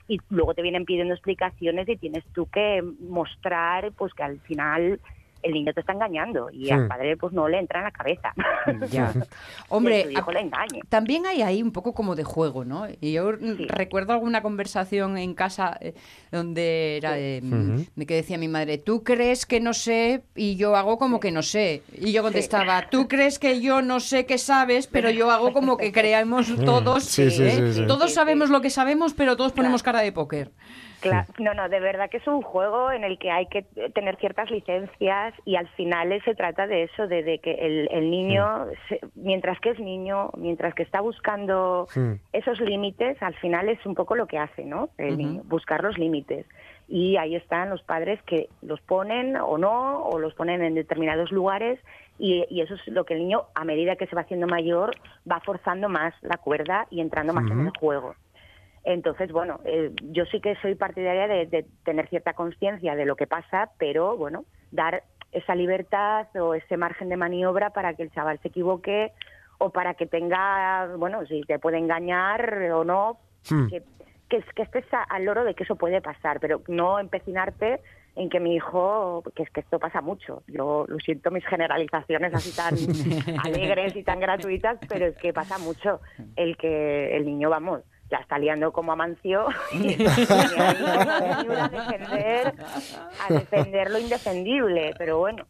y 0.08 0.20
luego 0.30 0.54
te 0.54 0.62
vienen 0.62 0.86
pidiendo 0.86 1.14
explicaciones 1.14 1.88
y 1.90 1.98
tienes 1.98 2.24
tú 2.34 2.48
que 2.50 2.84
mostrar 3.00 3.92
pues 3.94 4.14
que 4.14 4.24
al 4.24 4.40
final 4.42 5.00
el 5.44 5.54
niño 5.54 5.74
te 5.74 5.80
está 5.82 5.94
engañando 5.94 6.50
y 6.52 6.66
Sí. 6.66 6.72
al 6.72 6.88
padre 6.88 7.16
pues 7.18 7.34
no 7.34 7.48
le 7.48 7.60
entra 7.60 7.80
en 7.80 7.86
la 7.86 7.92
cabeza. 7.92 8.34
Ya. 8.92 9.14
Hombre, 9.70 10.04
tu 10.04 10.10
hijo 10.12 10.32
le 10.32 10.42
engañe. 10.42 10.82
También 10.90 11.26
hay 11.26 11.42
ahí 11.42 11.62
un 11.64 11.72
poco 11.72 11.94
como 11.94 12.16
de 12.16 12.24
juego, 12.24 12.66
¿no? 12.66 12.88
Y 13.02 13.14
yo 13.14 13.32
recuerdo 13.32 14.14
alguna 14.14 14.42
conversación 14.42 15.18
en 15.18 15.34
casa 15.34 15.78
eh, 15.82 15.94
donde 16.32 16.98
era 16.98 17.12
de, 17.14 17.42
de 17.96 18.06
que 18.06 18.16
decía 18.16 18.38
mi 18.38 18.48
madre, 18.48 18.78
tú 18.78 19.04
crees 19.04 19.46
que 19.46 19.60
no 19.60 19.74
sé 19.74 20.24
y 20.36 20.56
yo 20.58 20.76
hago 20.76 20.98
como 20.98 21.20
que 21.20 21.32
no 21.32 21.42
sé. 21.44 21.84
Y 21.94 22.12
yo 22.12 22.22
contestaba, 22.24 22.90
tú 22.90 23.08
crees 23.08 23.40
que 23.40 23.62
yo 23.62 23.82
no 23.82 24.00
sé 24.00 24.26
que 24.26 24.38
sabes, 24.38 24.88
pero 24.88 25.10
yo 25.10 25.32
hago 25.32 25.54
como 25.54 25.78
que 25.78 25.92
creamos 25.98 26.54
todos. 26.64 27.04
Sí, 27.04 27.30
sí, 27.32 27.44
¿eh? 27.44 27.52
sí, 27.52 27.74
sí. 27.82 27.88
Todos 27.88 28.14
sabemos 28.14 28.50
lo 28.50 28.62
que 28.62 28.70
sabemos, 28.70 29.14
pero 29.14 29.36
todos 29.38 29.52
ponemos 29.54 29.84
cara 29.84 30.02
de 30.02 30.12
póker. 30.12 30.52
No, 31.40 31.54
no, 31.54 31.70
de 31.70 31.80
verdad 31.80 32.10
que 32.10 32.18
es 32.18 32.28
un 32.28 32.42
juego 32.42 32.92
en 32.92 33.04
el 33.04 33.18
que 33.20 33.30
hay 33.32 33.46
que 33.48 33.64
tener 33.94 34.16
ciertas 34.18 34.50
licencias 34.52 35.34
y 35.46 35.56
al 35.56 35.68
final 35.70 36.20
se 36.26 36.36
trata 36.36 36.66
de 36.68 36.84
eso, 36.84 37.08
de, 37.08 37.24
de 37.24 37.40
que 37.40 37.52
el, 37.54 37.88
el 37.92 38.10
niño, 38.10 38.66
se- 38.90 39.00
mientras 39.16 39.60
que 39.60 39.70
es 39.72 39.80
niño, 39.80 40.32
mientras 40.38 40.74
que 40.74 40.84
está 40.84 41.02
buscando 41.02 41.88
esos 42.34 42.60
límites, 42.60 43.22
al 43.22 43.36
final 43.36 43.70
es 43.70 43.84
un 43.86 43.96
poco 43.96 44.16
lo 44.16 44.28
que 44.28 44.38
hace, 44.38 44.66
¿no? 44.66 44.90
El 44.98 45.18
niño, 45.18 45.42
buscar 45.46 45.84
los 45.84 45.98
límites. 45.98 46.46
Y 46.90 47.18
ahí 47.18 47.36
están 47.36 47.70
los 47.70 47.84
padres 47.84 48.22
que 48.24 48.48
los 48.62 48.80
ponen 48.82 49.36
o 49.36 49.58
no, 49.58 50.04
o 50.06 50.20
los 50.20 50.34
ponen 50.36 50.64
en 50.64 50.74
determinados 50.74 51.32
lugares, 51.32 51.80
y, 52.18 52.46
y 52.50 52.62
eso 52.62 52.76
es 52.76 52.88
lo 52.88 53.04
que 53.06 53.14
el 53.14 53.20
niño, 53.20 53.44
a 53.54 53.66
medida 53.66 53.96
que 53.98 54.08
se 54.08 54.16
va 54.16 54.22
haciendo 54.22 54.48
mayor, 54.48 54.96
va 55.30 55.40
forzando 55.42 55.90
más 55.90 56.14
la 56.22 56.38
cuerda 56.38 56.88
y 56.90 57.02
entrando 57.02 57.34
más 57.34 57.44
en 57.52 57.60
el 57.68 57.72
juego. 57.78 58.16
Entonces, 58.90 59.34
bueno, 59.34 59.60
eh, 59.66 59.92
yo 60.02 60.24
sí 60.28 60.40
que 60.40 60.56
soy 60.62 60.76
partidaria 60.76 61.28
de, 61.28 61.46
de 61.48 61.66
tener 61.84 62.08
cierta 62.08 62.32
conciencia 62.34 62.96
de 62.96 63.06
lo 63.06 63.18
que 63.18 63.28
pasa, 63.28 63.72
pero 63.78 64.16
bueno, 64.16 64.46
dar 64.72 65.04
esa 65.34 65.56
libertad 65.56 66.28
o 66.38 66.54
ese 66.54 66.78
margen 66.78 67.10
de 67.10 67.18
maniobra 67.18 67.72
para 67.72 67.96
que 67.96 68.04
el 68.04 68.12
chaval 68.12 68.40
se 68.40 68.48
equivoque 68.48 69.12
o 69.58 69.72
para 69.72 69.96
que 69.96 70.06
tenga, 70.06 70.88
bueno, 70.96 71.26
si 71.26 71.42
te 71.42 71.60
puede 71.60 71.78
engañar 71.80 72.72
o 72.72 72.86
no, 72.86 73.20
Hmm. 73.50 73.68
que, 73.68 73.84
que, 74.30 74.42
que 74.56 74.62
estés 74.64 74.86
a- 74.94 75.04
al 75.04 75.24
loro 75.26 75.44
de 75.44 75.54
que 75.54 75.64
eso 75.64 75.76
puede 75.76 76.02
pasar, 76.02 76.40
pero 76.40 76.62
no 76.68 77.00
empecinarte 77.00 77.80
en 78.16 78.30
que 78.30 78.40
mi 78.40 78.56
hijo, 78.56 79.22
que 79.36 79.44
es 79.44 79.50
que 79.52 79.60
esto 79.62 79.80
pasa 79.80 80.02
mucho. 80.02 80.44
Yo 80.48 80.86
lo 80.88 80.98
siento 81.00 81.30
mis 81.32 81.46
generalizaciones 81.46 82.34
así 82.34 82.52
tan 82.56 82.74
alegres 83.44 83.96
y 83.96 84.04
tan 84.04 84.20
gratuitas, 84.20 84.80
pero 84.90 85.06
es 85.08 85.18
que 85.18 85.34
pasa 85.34 85.58
mucho 85.60 86.02
el 86.36 86.56
que 86.58 87.16
el 87.16 87.26
niño, 87.26 87.50
vamos, 87.50 87.84
ya 88.10 88.18
está 88.18 88.38
liando 88.40 88.72
como 88.72 88.92
Amancio 88.94 89.46
y 89.74 90.02
a 90.04 91.70
defender, 91.70 92.54
a 93.28 93.34
defender 93.34 93.92
lo 93.92 94.00
indefendible, 94.00 94.94
pero 94.98 95.20
bueno. 95.20 95.46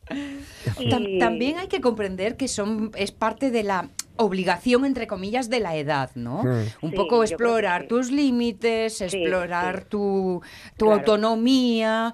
Y- 0.79 1.19
También 1.19 1.57
hay 1.59 1.67
que 1.67 1.81
comprender 1.81 2.35
que 2.37 2.47
son 2.47 2.91
es 2.95 3.11
parte 3.11 3.51
de 3.51 3.63
la 3.63 3.89
obligación 4.15 4.85
entre 4.85 5.05
comillas 5.05 5.49
de 5.49 5.59
la 5.59 5.75
edad, 5.75 6.09
¿no? 6.15 6.43
Mm. 6.43 6.65
Un 6.81 6.91
poco 6.93 7.23
explorar 7.23 7.83
sí. 7.83 7.87
tus 7.89 8.11
límites, 8.11 8.97
Sí, 8.97 9.03
explorar 9.05 9.81
sí. 9.81 9.85
tu, 9.89 10.41
tu 10.77 10.85
Claro. 10.85 10.99
autonomía. 10.99 12.13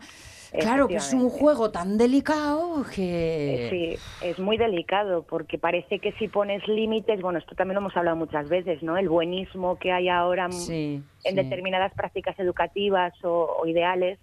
Claro 0.60 0.88
que 0.88 0.96
es 0.96 1.14
un 1.14 1.30
juego 1.30 1.72
tan 1.72 1.98
delicado 1.98 2.86
que 2.94 3.68
Sí, 3.70 3.98
es 4.26 4.40
muy 4.40 4.58
delicado 4.58 5.24
porque 5.24 5.58
parece 5.58 6.00
que 6.00 6.12
si 6.14 6.28
pones 6.28 6.68
límites, 6.68 7.22
bueno, 7.22 7.40
esto 7.40 7.56
también 7.56 7.76
lo 7.76 7.82
hemos 7.82 7.98
hablado 7.98 8.16
muchas 8.18 8.48
veces, 8.50 8.84
¿no? 8.84 8.98
El 8.98 9.10
buenismo 9.10 9.78
que 9.78 9.92
hay 9.92 10.10
ahora 10.10 10.52
Sí, 10.52 11.04
en 11.24 11.36
sí. 11.36 11.36
determinadas 11.36 11.94
prácticas 11.94 12.38
educativas 12.40 13.14
o, 13.24 13.58
o 13.60 13.66
ideales, 13.66 14.20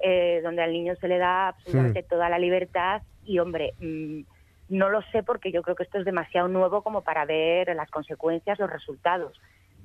eh, 0.00 0.40
donde 0.42 0.62
al 0.62 0.72
niño 0.72 0.94
se 1.00 1.08
le 1.08 1.18
da 1.18 1.48
absolutamente 1.48 2.02
toda 2.02 2.28
la 2.28 2.38
libertad 2.38 3.02
y, 3.24 3.38
hombre, 3.38 3.74
mm, 3.80 4.20
no 4.68 4.88
lo 4.90 5.02
sé 5.12 5.22
porque 5.22 5.50
yo 5.52 5.62
creo 5.62 5.76
que 5.76 5.84
esto 5.84 5.98
es 5.98 6.04
demasiado 6.04 6.48
nuevo 6.48 6.82
como 6.82 7.02
para 7.02 7.24
ver 7.24 7.74
las 7.74 7.90
consecuencias, 7.90 8.58
los 8.58 8.70
resultados. 8.70 9.40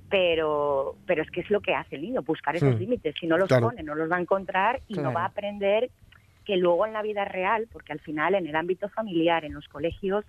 Pero, 0.10 0.96
pero 1.08 1.24
es 1.24 1.30
que 1.32 1.42
es 1.42 1.50
lo 1.50 1.62
que 1.62 1.74
hace 1.74 1.96
el 1.96 2.04
niño, 2.04 2.22
buscar 2.22 2.56
esos 2.56 2.76
Hmm. 2.76 2.80
límites. 2.80 3.16
Si 3.20 3.26
no 3.28 3.38
los 3.38 3.48
Claro. 3.48 3.68
pone, 3.70 3.84
no 3.84 3.96
los 3.96 4.12
va 4.12 4.18
a 4.18 4.22
encontrar 4.22 4.82
y 4.88 4.96
no 4.96 5.12
va 5.12 5.24
a 5.24 5.28
aprender 5.28 5.90
que 6.46 6.58
luego 6.58 6.86
en 6.86 6.94
la 6.94 7.02
vida 7.02 7.26
real, 7.26 7.68
porque 7.72 7.94
al 7.94 8.00
final 8.02 8.36
en 8.36 8.46
el 8.46 8.56
ámbito 8.56 8.90
familiar, 8.90 9.46
en 9.46 9.54
los 9.54 9.68
colegios, 9.68 10.26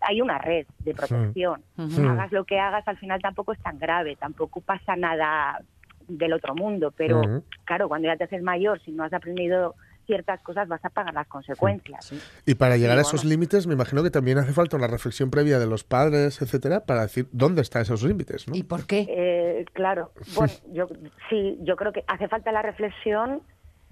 hay 0.00 0.20
una 0.20 0.38
red 0.38 0.66
de 0.80 0.94
protección. 0.94 1.64
Ujú. 1.76 2.06
Hagas 2.08 2.30
lo 2.32 2.44
que 2.44 2.58
hagas, 2.58 2.86
al 2.86 2.98
final 2.98 3.20
tampoco 3.20 3.52
es 3.52 3.60
tan 3.60 3.78
grave, 3.78 4.16
tampoco 4.16 4.60
pasa 4.60 4.96
nada 4.96 5.60
del 6.06 6.32
otro 6.32 6.54
mundo, 6.54 6.92
pero 6.96 7.42
claro, 7.64 7.88
cuando 7.88 8.08
ya 8.08 8.16
te 8.16 8.24
haces 8.24 8.42
mayor, 8.42 8.80
si 8.82 8.92
no 8.92 9.04
has 9.04 9.12
aprendido 9.12 9.76
ciertas 10.10 10.42
cosas, 10.42 10.66
vas 10.66 10.84
a 10.84 10.90
pagar 10.90 11.14
las 11.14 11.28
consecuencias. 11.28 12.12
Y 12.44 12.56
para 12.56 12.76
llegar 12.76 12.98
a 12.98 13.02
esos 13.02 13.22
bueno. 13.22 13.30
límites, 13.30 13.66
me 13.68 13.74
imagino 13.74 14.02
que 14.02 14.10
también 14.10 14.38
hace 14.38 14.52
falta 14.52 14.76
una 14.76 14.88
reflexión 14.88 15.30
previa 15.30 15.60
de 15.60 15.66
los 15.68 15.84
padres, 15.84 16.42
etcétera, 16.42 16.80
para 16.84 17.02
decir 17.02 17.28
dónde 17.30 17.62
están 17.62 17.82
esos 17.82 18.02
límites, 18.02 18.48
¿no? 18.48 18.56
¿Y 18.56 18.64
por 18.64 18.86
qué? 18.86 19.06
Eh, 19.08 19.64
claro, 19.72 20.10
bueno, 20.34 20.52
yo 20.72 20.88
sí, 21.28 21.58
yo 21.62 21.76
creo 21.76 21.92
que 21.92 22.02
hace 22.08 22.26
falta 22.26 22.50
la 22.50 22.62
reflexión 22.62 23.42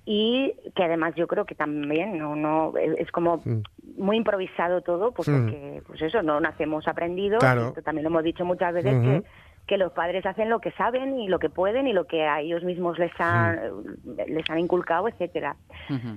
y 0.05 0.55
que 0.75 0.83
además 0.83 1.15
yo 1.17 1.27
creo 1.27 1.45
que 1.45 1.55
también 1.55 2.19
no 2.19 2.35
no 2.35 2.73
es 2.77 3.11
como 3.13 3.37
Mm. 3.45 3.63
muy 3.99 4.17
improvisado 4.17 4.81
todo, 4.81 5.13
pues 5.13 5.29
Mm. 5.29 5.33
porque 5.33 5.83
pues 5.87 6.03
eso 6.03 6.23
no 6.23 6.41
nacemos 6.41 6.89
aprendidos, 6.89 7.39
Claro. 7.41 7.69
esto 7.69 7.83
también 7.83 8.05
lo 8.05 8.09
hemos 8.11 8.25
dicho 8.25 8.45
muchas 8.45 8.73
veces 8.75 8.95
que 9.03 9.23
que 9.69 9.77
los 9.77 9.93
padres 9.93 10.27
hacen 10.27 10.49
lo 10.49 10.61
que 10.61 10.73
saben 10.73 11.21
y 11.21 11.29
lo 11.29 11.39
que 11.39 11.51
pueden 11.51 11.87
y 11.87 11.93
lo 11.93 12.07
que 12.07 12.25
a 12.27 12.41
ellos 12.41 12.65
mismos 12.65 12.99
les 12.99 13.13
han 13.21 13.61
les 14.27 14.49
han 14.51 14.59
inculcado, 14.59 15.07
etcétera. 15.09 15.57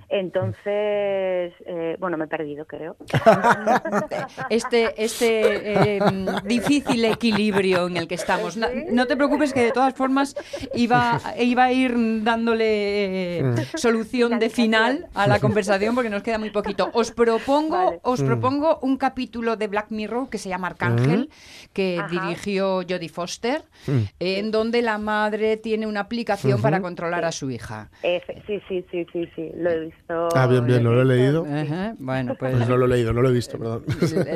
Entonces, 0.10 1.54
eh, 1.66 1.97
bueno, 1.99 2.18
me 2.18 2.26
he 2.26 2.28
perdido, 2.28 2.66
creo. 2.66 2.95
este, 4.49 5.04
este 5.04 5.97
eh, 5.97 5.99
difícil 6.45 7.04
equilibrio 7.06 7.88
en 7.88 7.97
el 7.97 8.08
que 8.08 8.16
estamos. 8.16 8.58
No, 8.58 9.06
te 9.06 9.18
preocupes 9.18 9.54
que 9.54 9.62
de 9.62 9.72
todas 9.72 9.93
formas 9.93 10.36
iba, 10.74 11.20
iba 11.38 11.64
a 11.66 11.72
ir 11.74 11.93
dándole 12.24 13.39
eh, 13.39 13.56
solución 13.76 14.39
de 14.39 14.49
final 14.49 15.08
a 15.14 15.28
la 15.28 15.39
conversación 15.39 15.93
porque 15.95 16.10
nos 16.10 16.24
queda 16.24 16.38
muy 16.38 16.49
poquito. 16.52 16.89
Os 16.93 17.12
propongo, 17.12 17.99
os 18.04 18.22
Mm. 18.22 18.28
propongo 18.28 18.80
un 18.84 18.97
capítulo 18.97 19.58
de 19.58 19.68
Black 19.68 19.88
Mirror 19.89 20.30
que 20.30 20.38
se 20.38 20.47
llama 20.47 20.68
Arcángel, 20.68 21.30
que 21.74 21.97
Ajá. 21.99 22.08
dirigió 22.08 22.82
Jodie 22.88 23.10
Foster, 23.10 23.41
Mm. 23.88 24.00
en 24.20 24.52
donde 24.52 24.82
la 24.84 24.98
madre 25.00 25.58
tiene 25.58 25.88
una 25.88 26.02
aplicación 26.02 26.62
para 26.62 26.82
controlar 26.82 27.26
a 27.26 27.32
su 27.32 27.50
hija. 27.50 27.89
Efe- 28.04 28.42
sí, 28.46 28.62
sí, 28.68 28.86
sí, 28.92 29.06
sí, 29.12 29.30
sí, 29.36 29.52
lo 29.56 29.70
he 29.72 29.80
visto. 29.86 30.28
Ah, 30.36 30.46
bien, 30.48 30.66
bien, 30.68 30.84
no 30.84 30.92
lo 30.92 31.02
he 31.02 31.06
leído. 31.06 31.46
Ajá, 31.46 31.96
Bueno, 31.98 32.36
pues 32.38 32.56
Pues 32.56 32.70
no 32.70 32.78
lo 32.78 32.86
he 32.86 32.89
leído, 32.89 33.12
no 33.14 33.22
lo 33.22 33.30
he 33.30 33.34
visto, 33.34 33.58
perdón. 33.58 33.84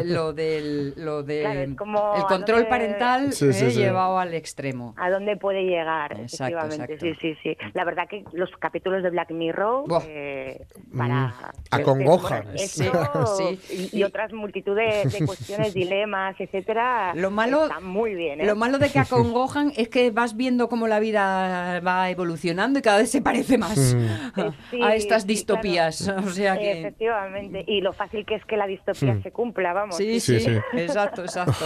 lo 0.06 0.34
del 0.34 0.94
lo 0.98 1.22
de 1.24 1.42
Claro, 1.42 1.60
es 1.60 1.76
como 1.76 2.16
el 2.16 2.24
control 2.24 2.58
dónde- 2.62 2.70
parental 2.70 3.34
Sí, 3.34 3.54
sí, 3.54 3.66
eh, 3.66 3.70
sí. 3.72 3.78
llevado 3.78 4.18
al 4.18 4.34
extremo. 4.34 4.96
a 4.98 5.10
dónde 5.12 5.38
puede 5.38 5.64
llegar, 5.64 6.14
Exacto, 6.20 6.58
efectivamente. 6.58 6.94
exacto. 6.96 7.18
Sí, 7.22 7.34
sí, 7.34 7.40
sí. 7.44 7.58
La 7.74 7.84
verdad 7.86 8.08
que 8.10 8.24
los 8.34 8.50
capítulos 8.60 9.04
de 9.04 9.10
Black 9.12 9.32
Mirror 9.32 9.86
eh, 10.08 10.66
para 10.98 11.34
Mm. 11.76 11.96
Bueno, 12.06 12.18
Sí, 12.58 13.60
y, 13.94 14.00
y 14.00 14.04
otras 14.04 14.32
multitud 14.34 14.76
de, 14.76 15.04
de 15.10 15.26
cuestiones, 15.26 15.74
dilemas, 15.74 16.36
etcétera. 16.40 17.14
Lo 17.16 17.32
malo- 17.32 17.64
está 17.64 17.80
muy 17.80 18.16
bien. 18.16 18.42
¿eh? 18.42 18.46
Lo 18.46 18.56
malo 18.56 18.78
de 18.80 18.90
que 18.96 19.16
acongojan 19.16 19.72
es 19.76 19.90
que 19.90 20.12
vas 20.12 20.36
viendo 20.36 20.70
cómo 20.70 20.88
la 20.88 21.00
vida 21.00 21.80
va 21.86 22.10
evolucionando 22.10 22.80
y 22.80 22.82
cada 22.82 22.98
vez 23.00 23.12
se 23.12 23.22
parece 23.22 23.58
más 23.58 23.96
a, 24.36 24.52
Sí, 24.72 24.82
a 24.82 24.96
estas 24.96 25.22
sí, 25.24 25.28
distopías. 25.30 26.04
claro. 26.04 26.24
O 26.28 26.30
sea 26.32 26.58
que 26.58 26.80
Efectivamente. 26.80 27.64
Y 27.68 27.82
lo 27.82 27.94
fácil 27.94 28.26
que 28.26 28.36
es 28.36 28.46
que 28.46 28.58
la 28.58 28.68
distopía 28.68 29.20
se 29.22 29.32
cumpla, 29.32 29.74
vamos. 29.74 29.98
Sí, 29.98 30.20
sí, 30.20 30.38
exacto, 30.74 31.22
exacto. 31.24 31.66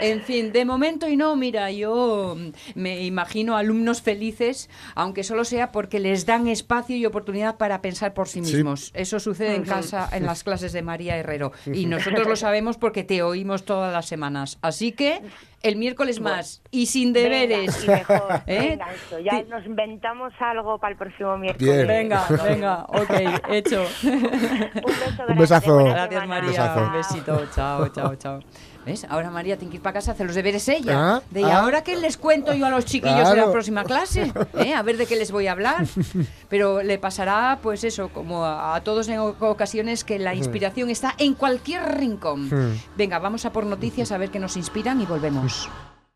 En 0.00 0.20
fin, 0.22 0.52
de 0.52 0.64
momento 0.64 1.08
y 1.08 1.16
no, 1.16 1.36
mira, 1.36 1.70
yo 1.70 2.36
me 2.74 3.02
imagino 3.04 3.56
alumnos 3.56 4.02
felices, 4.02 4.68
aunque 4.94 5.22
solo 5.22 5.44
sea 5.44 5.70
porque 5.70 6.00
les 6.00 6.26
dan 6.26 6.48
espacio 6.48 6.96
y 6.96 7.06
oportunidad 7.06 7.56
para 7.56 7.80
pensar 7.82 8.12
por 8.14 8.28
sí 8.28 8.42
Sí. 8.44 8.54
mismos. 8.56 8.90
Eso 8.94 9.20
sucede 9.20 9.54
en 9.54 9.64
casa, 9.64 10.08
en 10.12 10.26
las 10.26 10.42
clases 10.42 10.72
de 10.72 10.82
María 10.82 11.16
Herrero. 11.16 11.52
Y 11.72 11.86
nosotros 11.86 12.26
lo 12.26 12.36
sabemos 12.36 12.78
porque 12.78 13.04
te 13.04 13.22
oímos 13.22 13.64
todas 13.64 13.92
las 13.92 14.06
semanas. 14.06 14.58
Así 14.62 14.92
que 14.92 15.20
el 15.62 15.76
miércoles 15.76 16.20
más 16.20 16.62
y 16.70 16.86
sin 16.86 17.12
deberes. 17.12 17.80
Venga, 17.86 17.98
y 17.98 17.98
mejor. 17.98 18.42
¿Eh? 18.46 18.68
Venga, 18.70 18.86
eso. 18.92 19.18
Ya 19.20 19.42
nos 19.44 19.64
inventamos 19.64 20.32
algo 20.40 20.78
para 20.78 20.92
el 20.92 20.98
próximo 20.98 21.36
miércoles. 21.38 21.74
Bien. 21.74 21.86
Venga, 21.86 22.26
venga, 22.44 22.84
ok, 22.88 23.10
hecho. 23.50 23.84
Un 24.02 24.20
beso 24.20 25.24
Un 25.28 25.38
besazo. 25.38 25.84
Gracias. 25.84 26.26
María. 26.28 26.48
besazo. 26.48 26.82
Un 26.82 26.92
besito. 26.92 27.46
Chao, 27.54 27.88
chao, 27.88 28.16
chao. 28.16 28.40
¿Ves? 28.84 29.06
Ahora 29.08 29.30
María 29.30 29.56
tiene 29.56 29.70
que 29.70 29.76
ir 29.76 29.82
para 29.82 29.94
casa 29.94 30.10
a 30.10 30.14
hacer 30.14 30.26
los 30.26 30.34
deberes 30.34 30.68
ella. 30.68 31.16
Ah, 31.16 31.22
de 31.30 31.42
¿y 31.42 31.44
ah. 31.44 31.60
ahora 31.60 31.84
qué 31.84 31.96
les 31.96 32.16
cuento 32.16 32.52
yo 32.52 32.66
a 32.66 32.70
los 32.70 32.84
chiquillos 32.84 33.16
de 33.16 33.22
la 33.24 33.32
Claro. 33.34 33.52
próxima 33.52 33.84
clase? 33.84 34.32
¿Eh? 34.54 34.74
A 34.74 34.82
ver 34.82 34.96
de 34.96 35.06
qué 35.06 35.16
les 35.16 35.30
voy 35.30 35.46
a 35.46 35.52
hablar. 35.52 35.86
Pero 36.48 36.82
le 36.82 36.98
pasará, 36.98 37.60
pues 37.62 37.84
eso, 37.84 38.08
como 38.08 38.44
a, 38.44 38.74
a 38.74 38.80
todos 38.82 39.08
en 39.08 39.20
ocasiones, 39.20 40.02
que 40.04 40.18
la 40.18 40.34
inspiración 40.34 40.90
está 40.90 41.14
en 41.18 41.34
cualquier 41.34 41.96
rincón. 41.96 42.48
Hmm. 42.48 42.76
Venga, 42.96 43.18
vamos 43.20 43.44
a 43.44 43.52
por 43.52 43.66
noticias 43.66 44.10
a 44.10 44.18
ver 44.18 44.30
qué 44.30 44.38
nos 44.40 44.56
inspiran 44.56 45.00
y 45.00 45.06
volvemos. 45.06 45.68